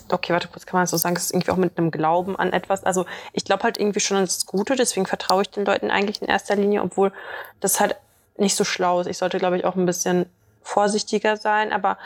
Okay, 0.10 0.34
warte 0.34 0.50
kurz, 0.50 0.66
kann 0.66 0.78
man 0.78 0.84
das 0.84 0.92
so 0.92 0.98
sagen, 0.98 1.16
das 1.16 1.26
ist 1.26 1.34
irgendwie 1.34 1.52
auch 1.52 1.58
mit 1.58 1.78
einem 1.78 1.90
Glauben 1.90 2.36
an 2.36 2.52
etwas. 2.52 2.84
Also 2.84 3.06
ich 3.32 3.46
glaube 3.46 3.64
halt 3.64 3.78
irgendwie 3.80 4.02
schon 4.02 4.18
an 4.18 4.26
das 4.26 4.46
Gute, 4.46 4.76
deswegen 4.76 5.06
vertraue 5.06 5.44
ich 5.44 5.50
den 5.50 5.64
Leuten 5.64 5.90
eigentlich 5.90 6.22
in 6.22 6.28
erster 6.28 6.56
Linie, 6.56 6.84
obwohl 6.84 7.14
das 7.62 7.80
halt 7.80 7.96
nicht 8.38 8.56
so 8.56 8.66
schlau 8.66 9.00
ist. 9.00 9.08
Ich 9.08 9.18
sollte, 9.18 9.38
glaube 9.38 9.58
ich, 9.58 9.64
auch 9.64 9.76
ein 9.76 9.86
bisschen 9.86 10.26
vorsichtiger 10.62 11.38
sein. 11.38 11.72
Aber 11.72 11.98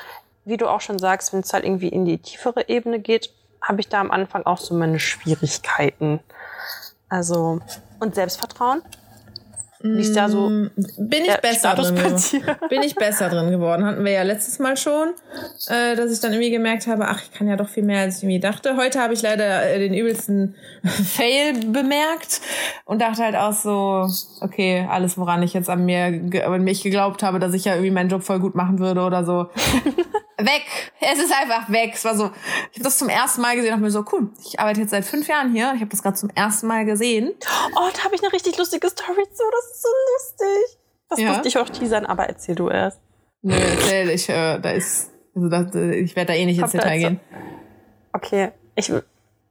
wie 0.46 0.58
du 0.58 0.68
auch 0.68 0.82
schon 0.82 1.00
sagst, 1.00 1.34
wenn 1.34 1.42
es 1.42 1.54
halt 1.54 1.64
irgendwie 1.64 1.90
in 1.90 2.06
die 2.06 2.18
tiefere 2.18 2.70
Ebene 2.70 3.00
geht, 3.00 3.32
habe 3.62 3.82
ich 3.82 3.90
da 3.90 4.00
am 4.00 4.12
Anfang 4.12 4.46
auch 4.46 4.58
so 4.58 4.74
meine 4.74 5.00
Schwierigkeiten. 5.00 6.20
Also, 7.10 7.60
und 8.00 8.16
Selbstvertrauen? 8.16 8.82
Wie 9.82 10.02
ist 10.02 10.14
da 10.14 10.28
so 10.28 10.50
Bin 10.50 11.24
ich 11.24 11.38
besser 11.38 11.70
Status 11.70 11.88
drin 11.88 11.96
geworden? 11.96 12.58
Bin 12.70 12.84
ich 12.84 12.96
besser 12.96 13.30
drin 13.30 13.50
geworden. 13.50 13.86
Hatten 13.86 14.04
wir 14.04 14.12
ja 14.12 14.24
letztes 14.24 14.60
Mal 14.60 14.76
schon, 14.76 15.14
äh, 15.68 15.96
dass 15.96 16.12
ich 16.12 16.20
dann 16.20 16.34
irgendwie 16.34 16.52
gemerkt 16.52 16.88
habe, 16.88 17.08
ach, 17.08 17.22
ich 17.24 17.32
kann 17.32 17.48
ja 17.48 17.56
doch 17.56 17.70
viel 17.70 17.84
mehr, 17.84 18.02
als 18.02 18.18
ich 18.18 18.24
irgendwie 18.24 18.42
dachte. 18.42 18.76
Heute 18.76 19.00
habe 19.00 19.14
ich 19.14 19.22
leider 19.22 19.70
äh, 19.70 19.80
den 19.80 19.94
übelsten 19.94 20.56
Fail 20.84 21.54
bemerkt 21.68 22.42
und 22.84 23.02
dachte 23.02 23.24
halt 23.24 23.36
auch 23.36 23.54
so, 23.54 24.10
okay, 24.42 24.86
alles, 24.90 25.18
woran 25.18 25.44
ich 25.44 25.54
jetzt 25.54 25.70
an 25.70 25.86
mir, 25.86 26.22
an 26.46 26.64
mich 26.64 26.84
geglaubt 26.84 27.24
habe, 27.24 27.40
dass 27.40 27.54
ich 27.54 27.64
ja 27.64 27.74
irgendwie 27.76 27.92
meinen 27.92 28.10
Job 28.10 28.24
voll 28.24 28.40
gut 28.40 28.56
machen 28.56 28.80
würde 28.80 29.02
oder 29.02 29.24
so. 29.24 29.48
weg. 30.46 30.92
Es 31.00 31.20
ist 31.20 31.34
einfach 31.34 31.70
weg. 31.70 31.92
Es 31.94 32.06
war 32.06 32.16
so, 32.16 32.32
ich 32.72 32.78
habe 32.78 32.84
das 32.84 32.98
zum 32.98 33.10
ersten 33.10 33.42
Mal 33.42 33.56
gesehen 33.56 33.74
und 33.74 33.82
mir 33.82 33.92
so, 33.92 34.06
cool, 34.12 34.30
ich 34.46 34.60
arbeite 34.60 34.82
jetzt 34.82 34.92
seit 34.92 35.06
fünf 35.06 35.28
Jahren 35.28 35.52
hier. 35.52 35.74
Ich 35.76 35.82
habe 35.82 35.90
das 35.90 36.02
gerade 36.02 36.16
zum 36.16 36.30
ersten 36.30 36.68
Mal 36.68 36.86
gesehen. 36.86 37.32
Oh, 37.76 37.90
da 37.94 38.04
habe 38.04 38.16
ich 38.16 38.24
eine 38.24 38.34
richtig 38.34 38.58
lustige 38.58 38.90
Story 38.90 39.24
zu. 39.32 39.44
Das 39.52 39.69
ist 39.72 39.82
so 39.82 39.90
lustig. 40.14 40.80
Das 41.10 41.20
Ja? 41.20 41.30
musste 41.30 41.48
ich 41.48 41.58
auch 41.58 41.70
teasern, 41.70 42.06
aber 42.06 42.28
erzähl 42.28 42.56
du 42.56 42.70
erst. 42.70 43.00
Nö, 43.42 43.56
erzähl, 43.56 44.10
ich, 44.10 44.28
äh, 44.30 44.60
da 44.60 44.72
ist, 44.72 45.12
also 45.36 45.50
das, 45.50 45.74
ich 45.76 46.16
werde 46.16 46.34
da 46.34 46.38
eh 46.38 46.46
nicht 46.46 46.60
ins 46.60 46.72
Detail 46.72 47.00
jetzt 47.00 47.04
so- 47.04 47.10
gehen. 47.10 47.20
Okay, 48.14 48.52
ich 48.76 48.92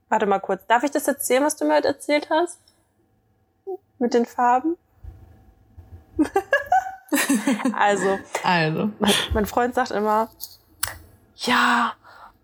warte 0.09 0.27
mal 0.27 0.39
kurz. 0.41 0.67
Darf 0.67 0.83
ich 0.83 0.91
das 0.91 1.07
erzählen, 1.09 1.45
was 1.45 1.57
du 1.57 1.65
mir 1.65 1.77
heute 1.77 1.89
erzählt 1.89 2.29
hast? 2.31 2.59
Mit 3.99 4.15
den 4.15 4.27
Farben? 4.27 4.77
also, 7.77 8.19
Also. 8.43 8.91
mein, 8.99 9.13
mein 9.35 9.47
Freund 9.47 9.75
sagt 9.75 9.91
immer, 9.91 10.29
ja, 11.37 11.93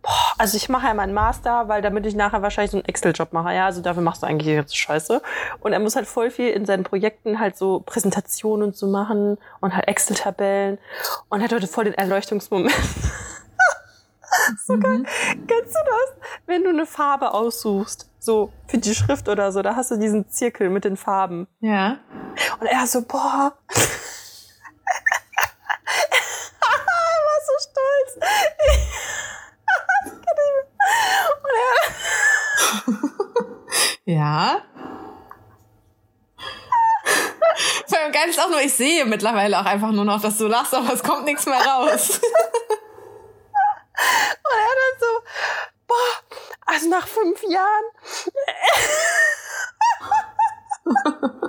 boah, 0.05 0.35
also 0.39 0.57
ich 0.57 0.69
mache 0.69 0.87
ja 0.87 0.95
meinen 0.95 1.15
Master, 1.15 1.67
weil 1.69 1.83
damit 1.83 2.07
ich 2.07 2.15
nachher 2.15 2.43
wahrscheinlich 2.43 2.71
so 2.71 2.77
einen 2.77 2.85
Excel-Job 2.87 3.33
mache. 3.33 3.53
Ja, 3.55 3.67
also 3.67 3.81
dafür 3.81 4.03
machst 4.03 4.23
du 4.23 4.27
eigentlich 4.27 4.47
die 4.49 4.55
ganze 4.55 4.77
Scheiße. 4.77 5.21
Und 5.61 5.73
er 5.73 5.81
muss 5.81 5.97
halt 5.97 6.07
voll 6.07 6.31
viel 6.31 6.51
in 6.51 6.67
seinen 6.67 6.85
Projekten 6.85 7.41
halt 7.41 7.57
so 7.57 7.81
Präsentationen 7.81 8.69
und 8.69 8.77
so 8.77 8.87
machen 8.87 9.39
und 9.61 9.75
halt 9.75 9.89
Excel-Tabellen 9.89 10.79
und 11.31 11.43
hat 11.43 11.53
heute 11.53 11.67
voll 11.67 11.85
den 11.85 11.95
Erleuchtungsmoment. 11.95 12.73
so 14.67 14.79
geil. 14.79 15.05
Kennst 15.47 15.75
du 15.75 15.79
das? 15.85 16.17
Wenn 16.47 16.63
du 16.65 16.69
eine 16.71 16.87
Farbe 16.87 17.33
aussuchst, 17.33 18.09
so 18.19 18.53
für 18.67 18.79
die 18.79 18.95
Schrift 18.95 19.29
oder 19.29 19.53
so, 19.53 19.63
da 19.63 19.75
hast 19.77 19.91
du 19.91 19.97
diesen 19.97 20.29
Zirkel 20.29 20.69
mit 20.71 20.85
den 20.85 20.97
Farben. 20.97 21.47
Ja. 21.61 21.97
Und 22.61 22.67
er 22.67 22.87
so, 22.87 23.03
boah. 23.03 23.53
er 26.61 27.21
war 27.27 27.41
so 27.47 27.53
stolz. 27.71 28.19
Das 30.07 30.13
kann 30.13 30.21
ich 30.21 30.23
mir- 30.23 30.29
Und 30.29 30.39
er, 30.39 30.74
Ja. 34.07 34.61
Vor 37.89 37.99
allem 37.99 38.12
geil 38.12 38.28
ist 38.28 38.39
auch 38.39 38.51
nur, 38.51 38.61
ich 38.61 38.74
sehe 38.74 39.07
mittlerweile 39.07 39.59
auch 39.59 39.64
einfach 39.64 39.93
nur 39.93 40.05
noch, 40.05 40.20
dass 40.20 40.37
du 40.37 40.47
lachst, 40.47 40.74
aber 40.74 40.93
es 40.93 41.03
kommt 41.03 41.24
nichts 41.24 41.47
mehr 41.47 41.61
raus. 41.61 42.11
und 42.20 42.22
er 44.53 44.74
dann 44.74 45.01
so, 45.01 45.07
boah, 45.87 46.20
also 46.66 46.91
nach 46.91 47.07
fünf 47.07 47.43
Jahren. 47.45 47.85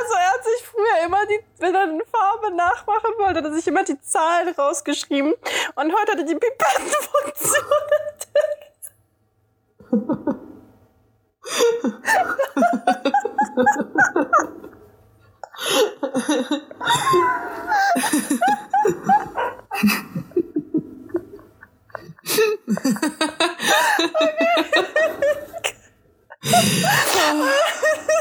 Also 0.00 0.14
er 0.14 0.32
hat 0.32 0.44
sich 0.44 0.66
früher 0.66 1.04
immer 1.04 1.26
die, 1.26 1.44
wenn 1.58 1.74
er 1.74 1.82
eine 1.82 2.04
Farbe 2.04 2.50
wollte, 3.30 3.46
hat 3.46 3.52
er 3.52 3.56
sich 3.56 3.66
immer 3.66 3.84
die 3.84 4.00
Zahlen 4.00 4.48
rausgeschrieben. 4.54 5.34
Und 5.74 5.92
heute 5.92 6.12
hat 6.12 6.18
er 6.18 6.24
die 6.24 6.34
Pipettenfunktion 6.34 7.64
entdeckt. 8.00 8.80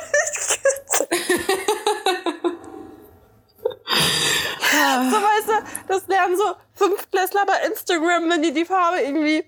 So, 5.11 5.17
weißt 5.17 5.47
du, 5.47 5.53
das 5.87 6.07
lernen 6.07 6.37
so 6.37 6.55
Fünftklässler 6.75 7.45
bei 7.45 7.67
Instagram, 7.67 8.29
wenn 8.29 8.41
die 8.41 8.53
die 8.53 8.65
Farbe 8.65 8.99
irgendwie 9.01 9.43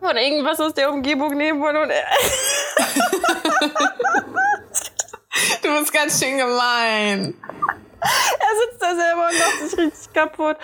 von 0.00 0.16
irgendwas 0.16 0.60
aus 0.60 0.74
der 0.74 0.90
Umgebung 0.90 1.36
nehmen 1.36 1.60
wollen. 1.60 1.76
Und 1.76 1.90
Du 5.62 5.78
bist 5.78 5.92
ganz 5.92 6.20
schön 6.22 6.38
gemein. 6.38 7.34
er 8.00 8.56
sitzt 8.70 8.82
da 8.82 8.94
selber 8.94 9.28
und 9.28 9.38
macht 9.38 9.70
sich 9.70 9.78
richtig 9.78 10.12
kaputt. 10.12 10.56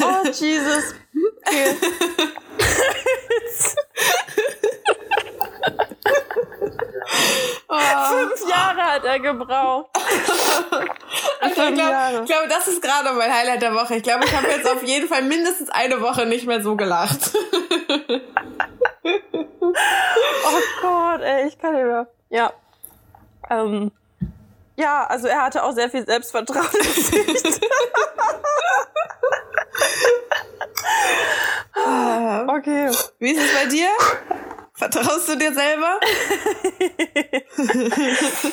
Oh, 0.00 0.26
Jesus. 0.28 0.94
Okay. 1.46 1.76
Fünf 7.68 8.48
Jahre 8.48 8.82
hat 8.82 9.04
er 9.04 9.20
gebraucht. 9.20 9.90
Also 11.40 11.62
ich 11.62 11.74
glaube, 11.74 12.24
glaub, 12.26 12.48
das 12.48 12.66
ist 12.66 12.82
gerade 12.82 13.12
mein 13.12 13.32
Highlight 13.32 13.62
der 13.62 13.72
Woche. 13.72 13.94
Ich 13.96 14.02
glaube, 14.02 14.24
ich 14.24 14.36
habe 14.36 14.48
jetzt 14.48 14.68
auf 14.68 14.82
jeden 14.82 15.06
Fall 15.08 15.22
mindestens 15.22 15.70
eine 15.70 16.00
Woche 16.00 16.26
nicht 16.26 16.46
mehr 16.46 16.60
so 16.60 16.74
gelacht. 16.76 17.30
Oh 19.62 20.60
Gott, 20.82 21.20
ey, 21.22 21.46
ich 21.46 21.56
kann 21.58 21.74
nicht 21.74 21.84
mehr. 21.84 22.08
Ja. 22.28 22.52
Ähm, 23.48 23.92
ja, 24.76 25.06
also 25.06 25.28
er 25.28 25.42
hatte 25.42 25.62
auch 25.62 25.72
sehr 25.72 25.88
viel 25.90 26.04
Selbstvertrauen 26.04 26.66
sich. 26.72 27.10
okay. 32.48 32.90
Wie 33.18 33.30
ist 33.30 33.44
es 33.44 33.54
bei 33.54 33.66
dir? 33.66 33.88
Vertraust 34.78 35.28
du 35.28 35.36
dir 35.36 35.52
selber? 35.52 35.98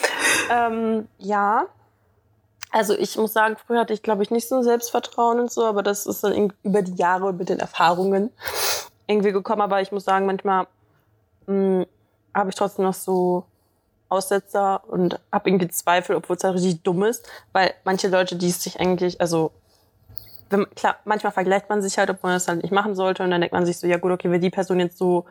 Ähm, 0.52 1.08
ja. 1.18 1.66
Also 2.72 2.96
ich 2.98 3.18
muss 3.18 3.34
sagen, 3.34 3.56
früher 3.58 3.80
hatte 3.80 3.94
ich, 3.94 4.04
glaube 4.04 4.22
ich, 4.22 4.30
nicht 4.30 4.48
so 4.48 4.58
ein 4.58 4.64
Selbstvertrauen 4.64 5.40
und 5.40 5.52
so, 5.52 5.66
aber 5.66 5.82
das 5.82 6.06
ist 6.06 6.24
dann 6.24 6.54
über 6.62 6.84
die 6.84 6.96
Jahre 6.96 7.34
mit 7.34 7.50
den 7.50 7.60
Erfahrungen 7.60 8.30
irgendwie 9.08 9.32
gekommen. 9.32 9.62
Aber 9.62 9.82
ich 9.82 9.92
muss 9.92 10.06
sagen, 10.06 10.26
manchmal 10.26 10.68
mh, 11.48 11.86
habe 12.34 12.50
ich 12.50 12.56
trotzdem 12.56 12.86
noch 12.86 12.94
so 12.94 13.46
Aussetzer 14.10 14.84
und 14.88 15.20
habe 15.32 15.50
irgendwie 15.50 15.68
Zweifel, 15.70 16.16
obwohl 16.16 16.36
es 16.36 16.44
halt 16.44 16.56
richtig 16.56 16.84
dumm 16.84 17.04
ist, 17.04 17.28
weil 17.54 17.74
manche 17.86 18.08
Leute, 18.08 18.36
die 18.36 18.50
es 18.50 18.62
sich 18.62 18.80
eigentlich, 18.80 19.20
also 19.20 19.52
wenn, 20.50 20.70
klar, 20.76 20.98
manchmal 21.06 21.32
vergleicht 21.32 21.70
man 21.70 21.82
sich 21.82 21.98
halt, 21.98 22.10
ob 22.10 22.22
man 22.22 22.34
das 22.34 22.48
halt 22.48 22.62
nicht 22.62 22.72
machen 22.72 22.96
sollte 22.96 23.24
und 23.24 23.32
dann 23.32 23.42
denkt 23.42 23.54
man 23.54 23.66
sich 23.66 23.78
so, 23.78 23.88
ja 23.88 23.98
gut, 23.98 24.12
okay, 24.12 24.30
wenn 24.30 24.42
die 24.42 24.52
Person 24.52 24.80
jetzt 24.80 24.98
so 24.98 25.26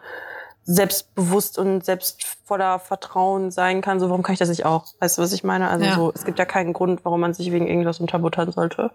selbstbewusst 0.65 1.59
und 1.59 1.85
selbst 1.85 2.25
voller 2.47 2.79
Vertrauen 2.79 3.51
sein 3.51 3.81
kann, 3.83 4.01
so 4.01 4.09
warum 4.09 4.23
kann 4.23 4.33
ich 4.33 4.39
das 4.39 4.49
nicht 4.49 4.65
auch? 4.65 4.87
Weißt 5.01 5.19
du, 5.19 5.23
was 5.23 5.33
ich 5.33 5.45
meine? 5.45 5.69
Also 5.69 5.85
Ja. 5.85 5.95
so, 5.95 6.13
es 6.15 6.25
gibt 6.25 6.39
ja 6.39 6.45
keinen 6.47 6.73
Grund, 6.73 7.05
warum 7.05 7.21
man 7.21 7.35
sich 7.35 7.53
wegen 7.53 7.67
irgendwas 7.67 8.01
unterbuttern 8.01 8.51
sollte. 8.53 8.91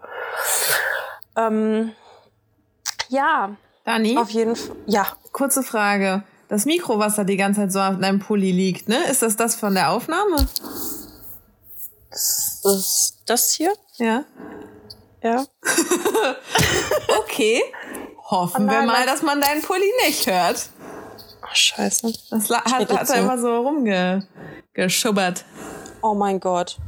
Ähm, 1.36 1.92
ja, 3.08 3.50
Dani, 3.84 4.16
auf 4.18 4.30
jeden 4.30 4.56
Fall. 4.56 4.74
Ja, 4.86 5.06
kurze 5.32 5.62
Frage. 5.62 6.22
Das 6.48 6.64
Mikro, 6.64 6.98
was 6.98 7.14
da 7.14 7.22
die 7.24 7.36
ganze 7.36 7.60
Zeit 7.60 7.72
so 7.72 7.80
auf 7.80 7.98
deinem 8.00 8.18
Pulli 8.18 8.50
liegt, 8.50 8.88
ne? 8.88 8.98
Ist 9.08 9.22
das 9.22 9.36
das 9.36 9.54
von 9.54 9.74
der 9.74 9.90
Aufnahme? 9.92 10.36
das 12.10 12.60
ist 12.64 13.18
das 13.26 13.52
hier. 13.52 13.72
Ja. 13.98 14.24
Ja. 15.22 15.44
Okay. 17.20 17.62
Hoffen 18.30 18.64
Oh 18.64 18.70
wir 18.70 18.78
nein, 18.78 18.86
mal, 18.86 18.98
mein- 18.98 19.06
dass 19.06 19.22
man 19.22 19.40
deinen 19.40 19.62
Pulli 19.62 19.90
nicht 20.06 20.26
hört. 20.26 20.68
Scheiße. 21.52 22.12
Das 22.30 22.48
hat, 22.50 22.92
hat 22.92 23.10
er 23.10 23.16
immer 23.16 23.38
so 23.38 23.60
rumgeschubbert. 23.60 25.44
Oh 26.02 26.14
mein 26.14 26.40
Gott. 26.40 26.78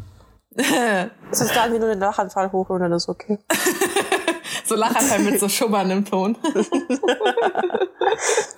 Ist 0.55 1.57
da 1.57 1.73
wie 1.73 1.79
nur 1.79 1.89
den 1.89 2.01
Lachanfall 2.01 2.53
hoch 2.53 2.69
und 2.71 2.81
dann 2.81 2.93
ist 2.93 3.09
okay. 3.09 3.39
so 4.67 4.75
Lachanfall 4.75 5.21
mit 5.21 5.41
so 5.41 5.49
Schubbern 5.49 5.91
im 5.91 6.05
Ton. 6.05 6.37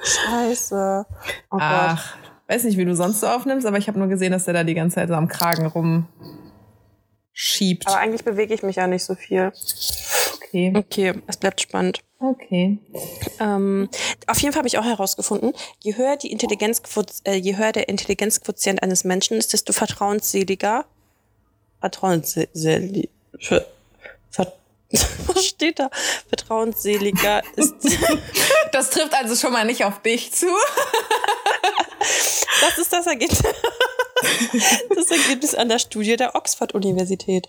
Scheiße. 0.03 1.07
Oh 1.51 1.57
Gott. 1.57 1.63
Ach, 1.63 2.17
weiß 2.49 2.65
nicht, 2.65 2.77
wie 2.79 2.85
du 2.85 2.97
sonst 2.97 3.21
so 3.21 3.29
aufnimmst, 3.29 3.65
aber 3.65 3.79
ich 3.79 3.87
habe 3.87 4.01
nur 4.01 4.09
gesehen, 4.09 4.33
dass 4.33 4.47
der 4.47 4.55
da 4.55 4.65
die 4.65 4.75
ganze 4.75 4.97
Zeit 4.97 5.07
so 5.09 5.15
am 5.15 5.29
Kragen 5.29 5.67
rumschiebt. 5.67 7.87
Aber 7.87 7.99
eigentlich 7.99 8.25
bewege 8.25 8.55
ich 8.55 8.65
mich 8.65 8.75
ja 8.77 8.89
nicht 8.89 9.05
so 9.05 9.15
viel. 9.15 9.53
Okay. 10.55 10.73
Okay, 10.77 11.13
es 11.27 11.37
bleibt 11.37 11.61
spannend. 11.61 12.01
Okay. 12.21 12.79
Ähm, 13.41 13.89
auf 14.29 14.39
jeden 14.39 14.53
Fall 14.53 14.61
habe 14.61 14.69
ich 14.69 14.79
auch 14.79 14.85
herausgefunden, 14.85 15.53
je 15.81 15.97
höher, 15.97 16.17
die 16.17 16.31
Intelligenzquoz 16.31 17.23
äh, 17.25 17.35
je 17.35 17.57
höher 17.57 17.73
der 17.73 17.89
Intelligenzquotient 17.89 18.83
eines 18.83 19.03
Menschen 19.03 19.37
ist, 19.37 19.53
desto 19.53 19.73
vertrauensseliger. 19.73 20.85
Vertrauensselig. 21.81 23.11
Ver, 23.41 23.67
ver, 24.31 24.53
was 25.27 25.45
steht 25.45 25.81
da? 25.81 25.91
Vertrauensseliger 26.29 27.43
ist. 27.57 27.75
Das 28.73 28.91
trifft 28.91 29.15
also 29.15 29.37
schon 29.37 29.53
mal 29.53 29.65
nicht 29.65 29.85
auf 29.85 30.03
dich 30.03 30.33
zu. 30.33 30.49
Das 32.61 32.77
ist 32.77 32.93
das 32.93 33.07
Ergebnis. 33.07 33.43
Das 34.97 35.11
Ergebnis 35.11 35.55
an 35.55 35.69
der 35.69 35.79
Studie 35.79 36.17
der 36.17 36.35
Oxford-Universität. 36.35 37.49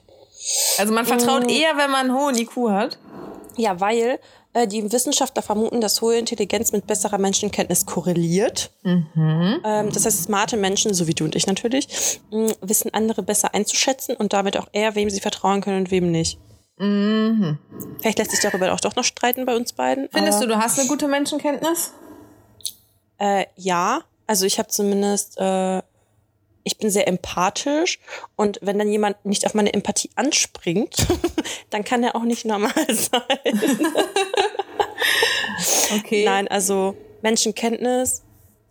Also 0.78 0.94
man 0.94 1.06
vertraut 1.06 1.46
Mm. 1.46 1.50
eher, 1.50 1.78
wenn 1.78 1.90
man 1.92 2.10
einen 2.10 2.14
hohen 2.16 2.36
IQ 2.38 2.70
hat. 2.70 2.98
Ja, 3.58 3.80
weil 3.80 4.20
äh, 4.54 4.68
die 4.68 4.92
Wissenschaftler 4.92 5.42
vermuten, 5.42 5.82
dass 5.82 6.02
hohe 6.02 6.18
Intelligenz 6.18 6.72
mit 6.72 6.88
besserer 6.88 7.18
Menschenkenntnis 7.18 7.86
korreliert. 7.86 8.72
Ähm, 8.84 9.90
das 9.94 10.06
heißt, 10.06 10.24
smarte 10.24 10.58
Menschen, 10.58 10.94
so 10.94 11.08
wie 11.08 11.14
du 11.14 11.24
und 11.24 11.36
ich 11.36 11.48
natürlich, 11.48 12.20
mh, 12.32 12.54
wissen 12.62 12.94
andere 12.94 13.24
besser 13.24 13.54
einzuschätzen 13.54 14.16
und 14.16 14.34
damit 14.34 14.58
auch 14.58 14.68
eher, 14.74 14.96
wem 14.96 15.10
sie 15.10 15.22
vertrauen 15.22 15.62
können 15.62 15.80
und 15.80 15.92
wem 15.92 16.12
nicht. 16.12 16.38
Vielleicht 16.78 18.18
lässt 18.20 18.32
sich 18.32 18.42
darüber 18.42 18.74
auch 18.74 18.82
doch 18.82 18.96
noch 18.98 19.06
streiten 19.06 19.46
bei 19.46 19.56
uns 19.56 19.72
beiden. 19.72 20.10
Findest 20.12 20.42
du, 20.44 20.48
du 20.48 20.58
hast 20.58 20.78
eine 20.78 20.90
gute 20.90 21.08
Menschenkenntnis? 21.08 21.94
Äh, 23.18 23.46
ja, 23.56 24.02
also 24.28 24.46
ich 24.46 24.60
habe 24.60 24.68
zumindest, 24.68 25.38
äh, 25.38 25.82
ich 26.66 26.78
bin 26.78 26.90
sehr 26.90 27.08
empathisch 27.08 28.00
und 28.36 28.60
wenn 28.62 28.78
dann 28.78 28.92
jemand 28.92 29.24
nicht 29.24 29.46
auf 29.46 29.54
meine 29.54 29.74
Empathie 29.74 30.10
anspringt, 30.16 31.08
dann 31.70 31.86
kann 31.86 32.04
er 32.04 32.16
auch 32.16 32.24
nicht 32.24 32.44
normal 32.44 32.74
sein. 32.90 33.62
Okay. 36.00 36.26
Nein, 36.26 36.48
also 36.48 36.98
Menschenkenntnis, 37.22 38.24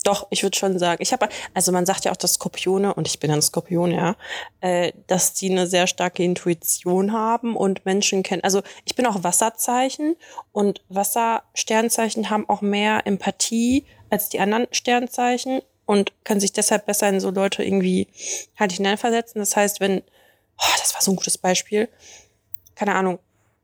doch, 0.05 0.27
ich 0.31 0.43
würde 0.43 0.57
schon 0.57 0.79
sagen. 0.79 1.03
Ich 1.03 1.13
habe, 1.13 1.29
also 1.55 1.73
man 1.73 1.87
sagt 1.87 2.05
ja 2.05 2.13
auch, 2.13 2.17
dass 2.17 2.35
Skorpione, 2.35 2.93
und 2.95 3.09
ich 3.09 3.21
bin 3.21 3.31
ein 3.31 3.41
Skorpion, 3.41 3.91
ja, 3.91 4.17
äh, 4.61 4.93
dass 5.07 5.33
die 5.33 5.51
eine 5.51 5.67
sehr 5.67 5.87
starke 5.87 6.23
Intuition 6.23 7.13
haben 7.13 7.57
und 7.57 7.87
Menschen 7.87 8.23
kennen. 8.23 8.45
Also 8.45 8.63
ich 8.85 8.95
bin 8.95 9.07
auch 9.07 9.25
Wasserzeichen 9.25 10.17
und 10.53 10.83
Wassersternzeichen 10.91 12.29
haben 12.29 12.49
auch 12.49 12.61
mehr 12.61 13.07
Empathie 13.07 13.87
als 14.11 14.29
die 14.29 14.41
anderen 14.41 14.67
Sternzeichen 14.73 15.63
und 15.87 16.13
können 16.25 16.41
sich 16.41 16.53
deshalb 16.53 16.87
besser 16.87 17.09
in 17.09 17.21
so 17.21 17.31
Leute 17.31 17.63
irgendwie 17.63 18.09
halt 18.59 18.73
hineinversetzen. 18.73 19.41
Das 19.41 19.57
heißt, 19.57 19.81
wenn, 19.81 19.99
oh, 20.59 20.75
das 20.79 20.95
war 20.95 21.03
so 21.03 21.13
ein 21.13 21.17
gutes 21.17 21.39
Beispiel, 21.39 21.89
keine 22.75 22.95
Ahnung, 22.95 23.19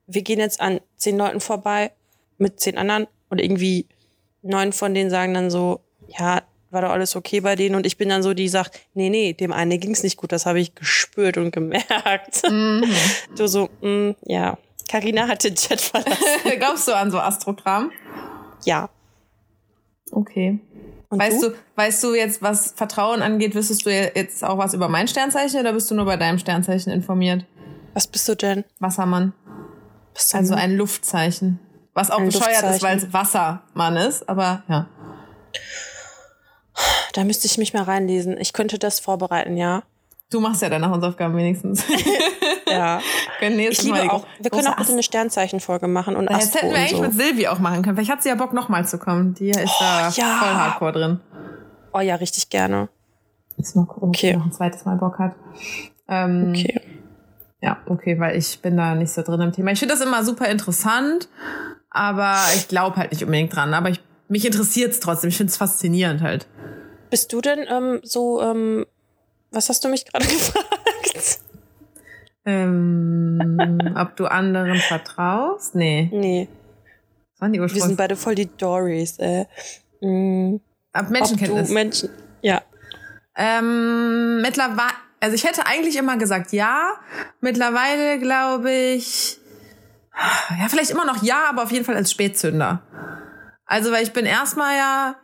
wir 0.06 0.22
gehen 0.22 0.40
jetzt 0.40 0.60
an 0.60 0.80
zehn 0.96 1.16
Leuten 1.16 1.40
vorbei 1.40 1.92
mit 2.38 2.60
zehn 2.60 2.78
anderen 2.78 3.06
und 3.28 3.40
irgendwie 3.40 3.86
neun 4.42 4.72
von 4.72 4.94
denen 4.94 5.10
sagen 5.10 5.34
dann 5.34 5.50
so, 5.50 5.80
ja, 6.08 6.42
war 6.70 6.82
doch 6.82 6.90
alles 6.90 7.16
okay 7.16 7.40
bei 7.40 7.56
denen 7.56 7.74
und 7.74 7.86
ich 7.86 7.96
bin 7.96 8.08
dann 8.08 8.22
so, 8.22 8.32
die 8.32 8.48
sagt, 8.48 8.80
nee, 8.94 9.10
nee, 9.10 9.32
dem 9.32 9.52
einen 9.52 9.80
ging's 9.80 10.02
nicht 10.02 10.16
gut, 10.16 10.32
das 10.32 10.46
habe 10.46 10.60
ich 10.60 10.74
gespürt 10.74 11.36
und 11.36 11.50
gemerkt. 11.50 12.42
Du 13.36 13.46
so, 13.46 13.68
mm, 13.80 14.10
ja, 14.26 14.58
Karina 14.88 15.28
hat 15.28 15.44
den 15.44 15.54
Chat 15.54 15.80
verlassen. 15.80 16.24
Glaubst 16.58 16.88
du 16.88 16.96
an 16.96 17.10
so 17.10 17.18
Astrogramm? 17.18 17.92
Ja. 18.64 18.90
Okay. 20.10 20.58
Und 21.10 21.18
weißt 21.18 21.42
du? 21.42 21.48
du, 21.50 21.56
weißt 21.74 22.02
du 22.04 22.14
jetzt, 22.14 22.40
was 22.40 22.72
Vertrauen 22.72 23.20
angeht, 23.20 23.54
wüsstest 23.54 23.84
du 23.84 23.90
jetzt 23.90 24.44
auch 24.44 24.58
was 24.58 24.74
über 24.74 24.88
mein 24.88 25.08
Sternzeichen 25.08 25.60
oder 25.60 25.72
bist 25.72 25.90
du 25.90 25.96
nur 25.96 26.04
bei 26.04 26.16
deinem 26.16 26.38
Sternzeichen 26.38 26.92
informiert? 26.92 27.44
Was 27.94 28.06
bist 28.06 28.28
du 28.28 28.36
denn? 28.36 28.64
Wassermann. 28.78 29.32
Bist 30.14 30.32
du 30.32 30.38
Also 30.38 30.54
ein 30.54 30.76
Luftzeichen. 30.76 31.58
Was 31.94 32.12
auch 32.12 32.20
Ein 32.20 32.26
bescheuert 32.26 32.62
ist, 32.62 32.82
weil 32.82 32.96
es 32.96 33.12
Wassermann 33.12 33.96
ist, 33.96 34.28
aber 34.28 34.62
ja. 34.68 34.88
da 37.12 37.24
müsste 37.24 37.46
ich 37.46 37.58
mich 37.58 37.74
mal 37.74 37.82
reinlesen. 37.82 38.38
Ich 38.38 38.52
könnte 38.52 38.78
das 38.78 39.00
vorbereiten, 39.00 39.56
ja. 39.56 39.82
Du 40.30 40.40
machst 40.40 40.62
ja 40.62 40.68
deine 40.68 40.88
Hausaufgaben 40.90 41.36
wenigstens. 41.36 41.84
Ja. 42.70 43.00
Können 43.40 43.58
Ich 43.58 43.82
liebe 43.82 44.12
auch, 44.12 44.24
wir 44.38 44.48
können 44.48 44.68
auch 44.68 44.76
bitte 44.76 44.92
eine 44.92 45.02
Sternzeichenfolge 45.02 45.88
machen 45.88 46.14
und 46.14 46.30
Das 46.30 46.54
hätten 46.54 46.68
wir 46.70 46.76
eigentlich 46.76 46.92
so. 46.92 47.02
mit 47.02 47.14
Silvi 47.14 47.48
auch 47.48 47.58
machen 47.58 47.82
können. 47.82 47.96
Vielleicht 47.96 48.12
hat 48.12 48.22
sie 48.22 48.28
ja 48.28 48.36
Bock, 48.36 48.52
nochmal 48.52 48.86
zu 48.86 48.96
kommen. 48.98 49.34
Die 49.34 49.50
ist 49.50 49.74
da 49.80 50.08
ja. 50.08 50.38
voll 50.38 50.48
hardcore 50.54 50.92
drin. 50.92 51.20
Oh 51.92 51.98
ja, 51.98 52.14
richtig 52.14 52.48
gerne. 52.48 52.88
Jetzt 53.56 53.74
mal 53.74 53.86
gucken, 53.86 54.02
ob 54.04 54.08
Okay. 54.10 54.30
sie 54.30 54.36
noch 54.36 54.46
ein 54.46 54.52
zweites 54.52 54.84
Mal 54.84 54.96
Bock 54.98 55.18
hat. 55.18 55.34
Ähm, 56.08 56.50
Okay. 56.54 56.80
Ja, 57.60 57.78
okay, 57.86 58.20
weil 58.20 58.36
ich 58.38 58.60
bin 58.62 58.76
da 58.76 58.94
nicht 58.94 59.10
so 59.12 59.22
drin 59.22 59.40
im 59.40 59.52
Thema. 59.52 59.72
Ich 59.72 59.80
finde 59.80 59.94
das 59.94 60.02
immer 60.02 60.24
super 60.24 60.46
interessant, 60.48 61.28
aber 61.90 62.36
ich 62.54 62.68
glaube 62.68 62.96
halt 62.96 63.10
nicht 63.10 63.24
unbedingt 63.24 63.54
dran. 63.54 63.74
Aber 63.74 63.90
ich, 63.90 64.00
mich 64.28 64.46
interessiert 64.46 64.92
es 64.92 65.00
trotzdem. 65.00 65.28
Ich 65.28 65.36
finde 65.36 65.50
es 65.50 65.56
faszinierend 65.56 66.22
halt. 66.22 66.46
Bist 67.10 67.32
du 67.32 67.40
denn 67.40 67.66
ähm, 67.68 67.98
so, 68.04 68.40
ähm, 68.40 68.86
was 69.50 69.68
hast 69.68 69.84
du 69.84 69.88
mich 69.88 70.04
gerade 70.04 70.26
gefragt? 70.28 71.40
Ähm, 72.46 73.94
ob 73.96 74.16
du 74.16 74.26
anderen 74.26 74.78
vertraust? 74.78 75.74
Nee. 75.74 76.08
Nee, 76.12 76.48
Was 77.34 77.40
waren 77.42 77.52
die 77.52 77.60
wir 77.60 77.68
sind 77.68 77.76
Ursprungs... 77.76 77.96
beide 77.96 78.16
voll 78.16 78.34
die 78.34 78.56
Dories, 78.56 79.18
äh. 79.18 79.44
Mm, 80.00 80.60
Ab 80.92 81.06
ob 81.06 81.10
Menschenkenntnis. 81.10 81.68
du 81.68 81.74
Menschen, 81.74 82.08
ja. 82.40 82.62
Ähm, 83.36 84.40
mittlerweile, 84.40 84.94
also 85.20 85.34
ich 85.34 85.44
hätte 85.44 85.66
eigentlich 85.66 85.96
immer 85.96 86.16
gesagt 86.16 86.52
ja. 86.52 86.94
Mittlerweile 87.40 88.18
glaube 88.18 88.72
ich, 88.72 89.38
ja, 90.58 90.68
vielleicht 90.68 90.90
immer 90.90 91.04
noch 91.04 91.22
ja, 91.22 91.44
aber 91.48 91.62
auf 91.62 91.72
jeden 91.72 91.84
Fall 91.84 91.96
als 91.96 92.10
Spätzünder. 92.10 92.82
Also, 93.66 93.92
weil 93.92 94.02
ich 94.02 94.12
bin 94.12 94.26
erstmal 94.26 94.76
ja, 94.76 95.14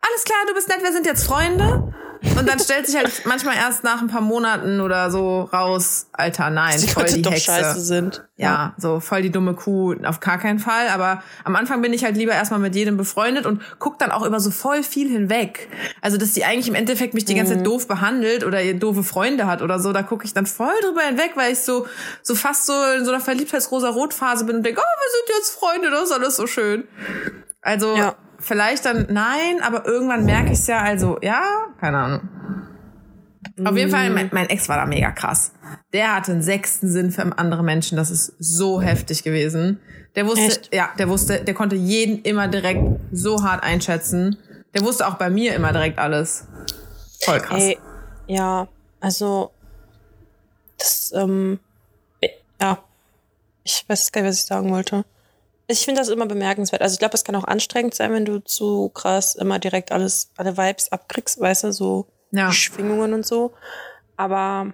alles 0.00 0.24
klar, 0.24 0.38
du 0.48 0.54
bist 0.54 0.68
nett, 0.68 0.82
wir 0.82 0.92
sind 0.92 1.06
jetzt 1.06 1.24
Freunde. 1.24 1.94
Und 2.38 2.48
dann 2.48 2.58
stellt 2.58 2.86
sich 2.86 2.96
halt 2.96 3.10
manchmal 3.24 3.56
erst 3.56 3.84
nach 3.84 4.00
ein 4.00 4.08
paar 4.08 4.20
Monaten 4.20 4.80
oder 4.80 5.10
so 5.10 5.42
raus, 5.52 6.06
Alter, 6.12 6.50
nein, 6.50 6.78
Die 6.80 6.88
voll 6.88 7.02
Leute 7.04 7.14
die 7.14 7.22
doch 7.22 7.32
Hexe. 7.32 7.44
scheiße 7.46 7.80
sind. 7.80 8.24
Ja, 8.36 8.74
so 8.76 9.00
voll 9.00 9.22
die 9.22 9.30
dumme 9.30 9.54
Kuh, 9.54 9.94
auf 10.04 10.20
gar 10.20 10.38
keinen 10.38 10.58
Fall. 10.58 10.88
Aber 10.88 11.22
am 11.44 11.56
Anfang 11.56 11.80
bin 11.80 11.92
ich 11.94 12.04
halt 12.04 12.16
lieber 12.16 12.32
erstmal 12.32 12.60
mit 12.60 12.74
jedem 12.74 12.96
befreundet 12.98 13.46
und 13.46 13.62
guck 13.78 13.98
dann 13.98 14.10
auch 14.10 14.26
über 14.26 14.40
so 14.40 14.50
voll 14.50 14.82
viel 14.82 15.08
hinweg. 15.10 15.68
Also, 16.02 16.18
dass 16.18 16.32
die 16.32 16.44
eigentlich 16.44 16.68
im 16.68 16.74
Endeffekt 16.74 17.14
mich 17.14 17.24
die 17.24 17.34
ganze 17.34 17.54
Mhm. 17.54 17.58
Zeit 17.58 17.66
doof 17.66 17.88
behandelt 17.88 18.44
oder 18.44 18.62
ihr 18.62 18.78
doofe 18.78 19.02
Freunde 19.02 19.46
hat 19.46 19.62
oder 19.62 19.78
so, 19.80 19.92
da 19.94 20.02
gucke 20.02 20.24
ich 20.26 20.34
dann 20.34 20.44
voll 20.46 20.74
drüber 20.82 21.00
hinweg, 21.02 21.32
weil 21.36 21.52
ich 21.52 21.60
so, 21.60 21.86
so 22.22 22.34
fast 22.34 22.66
so 22.66 22.74
in 22.98 23.04
so 23.06 23.10
einer 23.12 23.20
Verliebtheitsrosa-Rot-Phase 23.20 24.44
bin 24.44 24.56
und 24.56 24.62
denke, 24.66 24.80
oh, 24.80 24.84
wir 25.00 25.10
sind 25.10 25.38
jetzt 25.38 25.50
Freunde, 25.58 25.90
das 25.90 26.04
ist 26.04 26.12
alles 26.12 26.36
so 26.36 26.46
schön. 26.46 26.84
Also, 27.62 27.96
Ja. 27.96 28.14
Vielleicht 28.46 28.84
dann 28.84 29.06
nein, 29.10 29.60
aber 29.62 29.86
irgendwann 29.86 30.24
merke 30.24 30.52
ich 30.52 30.58
es 30.58 30.66
ja, 30.66 30.80
also, 30.80 31.18
ja, 31.22 31.42
keine 31.80 31.98
Ahnung. 31.98 32.28
Auf 33.64 33.76
jeden 33.76 33.90
Fall, 33.90 34.10
mein, 34.10 34.28
mein 34.32 34.48
Ex 34.48 34.68
war 34.68 34.76
da 34.76 34.86
mega 34.86 35.12
krass. 35.12 35.52
Der 35.92 36.14
hatte 36.14 36.32
einen 36.32 36.42
sechsten 36.42 36.88
Sinn 36.90 37.10
für 37.10 37.22
andere 37.38 37.62
Menschen. 37.62 37.96
Das 37.96 38.10
ist 38.10 38.34
so 38.38 38.82
heftig 38.82 39.22
gewesen. 39.22 39.80
Der 40.14 40.26
wusste, 40.26 40.46
Echt? 40.46 40.74
ja, 40.74 40.90
der 40.98 41.08
wusste, 41.08 41.40
der 41.40 41.54
konnte 41.54 41.76
jeden 41.76 42.22
immer 42.22 42.48
direkt 42.48 42.82
so 43.12 43.42
hart 43.42 43.62
einschätzen. 43.62 44.36
Der 44.74 44.82
wusste 44.82 45.06
auch 45.06 45.14
bei 45.14 45.30
mir 45.30 45.54
immer 45.54 45.72
direkt 45.72 45.98
alles. 45.98 46.46
Voll 47.22 47.40
krass. 47.40 47.62
Ey, 47.62 47.78
Ja, 48.26 48.68
also 49.00 49.52
das, 50.78 51.12
ähm, 51.14 51.58
ja, 52.60 52.78
ich 53.64 53.84
weiß 53.88 54.12
gar 54.12 54.22
nicht, 54.22 54.30
was 54.30 54.40
ich 54.40 54.46
sagen 54.46 54.70
wollte. 54.70 55.04
Ich 55.68 55.84
finde 55.84 56.00
das 56.00 56.08
immer 56.08 56.26
bemerkenswert. 56.26 56.82
Also 56.82 56.94
ich 56.94 56.98
glaube, 56.98 57.14
es 57.14 57.24
kann 57.24 57.34
auch 57.34 57.44
anstrengend 57.44 57.94
sein, 57.94 58.12
wenn 58.12 58.24
du 58.24 58.38
zu 58.38 58.88
krass 58.90 59.34
immer 59.34 59.58
direkt 59.58 59.90
alles, 59.92 60.30
alle 60.36 60.56
Vibes 60.56 60.92
abkriegst, 60.92 61.40
weißt 61.40 61.64
du, 61.64 61.72
so 61.72 62.06
Ja. 62.30 62.52
Schwingungen 62.52 63.12
und 63.14 63.26
so. 63.26 63.52
Aber 64.16 64.72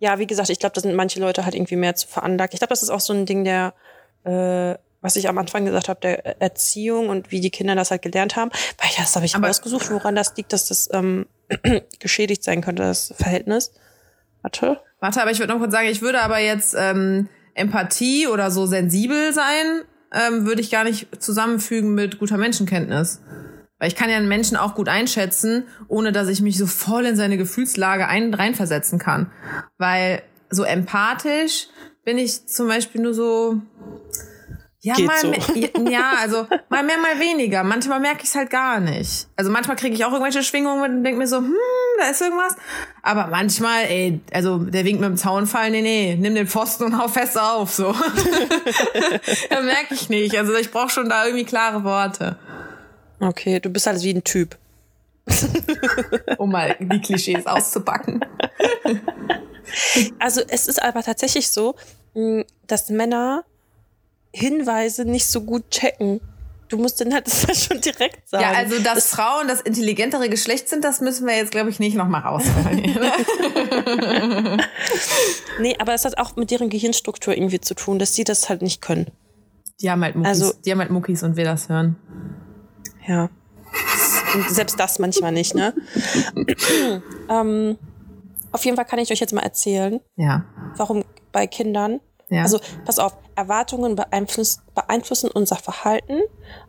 ja, 0.00 0.18
wie 0.18 0.26
gesagt, 0.26 0.50
ich 0.50 0.58
glaube, 0.58 0.74
da 0.74 0.80
sind 0.80 0.94
manche 0.94 1.20
Leute 1.20 1.44
halt 1.44 1.54
irgendwie 1.54 1.76
mehr 1.76 1.94
zu 1.94 2.08
veranlagt. 2.08 2.54
Ich 2.54 2.60
glaube, 2.60 2.70
das 2.70 2.82
ist 2.82 2.90
auch 2.90 3.00
so 3.00 3.12
ein 3.12 3.24
Ding 3.24 3.44
der, 3.44 3.72
äh, 4.24 4.74
was 5.00 5.14
ich 5.14 5.28
am 5.28 5.38
Anfang 5.38 5.64
gesagt 5.64 5.88
habe, 5.88 6.00
der 6.00 6.40
Erziehung 6.42 7.08
und 7.08 7.30
wie 7.30 7.40
die 7.40 7.50
Kinder 7.50 7.76
das 7.76 7.92
halt 7.92 8.02
gelernt 8.02 8.34
haben. 8.34 8.50
Weil 8.78 8.90
das 8.96 9.14
habe 9.14 9.26
ich 9.26 9.36
Aber- 9.36 9.46
rausgesucht, 9.46 9.90
woran 9.92 10.16
das 10.16 10.34
liegt, 10.36 10.52
dass 10.52 10.66
das 10.66 10.88
ähm, 10.92 11.26
geschädigt 12.00 12.42
sein 12.42 12.62
könnte, 12.62 12.82
das 12.82 13.14
Verhältnis. 13.16 13.72
Warte. 14.42 14.80
Warte, 14.98 15.22
aber 15.22 15.30
ich 15.30 15.38
würde 15.38 15.52
noch 15.52 15.60
kurz 15.60 15.72
sagen, 15.72 15.88
ich 15.88 16.02
würde 16.02 16.20
aber 16.22 16.38
jetzt 16.38 16.74
ähm, 16.76 17.28
Empathie 17.54 18.26
oder 18.26 18.50
so 18.50 18.66
sensibel 18.66 19.32
sein, 19.32 19.82
ähm, 20.12 20.46
würde 20.46 20.60
ich 20.60 20.70
gar 20.70 20.84
nicht 20.84 21.22
zusammenfügen 21.22 21.94
mit 21.94 22.18
guter 22.18 22.36
Menschenkenntnis. 22.36 23.20
Weil 23.78 23.88
ich 23.88 23.96
kann 23.96 24.08
ja 24.08 24.16
einen 24.16 24.28
Menschen 24.28 24.56
auch 24.56 24.74
gut 24.74 24.88
einschätzen, 24.88 25.64
ohne 25.88 26.12
dass 26.12 26.28
ich 26.28 26.40
mich 26.40 26.56
so 26.56 26.66
voll 26.66 27.04
in 27.04 27.16
seine 27.16 27.36
Gefühlslage 27.36 28.08
ein, 28.08 28.32
reinversetzen 28.32 28.98
kann. 28.98 29.30
Weil 29.76 30.22
so 30.48 30.62
empathisch 30.62 31.68
bin 32.04 32.18
ich 32.18 32.46
zum 32.46 32.68
Beispiel 32.68 33.02
nur 33.02 33.14
so. 33.14 33.60
Ja, 34.86 34.94
Geht 34.94 35.06
mal 35.06 35.18
so. 35.18 35.30
mehr, 35.30 35.90
ja, 35.90 36.12
also 36.20 36.46
mal 36.68 36.84
mehr, 36.84 36.96
mal 36.98 37.18
weniger. 37.18 37.64
Manchmal 37.64 37.98
merke 37.98 38.18
ich 38.22 38.28
es 38.28 38.36
halt 38.36 38.50
gar 38.50 38.78
nicht. 38.78 39.26
Also 39.34 39.50
manchmal 39.50 39.74
kriege 39.74 39.96
ich 39.96 40.04
auch 40.04 40.12
irgendwelche 40.12 40.44
Schwingungen 40.44 40.80
und 40.98 41.02
denke 41.02 41.18
mir 41.18 41.26
so, 41.26 41.38
hm, 41.38 41.52
da 41.98 42.08
ist 42.08 42.20
irgendwas. 42.20 42.54
Aber 43.02 43.26
manchmal, 43.26 43.82
ey, 43.86 44.20
also 44.32 44.58
der 44.58 44.84
winkt 44.84 45.00
mit 45.00 45.10
dem 45.10 45.16
Zaunfall, 45.16 45.72
nee, 45.72 45.82
nee, 45.82 46.14
nimm 46.16 46.36
den 46.36 46.46
Pfosten 46.46 46.84
und 46.84 46.98
hau 47.00 47.08
fest 47.08 47.36
auf, 47.36 47.72
so. 47.72 47.92
da 49.50 49.60
merke 49.60 49.92
ich 49.94 50.08
nicht. 50.08 50.38
Also 50.38 50.54
ich 50.54 50.70
brauche 50.70 50.90
schon 50.90 51.08
da 51.08 51.24
irgendwie 51.26 51.44
klare 51.44 51.82
Worte, 51.82 52.38
Okay, 53.18 53.58
du 53.58 53.70
bist 53.70 53.88
halt 53.88 54.00
wie 54.04 54.14
ein 54.14 54.22
Typ. 54.22 54.56
um 56.38 56.52
mal 56.52 56.76
die 56.78 57.00
Klischees 57.00 57.44
auszupacken. 57.46 58.20
Also 60.20 60.42
es 60.48 60.68
ist 60.68 60.80
aber 60.80 61.02
tatsächlich 61.02 61.50
so, 61.50 61.74
mh, 62.14 62.44
dass 62.68 62.88
Männer 62.88 63.44
Hinweise 64.36 65.04
nicht 65.06 65.26
so 65.26 65.40
gut 65.40 65.70
checken. 65.70 66.20
Du 66.68 66.76
musst 66.78 67.00
dann 67.00 67.14
halt 67.14 67.26
das 67.28 67.42
ja 67.46 67.54
schon 67.54 67.80
direkt 67.80 68.28
sagen. 68.28 68.42
Ja, 68.42 68.52
also 68.52 68.78
dass 68.82 69.06
Frauen 69.08 69.48
das 69.48 69.60
intelligentere 69.62 70.28
Geschlecht 70.28 70.68
sind, 70.68 70.84
das 70.84 71.00
müssen 71.00 71.26
wir 71.26 71.34
jetzt, 71.36 71.52
glaube 71.52 71.70
ich, 71.70 71.78
nicht 71.78 71.96
nochmal 71.96 72.20
rausholen. 72.22 72.82
ne? 72.82 74.58
Nee, 75.60 75.76
aber 75.78 75.94
es 75.94 76.04
hat 76.04 76.18
auch 76.18 76.36
mit 76.36 76.50
deren 76.50 76.68
Gehirnstruktur 76.68 77.34
irgendwie 77.36 77.60
zu 77.60 77.74
tun, 77.74 77.98
dass 77.98 78.14
sie 78.14 78.24
das 78.24 78.48
halt 78.48 78.62
nicht 78.62 78.82
können. 78.82 79.06
Die 79.80 79.90
haben 79.90 80.02
halt 80.02 80.16
Muckis, 80.16 80.28
Also- 80.42 80.52
die 80.64 80.72
haben 80.72 80.80
halt 80.80 80.90
Muckis 80.90 81.22
und 81.22 81.36
wir 81.36 81.44
das 81.44 81.68
hören. 81.68 81.96
Ja. 83.06 83.30
Und 84.34 84.50
selbst 84.50 84.78
das 84.80 84.98
manchmal 84.98 85.32
nicht, 85.32 85.54
ne? 85.54 85.72
ähm, 87.30 87.78
auf 88.52 88.64
jeden 88.64 88.76
Fall 88.76 88.84
kann 88.86 88.98
ich 88.98 89.10
euch 89.12 89.20
jetzt 89.20 89.32
mal 89.32 89.42
erzählen, 89.42 90.00
Ja. 90.16 90.44
warum 90.76 91.04
bei 91.32 91.46
Kindern 91.46 92.00
Ja. 92.28 92.42
Also 92.42 92.60
pass 92.84 92.98
auf, 92.98 93.16
Erwartungen 93.36 93.94
beeinflussen, 93.94 94.62
beeinflussen 94.74 95.30
unser 95.30 95.56
Verhalten, 95.56 96.20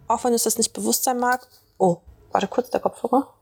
auch 0.08 0.24
wenn 0.24 0.34
uns 0.34 0.44
das 0.44 0.58
nicht 0.58 0.74
bewusst 0.74 1.04
sein 1.04 1.18
mag. 1.18 1.48
Oh, 1.78 1.98
warte 2.32 2.48
kurz, 2.48 2.70
der 2.70 2.80
Kopfhörer. 2.80 3.34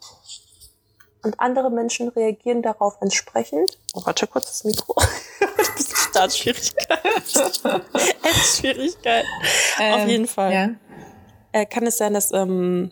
Und 1.23 1.39
andere 1.39 1.71
Menschen 1.71 2.09
reagieren 2.09 2.61
darauf 2.61 2.97
entsprechend. 3.01 3.79
Oh, 3.95 4.01
warte 4.05 4.27
kurz, 4.27 4.45
das 4.47 4.63
Mikro. 4.63 4.95
Ein 5.41 5.75
bisschen 5.75 5.97
Startschwierigkeiten. 5.97 7.81
Endschwierigkeiten. 8.23 9.27
auf 9.77 9.79
Ähm, 9.79 10.09
jeden 10.09 10.27
Fall. 10.27 10.53
Ja. 10.53 10.69
Äh, 11.51 11.65
kann 11.65 11.87
es 11.87 11.97
sein, 11.97 12.13
dass, 12.13 12.31
ähm, 12.31 12.91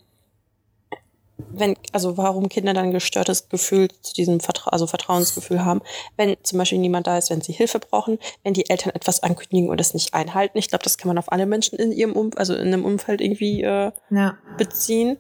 wenn, 1.37 1.75
also 1.91 2.17
warum 2.17 2.47
Kinder 2.49 2.73
dann 2.73 2.91
gestörtes 2.91 3.49
Gefühl 3.49 3.89
zu 4.01 4.13
diesem 4.13 4.39
Vertra 4.39 4.69
also 4.69 4.87
Vertrauensgefühl 4.87 5.65
haben, 5.65 5.81
wenn 6.15 6.35
zum 6.43 6.59
Beispiel 6.59 6.77
niemand 6.77 7.07
da 7.07 7.17
ist, 7.17 7.29
wenn 7.29 7.41
sie 7.41 7.53
Hilfe 7.53 7.79
brauchen, 7.79 8.19
wenn 8.43 8.53
die 8.53 8.69
Eltern 8.69 8.93
etwas 8.93 9.23
ankündigen 9.23 9.69
und 9.69 9.81
es 9.81 9.93
nicht 9.93 10.13
einhalten. 10.13 10.57
Ich 10.57 10.69
glaube, 10.69 10.83
das 10.83 10.97
kann 10.97 11.07
man 11.07 11.17
auf 11.17 11.31
alle 11.31 11.45
Menschen 11.45 11.77
in 11.79 11.91
ihrem 11.91 12.13
um 12.13 12.31
also 12.35 12.53
in 12.53 12.67
einem 12.67 12.85
Umfeld 12.85 13.19
irgendwie 13.21 13.63
äh, 13.63 13.91
Ja. 14.09 14.37
beziehen, 14.57 15.17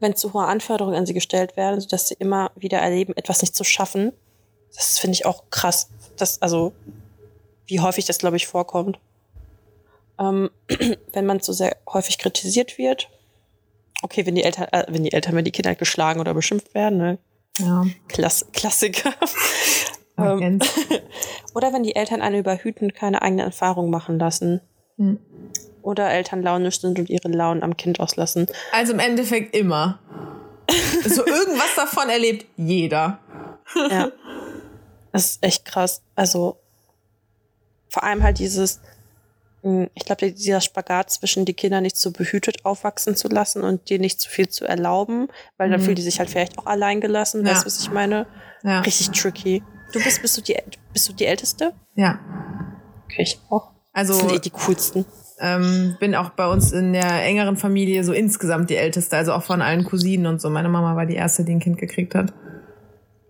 wenn 0.00 0.16
zu 0.16 0.32
hohe 0.32 0.44
Anforderungen 0.44 0.96
an 0.96 1.06
sie 1.06 1.14
gestellt 1.14 1.56
werden, 1.56 1.80
sodass 1.80 2.08
sie 2.08 2.16
immer 2.18 2.50
wieder 2.56 2.78
erleben, 2.78 3.14
etwas 3.16 3.40
nicht 3.40 3.54
zu 3.54 3.64
schaffen. 3.64 4.12
Das 4.74 4.98
finde 4.98 5.14
ich 5.14 5.26
auch 5.26 5.44
krass. 5.50 5.88
Das, 6.16 6.42
also, 6.42 6.72
wie 7.66 7.80
häufig 7.80 8.06
das, 8.06 8.18
glaube 8.18 8.36
ich, 8.36 8.46
vorkommt. 8.46 8.98
Ähm, 10.18 10.50
wenn 11.12 11.26
man 11.26 11.40
so 11.40 11.52
sehr 11.52 11.76
häufig 11.88 12.18
kritisiert 12.18 12.78
wird. 12.78 13.08
Okay, 14.02 14.26
wenn 14.26 14.34
die 14.34 14.44
Eltern, 14.44 14.68
äh, 14.72 14.84
wenn 14.88 15.04
die 15.04 15.12
Eltern, 15.12 15.34
wenn 15.34 15.44
die 15.44 15.50
Kinder 15.50 15.68
halt 15.68 15.78
geschlagen 15.78 16.20
oder 16.20 16.34
beschimpft 16.34 16.74
werden, 16.74 16.98
ne? 16.98 17.18
Ja. 17.58 17.84
Klass 18.08 18.46
Klassiker. 18.52 19.12
Ähm, 20.16 20.58
oder 21.54 21.72
wenn 21.72 21.82
die 21.82 21.96
Eltern 21.96 22.22
eine 22.22 22.38
überhüten, 22.38 22.92
keine 22.92 23.22
eigene 23.22 23.42
Erfahrung 23.42 23.90
machen 23.90 24.18
lassen. 24.18 24.60
Hm. 24.96 25.18
Oder 25.82 26.10
Eltern 26.10 26.42
launisch 26.42 26.80
sind 26.80 26.98
und 26.98 27.08
ihre 27.08 27.28
Launen 27.28 27.62
am 27.62 27.76
Kind 27.76 28.00
auslassen. 28.00 28.46
Also 28.72 28.92
im 28.92 28.98
Endeffekt 28.98 29.56
immer. 29.56 30.00
So 31.06 31.24
irgendwas 31.24 31.74
davon 31.76 32.08
erlebt 32.08 32.46
jeder. 32.56 33.18
Ja. 33.90 34.10
Das 35.10 35.24
ist 35.24 35.42
echt 35.42 35.64
krass. 35.64 36.02
Also 36.14 36.58
vor 37.88 38.04
allem 38.04 38.22
halt 38.22 38.38
dieses, 38.38 38.80
ich 39.94 40.04
glaube, 40.04 40.32
dieser 40.32 40.60
Spagat 40.60 41.10
zwischen 41.10 41.44
die 41.44 41.54
Kinder 41.54 41.80
nicht 41.80 41.96
so 41.96 42.10
behütet 42.12 42.64
aufwachsen 42.64 43.16
zu 43.16 43.28
lassen 43.28 43.62
und 43.62 43.88
dir 43.90 43.98
nicht 43.98 44.20
zu 44.20 44.28
viel 44.28 44.48
zu 44.48 44.64
erlauben, 44.66 45.28
weil 45.56 45.70
dann 45.70 45.80
Mhm. 45.80 45.84
fühlen 45.84 45.96
die 45.96 46.02
sich 46.02 46.18
halt 46.18 46.30
vielleicht 46.30 46.58
auch 46.58 46.66
allein 46.66 47.00
gelassen. 47.00 47.44
Ja. 47.44 47.52
Weißt 47.52 47.62
du, 47.62 47.66
was 47.66 47.80
ich 47.80 47.90
meine? 47.90 48.26
Ja. 48.62 48.80
Richtig 48.80 49.10
tricky. 49.10 49.62
Du 49.92 50.02
bist, 50.02 50.20
bist 50.22 50.36
du 50.36 50.42
die, 50.42 50.56
bist 50.92 51.08
du 51.08 51.12
die 51.12 51.24
Älteste? 51.26 51.72
Ja. 51.94 52.18
Okay, 53.06 53.22
ich 53.22 53.40
auch. 53.50 53.70
Also 53.92 54.12
Das 54.12 54.20
sind 54.22 54.32
eh 54.32 54.38
die 54.38 54.50
coolsten. 54.50 55.04
ähm, 55.40 55.96
bin 55.98 56.14
auch 56.14 56.30
bei 56.30 56.46
uns 56.46 56.72
in 56.72 56.92
der 56.92 57.24
engeren 57.24 57.56
Familie 57.56 58.04
so 58.04 58.12
insgesamt 58.12 58.70
die 58.70 58.76
Älteste, 58.76 59.16
also 59.16 59.32
auch 59.32 59.42
von 59.42 59.62
allen 59.62 59.84
Cousinen 59.84 60.26
und 60.26 60.40
so. 60.40 60.50
Meine 60.50 60.68
Mama 60.68 60.94
war 60.96 61.06
die 61.06 61.14
erste, 61.16 61.44
die 61.44 61.52
ein 61.52 61.60
Kind 61.60 61.78
gekriegt 61.78 62.14
hat. 62.14 62.32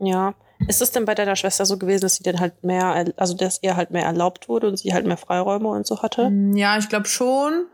Ja. 0.01 0.35
Ist 0.67 0.83
es 0.83 0.91
denn 0.91 1.05
bei 1.05 1.15
deiner 1.15 1.37
Schwester 1.37 1.65
so 1.67 1.79
gewesen, 1.79 2.03
dass 2.03 2.17
sie 2.17 2.23
dann 2.25 2.41
halt 2.41 2.65
mehr, 2.65 3.07
also 3.17 3.35
dass 3.35 3.63
ihr 3.63 3.77
halt 3.77 3.91
mehr 3.91 4.05
erlaubt 4.05 4.49
wurde 4.49 4.67
und 4.69 4.77
sie 4.79 4.93
halt 4.93 5.07
mehr 5.07 5.17
Freiräume 5.17 5.69
und 5.69 5.87
so 5.87 6.03
hatte? 6.03 6.31
Ja, 6.55 6.77
ich 6.79 6.89
glaube 6.89 7.07
schon. 7.07 7.67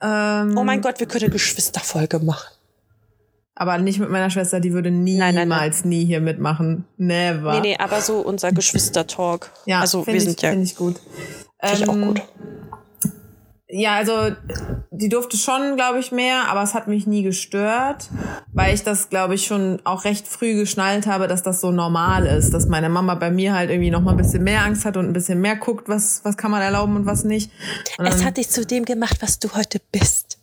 Ähm, 0.00 0.56
Oh 0.56 0.64
mein 0.64 0.80
Gott, 0.80 1.00
wir 1.00 1.06
können 1.06 1.24
eine 1.24 1.32
Geschwisterfolge 1.32 2.18
machen. 2.20 2.48
Aber 3.54 3.76
nicht 3.78 3.98
mit 3.98 4.08
meiner 4.08 4.30
Schwester, 4.30 4.60
die 4.60 4.72
würde 4.72 4.90
niemals 4.92 5.34
Nein, 5.34 5.48
nein, 5.48 5.70
nein. 5.72 5.88
nie 5.88 6.04
hier 6.04 6.20
mitmachen. 6.20 6.84
Never. 6.96 7.54
Nee, 7.54 7.60
nee, 7.60 7.76
aber 7.76 8.00
so 8.00 8.20
unser 8.20 8.52
Geschwister-Talk. 8.52 9.50
Ja, 9.66 9.80
also 9.80 10.06
wir 10.06 10.14
ich, 10.14 10.24
sind 10.24 10.40
ja 10.42 10.50
Finde 10.50 10.64
ich 10.64 10.76
gut. 10.76 10.96
finde 11.60 11.82
ich 11.82 11.88
auch 11.88 11.94
Ähm, 11.94 12.06
gut. 12.06 12.22
Ja, 13.70 13.96
also 13.96 14.34
die 14.90 15.10
durfte 15.10 15.36
schon, 15.36 15.76
glaube 15.76 15.98
ich, 15.98 16.10
mehr, 16.10 16.48
aber 16.48 16.62
es 16.62 16.72
hat 16.72 16.88
mich 16.88 17.06
nie 17.06 17.22
gestört, 17.22 18.08
weil 18.54 18.74
ich 18.74 18.82
das, 18.82 19.10
glaube 19.10 19.34
ich, 19.34 19.46
schon 19.46 19.80
auch 19.84 20.04
recht 20.04 20.26
früh 20.26 20.54
geschnallt 20.54 21.06
habe, 21.06 21.28
dass 21.28 21.42
das 21.42 21.60
so 21.60 21.70
normal 21.70 22.24
ist, 22.24 22.54
dass 22.54 22.66
meine 22.66 22.88
Mama 22.88 23.14
bei 23.14 23.30
mir 23.30 23.54
halt 23.54 23.68
irgendwie 23.68 23.90
noch 23.90 24.00
mal 24.00 24.12
ein 24.12 24.16
bisschen 24.16 24.42
mehr 24.42 24.64
Angst 24.64 24.86
hat 24.86 24.96
und 24.96 25.04
ein 25.04 25.12
bisschen 25.12 25.40
mehr 25.40 25.56
guckt, 25.56 25.88
was 25.88 26.24
was 26.24 26.38
kann 26.38 26.50
man 26.50 26.62
erlauben 26.62 26.96
und 26.96 27.04
was 27.04 27.24
nicht. 27.24 27.50
Und 27.98 28.06
Es 28.06 28.24
hat 28.24 28.38
dich 28.38 28.48
zu 28.48 28.64
dem 28.64 28.86
gemacht, 28.86 29.18
was 29.20 29.38
du 29.38 29.54
heute 29.54 29.80
bist. 29.92 30.38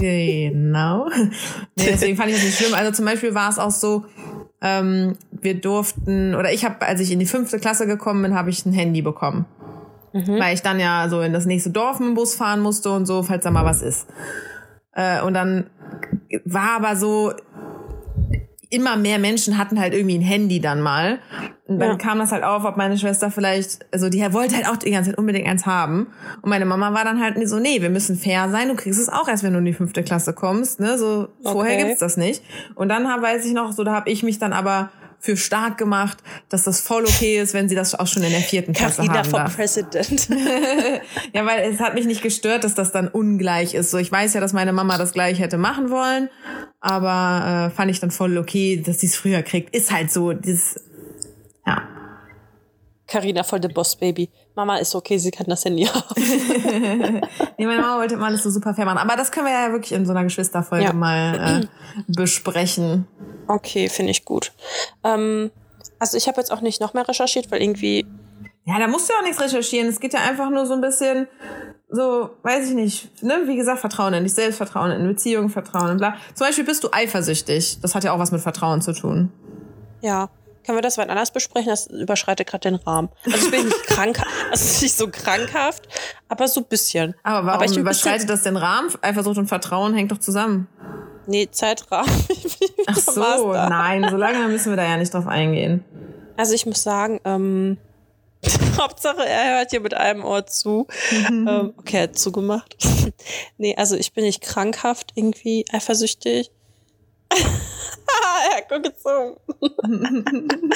Genau. 0.00 1.08
Nee, 1.76 1.86
deswegen 1.88 2.16
fand 2.16 2.28
ich 2.28 2.36
das 2.36 2.44
nicht 2.44 2.58
schlimm. 2.58 2.74
Also 2.74 2.92
zum 2.92 3.04
Beispiel 3.04 3.34
war 3.34 3.50
es 3.50 3.58
auch 3.58 3.72
so, 3.72 4.04
ähm, 4.60 5.16
wir 5.32 5.60
durften, 5.60 6.34
oder 6.34 6.52
ich 6.52 6.64
habe, 6.64 6.86
als 6.86 7.00
ich 7.00 7.10
in 7.10 7.18
die 7.18 7.26
fünfte 7.26 7.58
Klasse 7.58 7.86
gekommen 7.86 8.22
bin, 8.22 8.34
habe 8.34 8.50
ich 8.50 8.64
ein 8.64 8.72
Handy 8.72 9.02
bekommen. 9.02 9.44
Weil 10.38 10.54
ich 10.54 10.62
dann 10.62 10.78
ja 10.80 11.08
so 11.08 11.20
in 11.20 11.32
das 11.32 11.44
nächste 11.44 11.70
Dorf 11.70 11.98
mit 11.98 12.08
dem 12.08 12.14
Bus 12.14 12.34
fahren 12.36 12.60
musste 12.60 12.90
und 12.90 13.04
so, 13.06 13.22
falls 13.24 13.42
da 13.44 13.50
mal 13.50 13.64
was 13.64 13.82
ist. 13.82 14.06
Äh, 14.92 15.20
und 15.22 15.34
dann 15.34 15.68
war 16.44 16.76
aber 16.76 16.94
so, 16.96 17.32
immer 18.70 18.96
mehr 18.96 19.18
Menschen 19.18 19.56
hatten 19.56 19.78
halt 19.78 19.94
irgendwie 19.94 20.16
ein 20.18 20.22
Handy 20.22 20.60
dann 20.60 20.80
mal. 20.80 21.18
Und 21.66 21.78
dann 21.78 21.90
Ja. 21.90 21.96
kam 21.96 22.18
das 22.18 22.32
halt 22.32 22.42
auf, 22.42 22.64
ob 22.64 22.76
meine 22.76 22.98
Schwester 22.98 23.30
vielleicht, 23.30 23.86
also 23.92 24.08
die 24.08 24.20
wollte 24.32 24.56
halt 24.56 24.68
auch 24.68 24.76
die 24.76 24.90
ganze 24.90 25.10
Zeit 25.10 25.18
unbedingt 25.18 25.46
eins 25.48 25.64
haben. 25.64 26.08
Und 26.42 26.50
meine 26.50 26.64
Mama 26.64 26.92
war 26.92 27.04
dann 27.04 27.20
halt 27.22 27.36
so, 27.48 27.58
nee, 27.60 27.80
wir 27.82 27.90
müssen 27.90 28.16
fair 28.16 28.48
sein, 28.50 28.68
du 28.68 28.74
kriegst 28.74 29.00
es 29.00 29.08
auch 29.08 29.28
erst, 29.28 29.44
wenn 29.44 29.52
du 29.52 29.60
in 29.60 29.64
die 29.64 29.72
fünfte 29.74 30.02
Klasse 30.02 30.32
kommst. 30.32 30.80
Ne? 30.80 30.98
So, 30.98 31.28
vorher 31.42 31.74
Okay. 31.76 31.84
gibt's 31.84 32.00
das 32.00 32.16
nicht. 32.16 32.42
Und 32.74 32.88
dann 32.88 33.08
hab, 33.08 33.22
weiß 33.22 33.44
ich 33.46 33.52
noch, 33.52 33.72
so 33.72 33.84
da 33.84 33.92
habe 33.92 34.10
ich 34.10 34.22
mich 34.22 34.38
dann 34.38 34.52
aber 34.52 34.90
für 35.24 35.38
stark 35.38 35.78
gemacht, 35.78 36.18
dass 36.50 36.64
das 36.64 36.80
voll 36.80 37.04
okay 37.04 37.40
ist, 37.40 37.54
wenn 37.54 37.66
sie 37.66 37.74
das 37.74 37.94
auch 37.94 38.06
schon 38.06 38.22
in 38.24 38.30
der 38.30 38.42
vierten 38.42 38.74
Klasse 38.74 38.96
Carina 38.96 39.20
haben 39.20 39.30
for 39.30 39.38
darf. 39.38 39.56
President. 39.56 40.28
Ja, 41.32 41.46
weil 41.46 41.72
es 41.72 41.80
hat 41.80 41.94
mich 41.94 42.04
nicht 42.04 42.22
gestört, 42.22 42.62
dass 42.62 42.74
das 42.74 42.92
dann 42.92 43.08
ungleich 43.08 43.74
ist. 43.74 43.90
So, 43.90 43.96
ich 43.96 44.12
weiß 44.12 44.34
ja, 44.34 44.40
dass 44.40 44.52
meine 44.52 44.72
Mama 44.72 44.98
das 44.98 45.12
gleich 45.12 45.38
hätte 45.38 45.56
machen 45.56 45.90
wollen, 45.90 46.28
aber 46.80 47.70
äh, 47.70 47.74
fand 47.74 47.90
ich 47.90 48.00
dann 48.00 48.10
voll 48.10 48.36
okay, 48.36 48.82
dass 48.84 49.00
sie 49.00 49.06
es 49.06 49.16
früher 49.16 49.42
kriegt. 49.42 49.74
Ist 49.74 49.90
halt 49.90 50.12
so, 50.12 50.34
dieses, 50.34 50.78
ja. 51.66 51.88
Carina 53.06 53.42
voll 53.42 53.62
the 53.62 53.68
Boss 53.68 53.96
Baby. 53.96 54.28
Mama 54.56 54.76
ist 54.76 54.94
okay, 54.94 55.18
sie 55.18 55.30
kann 55.30 55.46
das 55.48 55.64
Handy 55.64 55.84
haben. 55.86 57.20
Nee, 57.58 57.66
meine 57.66 57.80
Mama 57.80 57.98
wollte 57.98 58.14
immer 58.14 58.26
alles 58.26 58.42
so 58.44 58.50
super 58.50 58.72
fair 58.74 58.84
machen. 58.84 58.98
Aber 58.98 59.16
das 59.16 59.32
können 59.32 59.46
wir 59.46 59.52
ja 59.52 59.72
wirklich 59.72 59.92
in 59.92 60.06
so 60.06 60.12
einer 60.12 60.22
Geschwisterfolge 60.24 60.84
Ja. 60.84 60.92
mal 60.92 61.62
äh, 61.64 62.02
besprechen. 62.08 63.06
Okay, 63.48 63.88
finde 63.88 64.12
ich 64.12 64.24
gut. 64.24 64.52
Ähm, 65.02 65.50
also 65.98 66.16
ich 66.16 66.28
habe 66.28 66.40
jetzt 66.40 66.52
auch 66.52 66.60
nicht 66.60 66.80
noch 66.80 66.94
mehr 66.94 67.06
recherchiert, 67.08 67.50
weil 67.50 67.62
irgendwie 67.62 68.06
Ja, 68.64 68.78
da 68.78 68.86
musst 68.86 69.08
du 69.08 69.14
auch 69.14 69.22
nichts 69.22 69.40
recherchieren. 69.40 69.88
Es 69.88 69.98
geht 70.00 70.12
ja 70.14 70.20
einfach 70.20 70.50
nur 70.50 70.66
so 70.66 70.74
ein 70.74 70.80
bisschen, 70.80 71.26
so, 71.90 72.30
weiß 72.42 72.68
ich 72.68 72.74
nicht, 72.74 73.22
ne? 73.22 73.42
Wie 73.46 73.56
gesagt, 73.56 73.80
Vertrauen 73.80 74.14
in 74.14 74.22
dich 74.24 74.34
selbst, 74.34 74.56
Vertrauen 74.56 74.90
in 74.92 75.06
Beziehungen, 75.06 75.48
Vertrauen 75.50 75.90
in 75.90 75.96
bla. 75.98 76.14
Zum 76.34 76.46
Beispiel 76.46 76.64
bist 76.64 76.82
du 76.84 76.88
eifersüchtig. 76.92 77.80
Das 77.82 77.94
hat 77.94 78.04
ja 78.04 78.12
auch 78.12 78.18
was 78.18 78.30
mit 78.32 78.40
Vertrauen 78.40 78.80
zu 78.82 78.92
tun. 78.94 79.30
Ja. 80.00 80.28
Können 80.64 80.78
wir 80.78 80.82
das 80.82 80.96
wann 80.98 81.10
anders 81.10 81.30
besprechen? 81.30 81.68
Das 81.68 81.86
überschreitet 81.86 82.46
gerade 82.46 82.70
den 82.70 82.76
Rahmen. 82.76 83.10
Also 83.24 83.46
ich 83.46 83.50
bin 83.50 83.66
nicht 83.66 83.82
krank, 83.86 84.20
also 84.50 84.82
nicht 84.82 84.96
so 84.96 85.08
krankhaft, 85.08 85.86
aber 86.28 86.48
so 86.48 86.60
ein 86.60 86.66
bisschen. 86.66 87.14
Aber 87.22 87.46
warum 87.46 87.62
ein 87.62 87.78
überschreitet 87.78 88.28
das 88.30 88.42
den 88.42 88.56
Rahmen? 88.56 88.90
Eifersucht 89.02 89.38
und 89.38 89.46
Vertrauen 89.46 89.94
hängt 89.94 90.10
doch 90.10 90.18
zusammen. 90.18 90.68
Nee, 91.26 91.48
Zeitrahmen. 91.50 92.10
Ach 92.86 92.96
so, 92.96 93.52
nein, 93.52 94.06
so 94.10 94.16
lange 94.16 94.48
müssen 94.48 94.70
wir 94.70 94.76
da 94.76 94.84
ja 94.84 94.96
nicht 94.96 95.12
drauf 95.12 95.26
eingehen. 95.26 95.84
Also 96.36 96.54
ich 96.54 96.66
muss 96.66 96.82
sagen, 96.82 97.20
ähm, 97.24 97.78
Hauptsache 98.78 99.26
er 99.26 99.58
hört 99.58 99.70
hier 99.70 99.80
mit 99.80 99.94
einem 99.94 100.24
Ohr 100.24 100.46
zu. 100.46 100.86
ähm, 101.28 101.72
okay, 101.76 101.96
er 101.96 102.02
hat 102.04 102.18
zugemacht. 102.18 102.76
nee, 103.58 103.74
also 103.76 103.96
ich 103.96 104.12
bin 104.12 104.24
nicht 104.24 104.42
krankhaft 104.42 105.12
irgendwie 105.14 105.64
eifersüchtig. 105.72 106.50
er 108.50 108.56
hat 108.58 108.68
gezogen. 108.82 109.36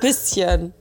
Bisschen. 0.00 0.72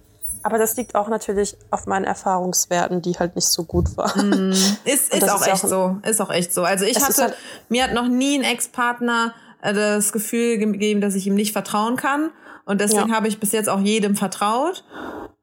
Aber 0.46 0.58
das 0.58 0.76
liegt 0.76 0.96
auch 0.96 1.08
natürlich 1.08 1.56
auf 1.72 1.86
meinen 1.86 2.04
Erfahrungswerten, 2.04 3.02
die 3.02 3.14
halt 3.14 3.36
nicht 3.36 3.48
so 3.48 3.64
gut 3.64 3.96
waren. 3.96 4.52
Ist, 4.52 4.74
Und 4.86 4.86
ist 4.86 5.22
das 5.22 5.30
auch 5.30 5.42
ist 5.42 5.48
echt 5.48 5.64
auch- 5.66 5.70
so. 5.70 5.98
Ist 6.04 6.22
auch 6.22 6.32
echt 6.32 6.54
so. 6.54 6.64
Also 6.64 6.84
ich 6.86 6.98
ist 6.98 7.08
hatte, 7.08 7.22
halt- 7.24 7.36
mir 7.70 7.86
hat 7.86 7.94
noch 7.94 8.08
nie 8.08 8.38
ein 8.38 8.44
Ex-Partner 8.44 9.34
äh, 9.62 9.74
das 9.74 10.12
Gefühl 10.12 10.58
gegeben, 10.58 11.00
dass 11.00 11.16
ich 11.16 11.28
ihm 11.28 11.36
nicht 11.36 11.54
vertrauen 11.54 11.96
kann. 11.96 12.32
Und 12.66 12.82
deswegen 12.82 13.10
Ja. 13.10 13.16
habe 13.16 13.28
ich 13.30 13.40
bis 13.40 13.54
jetzt 13.54 13.70
auch 13.70 13.80
jedem 13.80 14.16
vertraut. 14.18 14.84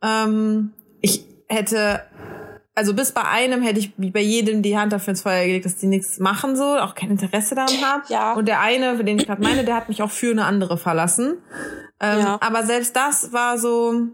Ähm, 0.02 0.72
ich 1.00 1.24
hätte, 1.48 2.02
also 2.80 2.94
bis 2.94 3.12
bei 3.12 3.22
einem 3.22 3.60
hätte 3.60 3.78
ich 3.78 3.92
wie 3.98 4.10
bei 4.10 4.22
jedem 4.22 4.62
die 4.62 4.78
Hand 4.78 4.90
dafür 4.94 5.10
ins 5.10 5.20
Feuer 5.20 5.44
gelegt, 5.44 5.66
dass 5.66 5.76
die 5.76 5.86
nichts 5.86 6.18
machen 6.18 6.56
so, 6.56 6.78
auch 6.78 6.94
kein 6.94 7.10
Interesse 7.10 7.54
daran 7.54 7.76
haben. 7.82 8.02
Ja. 8.08 8.32
Und 8.32 8.48
der 8.48 8.60
eine, 8.60 8.96
für 8.96 9.04
den 9.04 9.18
ich 9.18 9.26
gerade 9.26 9.42
meine, 9.42 9.64
der 9.64 9.74
hat 9.74 9.90
mich 9.90 10.02
auch 10.02 10.10
für 10.10 10.30
eine 10.30 10.46
andere 10.46 10.78
verlassen. 10.78 11.36
Ähm, 12.00 12.20
Ja. 12.20 12.38
Aber 12.40 12.64
selbst 12.64 12.96
das 12.96 13.34
war 13.34 13.58
so, 13.58 14.06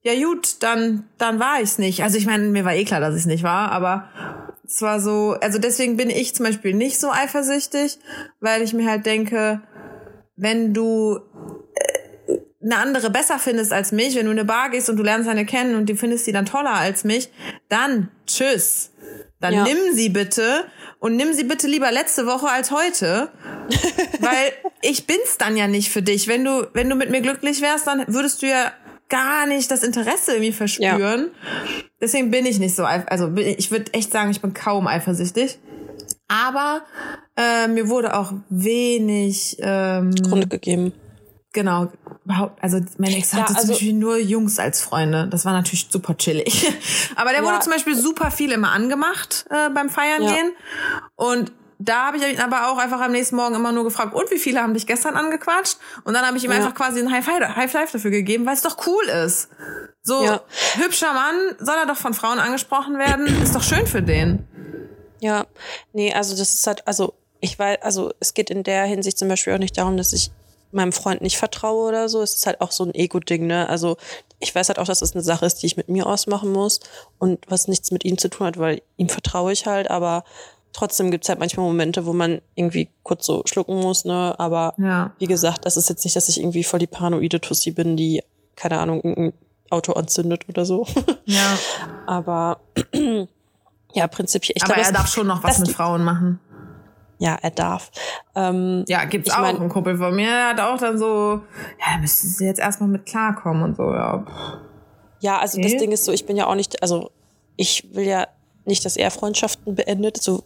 ja 0.00 0.14
gut, 0.24 0.62
dann, 0.62 1.04
dann 1.18 1.38
war 1.38 1.60
ich's 1.60 1.76
nicht. 1.76 2.02
Also 2.02 2.16
ich 2.16 2.24
meine, 2.24 2.44
mir 2.44 2.64
war 2.64 2.72
eh 2.72 2.86
klar, 2.86 3.00
dass 3.00 3.14
ich's 3.14 3.26
nicht 3.26 3.44
war, 3.44 3.70
aber 3.72 4.08
es 4.64 4.80
war 4.80 4.98
so, 4.98 5.36
also 5.42 5.58
deswegen 5.58 5.98
bin 5.98 6.08
ich 6.08 6.34
zum 6.34 6.46
Beispiel 6.46 6.72
nicht 6.72 6.98
so 6.98 7.10
eifersüchtig, 7.10 7.98
weil 8.40 8.62
ich 8.62 8.72
mir 8.72 8.88
halt 8.88 9.04
denke, 9.04 9.60
wenn 10.36 10.72
du 10.72 11.20
eine 12.64 12.76
andere 12.76 13.10
besser 13.10 13.38
findest 13.38 13.72
als 13.72 13.92
mich, 13.92 14.14
wenn 14.14 14.26
du 14.26 14.32
in 14.32 14.38
eine 14.38 14.44
Bar 14.46 14.70
gehst 14.70 14.88
und 14.88 14.96
du 14.96 15.02
lernst 15.02 15.28
eine 15.28 15.44
kennen 15.44 15.74
und 15.74 15.88
du 15.88 15.96
findest 15.96 16.24
sie 16.24 16.32
dann 16.32 16.46
toller 16.46 16.74
als 16.74 17.04
mich, 17.04 17.28
dann 17.68 18.08
tschüss. 18.26 18.90
Dann 19.40 19.54
Ja. 19.54 19.64
nimm 19.64 19.92
sie 19.92 20.08
bitte 20.08 20.64
und 21.00 21.16
nimm 21.16 21.32
sie 21.32 21.42
bitte 21.44 21.66
lieber 21.66 21.90
letzte 21.90 22.26
Woche 22.26 22.48
als 22.48 22.70
heute, 22.70 23.30
weil 24.20 24.52
ich 24.82 25.06
bin's 25.06 25.36
dann 25.38 25.56
ja 25.56 25.66
nicht 25.66 25.90
für 25.90 26.02
dich. 26.02 26.28
Wenn 26.28 26.44
du, 26.44 26.68
wenn 26.74 26.88
du 26.88 26.94
mit 26.94 27.10
mir 27.10 27.20
glücklich 27.20 27.60
wärst, 27.60 27.86
dann 27.88 28.04
würdest 28.06 28.42
du 28.42 28.46
ja 28.46 28.72
gar 29.08 29.46
nicht 29.46 29.70
das 29.70 29.82
Interesse 29.82 30.32
irgendwie 30.32 30.52
verspüren. 30.52 31.32
Deswegen 32.00 32.30
bin 32.30 32.46
ich 32.46 32.58
nicht 32.58 32.74
so, 32.76 32.84
also 32.84 33.32
ich 33.36 33.70
würde 33.70 33.92
echt 33.92 34.12
sagen, 34.12 34.30
ich 34.30 34.40
bin 34.40 34.54
kaum 34.54 34.86
eifersüchtig. 34.86 35.58
Aber 36.28 36.82
äh, 37.36 37.68
mir 37.68 37.88
wurde 37.88 38.16
auch 38.16 38.32
wenig, 38.48 39.58
ähm, 39.60 40.12
Grund 40.14 40.48
gegeben. 40.48 40.92
Genau, 41.52 41.92
überhaupt, 42.24 42.62
also 42.62 42.78
mein 42.98 43.12
Ex 43.12 43.32
Ja, 43.32 43.38
hatte 43.38 43.48
zum 43.48 43.56
also- 43.56 43.68
Beispiel 43.72 43.92
nur 43.92 44.18
Jungs 44.18 44.58
als 44.58 44.80
Freunde. 44.80 45.28
Das 45.28 45.44
war 45.44 45.52
natürlich 45.52 45.88
super 45.90 46.16
chillig. 46.16 46.72
Aber 47.16 47.30
der 47.30 47.40
Ja. 47.42 47.46
wurde 47.46 47.60
zum 47.60 47.72
Beispiel 47.72 47.96
super 47.96 48.30
viel 48.30 48.52
immer 48.52 48.70
angemacht 48.72 49.44
äh, 49.50 49.70
beim 49.70 49.90
Feiern 49.90 50.22
Ja. 50.22 50.32
gehen. 50.32 50.52
Und 51.16 51.52
da 51.78 52.06
habe 52.06 52.16
ich 52.16 52.22
ihn 52.22 52.38
aber 52.40 52.68
auch 52.70 52.78
einfach 52.78 53.00
am 53.00 53.10
nächsten 53.10 53.34
Morgen 53.34 53.56
immer 53.56 53.72
nur 53.72 53.82
gefragt, 53.82 54.14
und 54.14 54.30
wie 54.30 54.38
viele 54.38 54.62
haben 54.62 54.72
dich 54.72 54.86
gestern 54.86 55.16
angequatscht? 55.16 55.78
Und 56.04 56.14
dann 56.14 56.24
habe 56.24 56.36
ich 56.36 56.44
ihm 56.44 56.52
Ja. 56.52 56.58
einfach 56.58 56.74
quasi 56.74 57.00
ein 57.00 57.10
High 57.10 57.24
Five, 57.24 57.56
High 57.56 57.72
Five 57.72 57.90
dafür 57.90 58.12
gegeben, 58.12 58.46
weil 58.46 58.54
es 58.54 58.62
doch 58.62 58.86
cool 58.86 59.02
ist. 59.06 59.48
So, 60.04 60.22
Ja. 60.24 60.42
hübscher 60.76 61.12
Mann, 61.12 61.34
soll 61.58 61.74
er 61.76 61.86
doch 61.86 61.96
von 61.96 62.14
Frauen 62.14 62.38
angesprochen 62.38 62.98
werden, 62.98 63.26
ist 63.42 63.54
doch 63.56 63.64
schön 63.64 63.86
für 63.88 64.00
den. 64.02 64.46
Ja, 65.20 65.46
nee, 65.92 66.12
also 66.14 66.36
das 66.36 66.54
ist 66.54 66.66
halt, 66.68 66.86
also 66.86 67.14
ich 67.40 67.58
weiß, 67.58 67.78
also 67.82 68.12
es 68.20 68.34
geht 68.34 68.50
in 68.50 68.62
der 68.62 68.84
Hinsicht 68.84 69.18
zum 69.18 69.26
Beispiel 69.28 69.52
auch 69.54 69.58
nicht 69.58 69.76
darum, 69.76 69.96
dass 69.96 70.12
ich 70.12 70.30
meinem 70.74 70.92
Freund 70.92 71.20
nicht 71.20 71.36
vertraue 71.38 71.88
oder 71.88 72.08
so. 72.08 72.22
Es 72.22 72.34
ist 72.36 72.46
halt 72.46 72.60
auch 72.60 72.70
so 72.72 72.84
ein 72.84 72.94
Ego-Ding, 72.94 73.46
ne? 73.46 73.68
Also 73.68 73.96
ich 74.40 74.54
weiß 74.54 74.68
halt 74.68 74.78
auch, 74.78 74.86
dass 74.86 75.02
es 75.02 75.12
eine 75.14 75.22
Sache 75.22 75.46
ist, 75.46 75.56
die 75.62 75.66
ich 75.66 75.76
mit 75.76 75.88
mir 75.88 76.06
ausmachen 76.06 76.50
muss 76.52 76.80
und 77.18 77.38
was 77.48 77.68
nichts 77.68 77.90
mit 77.90 78.04
ihm 78.04 78.18
zu 78.18 78.28
tun 78.28 78.46
hat, 78.46 78.58
weil 78.58 78.82
ihm 78.96 79.08
vertraue 79.08 79.52
ich 79.52 79.66
halt, 79.66 79.90
aber 79.90 80.24
trotzdem 80.72 81.10
gibt's 81.10 81.28
halt 81.28 81.38
manchmal 81.38 81.66
Momente, 81.66 82.06
wo 82.06 82.12
man 82.14 82.40
irgendwie 82.54 82.88
kurz 83.02 83.26
so 83.26 83.42
schlucken 83.46 83.76
muss, 83.80 84.04
ne? 84.04 84.34
Aber 84.38 84.74
Ja. 84.78 85.12
wie 85.18 85.26
gesagt, 85.26 85.66
das 85.66 85.76
ist 85.76 85.88
jetzt 85.90 86.04
nicht, 86.04 86.16
dass 86.16 86.28
ich 86.28 86.40
irgendwie 86.40 86.64
voll 86.64 86.78
die 86.80 86.86
paranoide 86.86 87.40
Tussi 87.40 87.70
bin, 87.72 87.96
die, 87.96 88.22
keine 88.56 88.78
Ahnung, 88.78 89.02
irgendein 89.02 89.32
Auto 89.70 89.92
anzündet 89.92 90.48
oder 90.48 90.64
so. 90.64 90.86
Ja. 91.26 91.56
aber 92.06 92.60
ja, 93.94 94.06
prinzipiell. 94.08 94.54
Ich 94.56 94.62
Aber 94.64 94.74
glaube, 94.74 94.86
er 94.88 94.92
das- 94.92 95.02
darf 95.02 95.12
schon 95.12 95.26
noch 95.26 95.42
was 95.42 95.58
das 95.58 95.66
mit 95.68 95.76
Frauen 95.76 96.02
machen. 96.04 96.40
Ja, 97.22 97.38
er 97.40 97.52
darf. 97.52 97.92
Ähm, 98.34 98.84
Ja, 98.88 99.04
gibt's 99.04 99.28
Ich 99.28 99.34
auch. 99.34 99.42
mein- 99.42 99.60
ein 99.60 99.68
Kumpel 99.68 99.96
von 99.96 100.12
mir 100.16 100.48
hat 100.48 100.58
auch 100.60 100.76
dann 100.76 100.98
so, 100.98 101.40
ja, 101.78 101.94
da 101.94 101.98
müsste 102.00 102.26
sie 102.26 102.44
jetzt 102.46 102.58
erstmal 102.58 102.88
mit 102.88 103.06
klarkommen 103.06 103.62
und 103.62 103.76
so, 103.76 103.92
ja. 103.92 104.24
ja, 105.20 105.38
also 105.38 105.58
Okay. 105.58 105.70
das 105.70 105.80
Ding 105.80 105.92
ist 105.92 106.04
so, 106.04 106.10
ich 106.10 106.26
bin 106.26 106.36
ja 106.36 106.48
auch 106.48 106.56
nicht, 106.56 106.82
also 106.82 107.12
ich 107.56 107.94
will 107.94 108.06
ja 108.08 108.26
nicht, 108.64 108.84
dass 108.84 108.96
er 108.96 109.12
Freundschaften 109.12 109.76
beendet. 109.76 110.20
So 110.20 110.42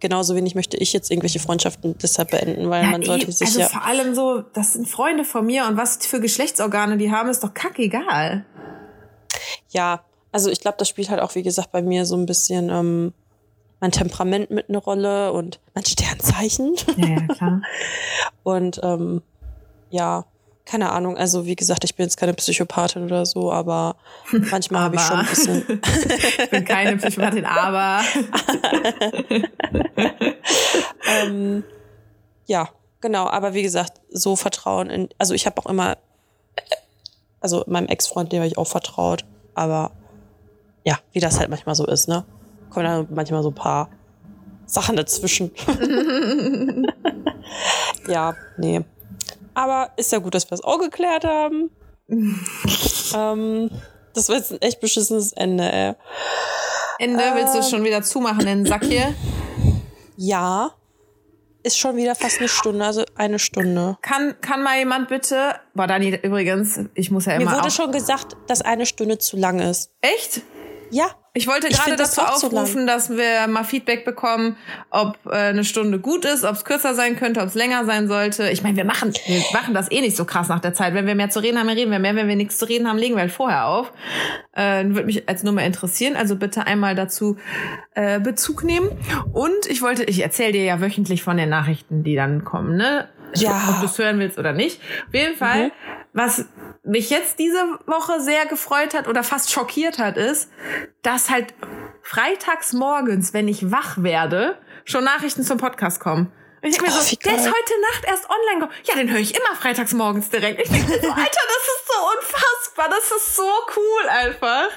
genauso 0.00 0.34
wenig 0.34 0.56
möchte 0.56 0.76
ich 0.78 0.92
jetzt 0.92 1.12
irgendwelche 1.12 1.38
Freundschaften 1.38 1.96
deshalb 2.02 2.32
beenden, 2.32 2.70
weil 2.70 2.82
ja 2.82 2.90
man 2.90 3.02
sollte 3.04 3.30
sich 3.30 3.46
also 3.46 3.60
ja. 3.60 3.68
vor 3.68 3.84
allem 3.84 4.16
so, 4.16 4.40
das 4.52 4.72
sind 4.72 4.88
Freunde 4.88 5.22
von 5.24 5.46
mir 5.46 5.66
und 5.68 5.76
was 5.76 5.98
für 6.04 6.18
Geschlechtsorgane 6.20 6.96
die 6.96 7.12
haben, 7.12 7.28
ist 7.28 7.44
doch 7.44 7.54
kackegal. 7.54 8.44
Ja, 9.70 10.00
also 10.32 10.50
ich 10.50 10.60
glaube, 10.60 10.76
das 10.78 10.88
spielt 10.88 11.08
halt 11.08 11.20
auch, 11.20 11.36
wie 11.36 11.42
gesagt, 11.44 11.70
bei 11.70 11.82
mir 11.82 12.04
so 12.04 12.16
ein 12.16 12.26
bisschen 12.26 12.68
ähm, 12.70 13.12
mein 13.80 13.92
Temperament 13.92 14.50
mit 14.50 14.68
eine 14.68 14.78
Rolle 14.78 15.32
und 15.32 15.60
mein 15.74 15.84
Sternzeichen. 15.84 16.74
Ja, 16.96 17.08
ja, 17.08 17.26
klar. 17.26 17.62
Und 18.42 18.80
ähm, 18.82 19.22
ja, 19.90 20.24
keine 20.64 20.90
Ahnung. 20.90 21.16
Also 21.16 21.46
wie 21.46 21.56
gesagt, 21.56 21.84
ich 21.84 21.94
bin 21.94 22.04
jetzt 22.04 22.16
keine 22.16 22.34
Psychopathin 22.34 23.04
oder 23.04 23.26
so, 23.26 23.52
aber 23.52 23.96
manchmal 24.50 24.82
habe 24.82 24.96
ich 24.96 25.02
schon 25.02 25.18
ein 25.18 25.26
bisschen. 25.26 25.80
ich 26.38 26.50
bin 26.50 26.64
keine 26.64 26.96
Psychopathin, 26.96 27.44
aber 27.44 28.02
ähm, 31.22 31.64
ja, 32.46 32.68
genau. 33.00 33.28
Aber 33.28 33.54
wie 33.54 33.62
gesagt, 33.62 34.00
so 34.10 34.36
Vertrauen 34.36 34.90
in. 34.90 35.08
Also 35.18 35.34
ich 35.34 35.46
habe 35.46 35.60
auch 35.60 35.66
immer, 35.66 35.98
also 37.40 37.62
meinem 37.66 37.88
Ex-Freund, 37.88 38.32
dem 38.32 38.40
habe 38.40 38.48
ich 38.48 38.58
auch 38.58 38.66
vertraut. 38.66 39.24
Aber 39.54 39.92
ja, 40.84 40.98
wie 41.12 41.20
das 41.20 41.38
halt 41.38 41.50
manchmal 41.50 41.74
so 41.74 41.86
ist, 41.86 42.08
ne? 42.08 42.24
Kommen 42.70 42.86
da 42.86 43.06
manchmal 43.08 43.42
so 43.42 43.50
ein 43.50 43.54
paar 43.54 43.90
Sachen 44.66 44.96
dazwischen. 44.96 45.50
ja, 48.08 48.34
nee. 48.58 48.84
Aber 49.54 49.90
ist 49.96 50.12
ja 50.12 50.18
gut, 50.18 50.34
dass 50.34 50.44
wir 50.46 50.50
das 50.50 50.64
auch 50.64 50.78
geklärt 50.78 51.24
haben. 51.24 51.70
ähm, 52.08 53.70
das 54.14 54.28
war 54.28 54.36
jetzt 54.36 54.52
ein 54.52 54.60
echt 54.62 54.80
beschissenes 54.80 55.32
Ende, 55.32 55.70
ey. 55.72 55.94
Ende 56.98 57.22
willst 57.34 57.54
du 57.54 57.62
schon 57.62 57.84
wieder 57.84 58.02
zumachen, 58.02 58.46
den 58.46 58.64
Sack 58.64 58.84
hier? 58.84 59.14
Ja, 60.16 60.72
ist 61.62 61.76
schon 61.76 61.96
wieder 61.96 62.14
fast 62.14 62.38
eine 62.38 62.48
Stunde, 62.48 62.84
also 62.84 63.04
eine 63.16 63.38
Stunde. 63.38 63.98
Kann, 64.00 64.36
kann 64.40 64.62
mal 64.62 64.78
jemand 64.78 65.08
bitte, 65.08 65.56
boah, 65.74 65.86
Dani, 65.86 66.16
übrigens, 66.22 66.80
ich 66.94 67.10
muss 67.10 67.26
ja 67.26 67.36
Mir 67.36 67.42
immer 67.42 67.56
wurde 67.56 67.66
auch, 67.66 67.70
schon 67.70 67.92
gesagt, 67.92 68.36
dass 68.46 68.62
eine 68.62 68.86
Stunde 68.86 69.18
zu 69.18 69.36
lang 69.36 69.58
ist. 69.58 69.90
echt? 70.00 70.42
Ja, 70.90 71.06
Ich 71.34 71.46
wollte 71.46 71.68
gerade 71.68 71.96
das 71.96 72.14
dazu 72.14 72.46
lang. 72.46 72.58
aufrufen, 72.64 72.86
dass 72.86 73.10
wir 73.10 73.46
mal 73.48 73.64
Feedback 73.64 74.04
bekommen, 74.04 74.56
ob 74.90 75.18
äh, 75.26 75.30
eine 75.34 75.64
Stunde 75.64 75.98
gut 75.98 76.24
ist, 76.24 76.44
ob 76.44 76.52
es 76.54 76.64
kürzer 76.64 76.94
sein 76.94 77.16
könnte, 77.16 77.40
ob 77.40 77.48
es 77.48 77.54
länger 77.54 77.84
sein 77.84 78.08
sollte. 78.08 78.48
Ich 78.50 78.62
meine, 78.62 78.76
wir 78.76 78.84
machen, 78.84 79.12
wir 79.26 79.42
machen 79.52 79.74
das 79.74 79.90
eh 79.90 80.00
nicht 80.00 80.16
so 80.16 80.24
krass 80.24 80.48
nach 80.48 80.60
der 80.60 80.72
Zeit. 80.74 80.94
Wenn 80.94 81.06
wir 81.06 81.14
mehr 81.14 81.28
zu 81.30 81.40
reden 81.40 81.58
haben, 81.58 81.68
reden 81.68 81.90
wir 81.90 81.98
mehr. 81.98 82.14
Wenn 82.16 82.28
wir 82.28 82.36
nichts 82.36 82.56
zu 82.58 82.66
reden 82.66 82.88
haben, 82.88 82.98
legen 82.98 83.14
wir 83.16 83.20
halt 83.22 83.32
vorher 83.32 83.66
auf. 83.66 83.92
Äh, 84.52 84.84
würde 84.86 85.04
mich 85.04 85.28
als 85.28 85.42
Nummer 85.42 85.62
interessieren. 85.64 86.16
Also 86.16 86.36
bitte 86.36 86.66
einmal 86.66 86.94
dazu 86.94 87.36
äh, 87.94 88.18
Bezug 88.20 88.64
nehmen. 88.64 88.88
Und 89.32 89.66
ich 89.68 89.82
wollte, 89.82 90.04
ich 90.04 90.20
erzähle 90.22 90.52
dir 90.52 90.64
ja 90.64 90.80
wöchentlich 90.80 91.22
von 91.22 91.36
den 91.36 91.48
Nachrichten, 91.50 92.02
die 92.04 92.14
dann 92.16 92.44
kommen, 92.44 92.76
ne? 92.76 93.08
Ich 93.34 93.42
Ja. 93.42 93.50
weiß 93.50 93.68
Ob 93.74 93.80
du 93.80 93.86
es 93.86 93.98
hören 93.98 94.18
willst 94.20 94.38
oder 94.38 94.52
nicht. 94.52 94.80
Auf 95.08 95.14
jeden 95.14 95.36
Fall, 95.36 95.66
Mhm. 95.66 95.70
was 96.12 96.46
mich 96.86 97.10
jetzt 97.10 97.38
diese 97.38 97.58
Woche 97.86 98.20
sehr 98.20 98.46
gefreut 98.46 98.94
hat 98.94 99.08
oder 99.08 99.22
fast 99.22 99.50
schockiert 99.52 99.98
hat, 99.98 100.16
ist, 100.16 100.50
dass 101.02 101.30
halt 101.30 101.52
freitags 102.02 102.72
morgens, 102.72 103.34
wenn 103.34 103.48
ich 103.48 103.70
wach 103.72 104.02
werde, 104.02 104.56
schon 104.84 105.04
Nachrichten 105.04 105.42
zum 105.42 105.58
Podcast 105.58 105.98
kommen. 106.00 106.32
Und 106.62 106.70
ich 106.70 106.76
denke 106.78 106.90
mir 106.90 106.96
Oh, 106.96 107.00
so, 107.02 107.16
der 107.16 107.34
ist 107.34 107.46
heute 107.46 107.80
Nacht 107.92 108.04
erst 108.06 108.28
online 108.30 108.60
gekommen. 108.60 108.72
Ja, 108.84 108.94
den 108.94 109.10
höre 109.10 109.18
ich 109.18 109.34
immer 109.36 109.54
freitags 109.56 109.92
morgens 109.92 110.30
direkt. 110.30 110.60
Ich 110.62 110.68
denke 110.70 110.88
mir 110.90 111.00
so, 111.00 111.08
Alter, 111.10 111.22
das 111.22 111.66
ist 111.66 111.86
so 111.88 112.08
unfassbar. 112.16 112.88
Das 112.88 113.10
ist 113.16 113.36
so 113.36 113.42
cool 113.76 114.08
einfach. 114.08 114.68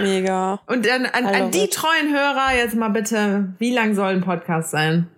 Mega. 0.00 0.60
Und 0.66 0.86
dann 0.86 1.06
an, 1.06 1.26
an 1.26 1.38
love 1.40 1.50
die 1.50 1.68
treuen 1.68 2.12
Hörer 2.14 2.54
jetzt 2.56 2.74
mal 2.76 2.88
bitte, 2.90 3.52
wie 3.58 3.72
lang 3.74 3.94
soll 3.94 4.08
ein 4.08 4.20
Podcast 4.22 4.70
sein? 4.70 5.08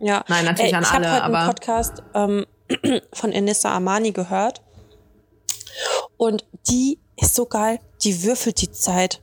Ja. 0.00 0.24
Nein, 0.28 0.44
natürlich 0.44 0.72
Ey, 0.72 0.76
an 0.78 0.82
ich 0.84 0.92
habe 0.92 1.04
alle, 1.06 1.14
heute 1.14 1.24
aber- 1.24 1.38
einen 1.38 1.46
Podcast 1.48 2.02
ähm, 2.14 2.46
von 3.12 3.32
Enissa 3.32 3.70
Armani 3.70 4.12
gehört. 4.12 4.62
Und 6.22 6.44
die 6.70 7.00
ist 7.20 7.34
so 7.34 7.46
geil. 7.46 7.80
Die 8.04 8.22
würfelt 8.22 8.60
die 8.62 8.70
Zeit. 8.70 9.20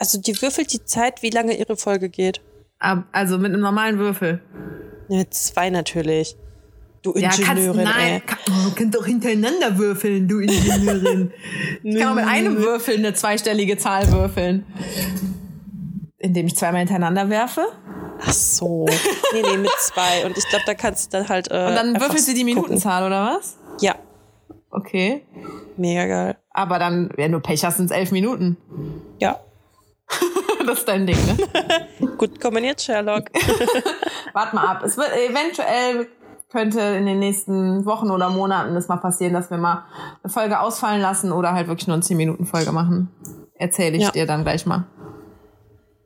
Also 0.00 0.20
die 0.20 0.42
würfelt 0.42 0.72
die 0.72 0.84
Zeit, 0.84 1.22
wie 1.22 1.30
lange 1.30 1.56
ihre 1.56 1.76
Folge 1.76 2.08
geht. 2.08 2.40
Also 3.12 3.38
mit 3.38 3.52
einem 3.52 3.60
normalen 3.60 4.00
Würfel. 4.00 4.42
Mit 5.08 5.32
zwei 5.32 5.70
natürlich. 5.70 6.34
Du 7.02 7.14
Ja, 7.16 7.28
kannst, 7.28 7.38
Ingenieurin, 7.38 7.84
nein, 7.84 8.12
ey. 8.14 8.20
kann, 8.20 8.38
oh, 8.48 8.70
könnt 8.74 8.96
doch 8.96 9.06
hintereinander 9.06 9.78
würfeln, 9.78 10.26
du 10.26 10.40
Ingenieurin. 10.40 11.30
ich 11.84 11.98
kann 12.00 12.08
auch 12.08 12.14
mit 12.16 12.26
einem 12.26 12.56
Würfel 12.56 12.96
eine 12.96 13.14
zweistellige 13.14 13.78
Zahl 13.78 14.10
würfeln. 14.10 14.66
Indem 16.18 16.48
ich 16.48 16.56
zweimal 16.56 16.80
hintereinander 16.80 17.30
werfe. 17.30 17.64
Ach 18.20 18.32
so. 18.32 18.86
Nee, 19.32 19.42
nee, 19.42 19.56
mit 19.58 19.70
zwei. 19.78 20.26
Und 20.26 20.36
ich 20.36 20.48
glaube, 20.48 20.64
da 20.66 20.74
kannst 20.74 21.12
du 21.12 21.18
dann 21.18 21.28
halt. 21.28 21.48
Äh, 21.52 21.66
Und 21.68 21.76
dann 21.76 22.00
würfelst 22.00 22.26
du 22.26 22.34
die 22.34 22.40
gucken. 22.40 22.54
Minutenzahl, 22.56 23.06
oder 23.06 23.36
was? 23.36 23.56
Ja, 23.80 23.94
Okay. 24.74 25.24
mega 25.76 26.06
geil. 26.06 26.36
Aber 26.50 26.78
dann, 26.78 27.10
wenn 27.16 27.32
du 27.32 27.40
Pech 27.40 27.64
hast, 27.64 27.76
sind 27.78 27.86
es 27.86 27.96
elf 27.96 28.12
Minuten. 28.12 28.56
Ja. 29.18 29.38
das 30.66 30.80
ist 30.80 30.88
dein 30.88 31.06
Ding, 31.06 31.16
ne? 31.26 32.08
Gut 32.18 32.40
kombiniert, 32.40 32.80
Sherlock. 32.80 33.24
Wart 34.32 34.52
mal 34.54 34.66
ab. 34.66 34.82
Es 34.84 34.96
wird 34.96 35.10
eventuell 35.12 36.08
könnte 36.50 36.80
in 36.80 37.06
den 37.06 37.18
nächsten 37.18 37.84
Wochen 37.84 38.10
oder 38.10 38.30
Monaten 38.30 38.74
das 38.74 38.86
mal 38.88 38.98
passieren, 38.98 39.32
dass 39.32 39.50
wir 39.50 39.58
mal 39.58 39.84
eine 40.22 40.32
Folge 40.32 40.60
ausfallen 40.60 41.00
lassen 41.00 41.32
oder 41.32 41.52
halt 41.52 41.66
wirklich 41.66 41.88
nur 41.88 41.94
eine 41.94 42.02
10 42.02 42.16
Minuten 42.16 42.46
Folge 42.46 42.70
machen. 42.70 43.08
Erzähle 43.56 43.96
ich 43.96 44.04
Ja. 44.04 44.10
dir 44.10 44.26
dann 44.26 44.42
gleich 44.44 44.64
mal. 44.66 44.84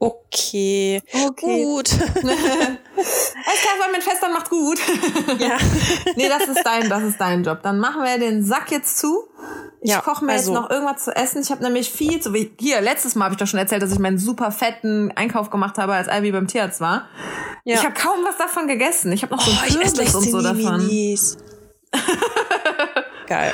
Okay. 0.01 1.03
Okay. 1.26 1.64
Gut. 1.64 1.90
Alles 2.14 3.61
klar, 3.61 3.74
war 3.80 3.90
mit 3.92 4.03
Festern 4.03 4.32
macht 4.32 4.49
gut. 4.49 4.78
ja. 5.38 5.59
nee, 6.16 6.28
das 6.28 6.46
ist 6.49 6.62
dein, 6.64 6.88
das 6.88 7.03
ist 7.03 7.20
dein 7.20 7.42
Job. 7.42 7.61
Dann 7.62 7.80
machen 7.80 8.03
wir 8.03 8.18
den 8.18 8.44
Sack 8.44 8.70
jetzt 8.70 8.99
zu. 8.99 9.24
Ich 9.80 9.90
Ja, 9.90 10.01
koche 10.01 10.24
mir 10.24 10.32
also- 10.32 10.53
jetzt 10.53 10.61
noch 10.62 10.70
irgendwas 10.70 11.05
zu 11.05 11.14
essen. 11.14 11.42
Ich 11.42 11.51
habe 11.51 11.62
nämlich 11.64 11.90
viel 11.90 12.20
zu 12.20 12.32
hier 12.59 12.80
letztes 12.80 13.14
Mal 13.16 13.24
habe 13.26 13.34
ich 13.34 13.38
doch 13.38 13.46
schon 13.46 13.59
erzählt, 13.59 13.82
dass 13.82 13.92
ich 13.92 13.99
meinen 13.99 14.18
super 14.18 14.53
fetten 14.53 15.12
Einkauf 15.16 15.51
gemacht 15.51 15.78
habe, 15.78 15.94
als 15.94 16.09
Ivy 16.09 16.32
beim 16.32 16.46
Tierarzt 16.46 16.80
war. 16.80 17.09
Ja. 17.64 17.76
Ich 17.76 17.84
habe 17.84 17.94
kaum 17.94 18.24
was 18.24 18.36
davon 18.36 18.68
gegessen. 18.68 19.11
Ich 19.12 19.22
habe 19.22 19.34
noch 19.34 19.42
so 19.42 19.51
Oh, 19.51 19.66
Kürbis 19.66 20.14
und 20.14 20.30
so 20.30 20.40
davon. 20.40 20.88
Geil. 23.26 23.53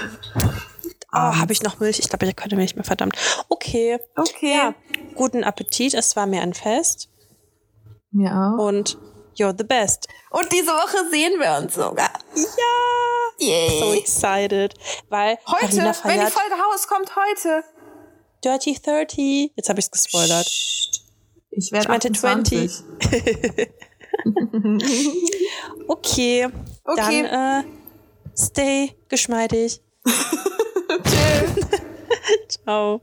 Oh, 1.12 1.16
habe 1.36 1.52
ich 1.52 1.62
noch 1.62 1.78
Milch? 1.78 2.00
Ich 2.00 2.08
glaube, 2.08 2.26
ich 2.26 2.34
könnte 2.34 2.56
Milch 2.56 2.74
mehr, 2.74 2.84
verdammt. 2.84 3.16
Okay. 3.48 3.98
Okay. 4.16 4.54
Ja, 4.54 4.74
guten 5.14 5.44
Appetit. 5.44 5.94
Es 5.94 6.16
war 6.16 6.26
mir 6.26 6.42
ein 6.42 6.54
Fest. 6.54 7.08
Mir 8.10 8.30
auch. 8.32 8.58
Und 8.64 8.98
you're 9.36 9.54
the 9.56 9.64
best. 9.64 10.08
Und 10.30 10.50
diese 10.52 10.68
Woche 10.68 11.08
sehen 11.10 11.40
wir 11.40 11.58
uns 11.62 11.74
sogar. 11.74 12.10
Ja. 12.34 13.46
Yay. 13.46 13.80
So 13.80 13.92
excited. 13.94 14.74
Weil 15.08 15.38
heute, 15.46 15.76
wenn 16.04 16.20
die 16.20 16.30
Folge 16.30 16.54
rauskommt, 16.70 17.10
heute. 17.16 17.64
Dirty 18.44 18.78
30. 18.80 19.52
Jetzt 19.56 19.68
habe 19.68 19.80
ich 19.80 19.86
es 19.86 19.90
gespoilert. 19.90 20.46
Ich 21.50 21.72
werde 21.72 21.84
Ich 21.84 21.88
meinte 21.88 22.08
28. 22.10 22.70
20. 23.00 23.70
Okay. 25.88 26.48
Okay. 26.84 27.22
Dann 27.22 27.64
äh, 27.64 27.64
stay 28.36 28.96
geschmeidig. 29.08 29.80
Tschüss. 30.04 31.66
Ciao. 32.64 33.00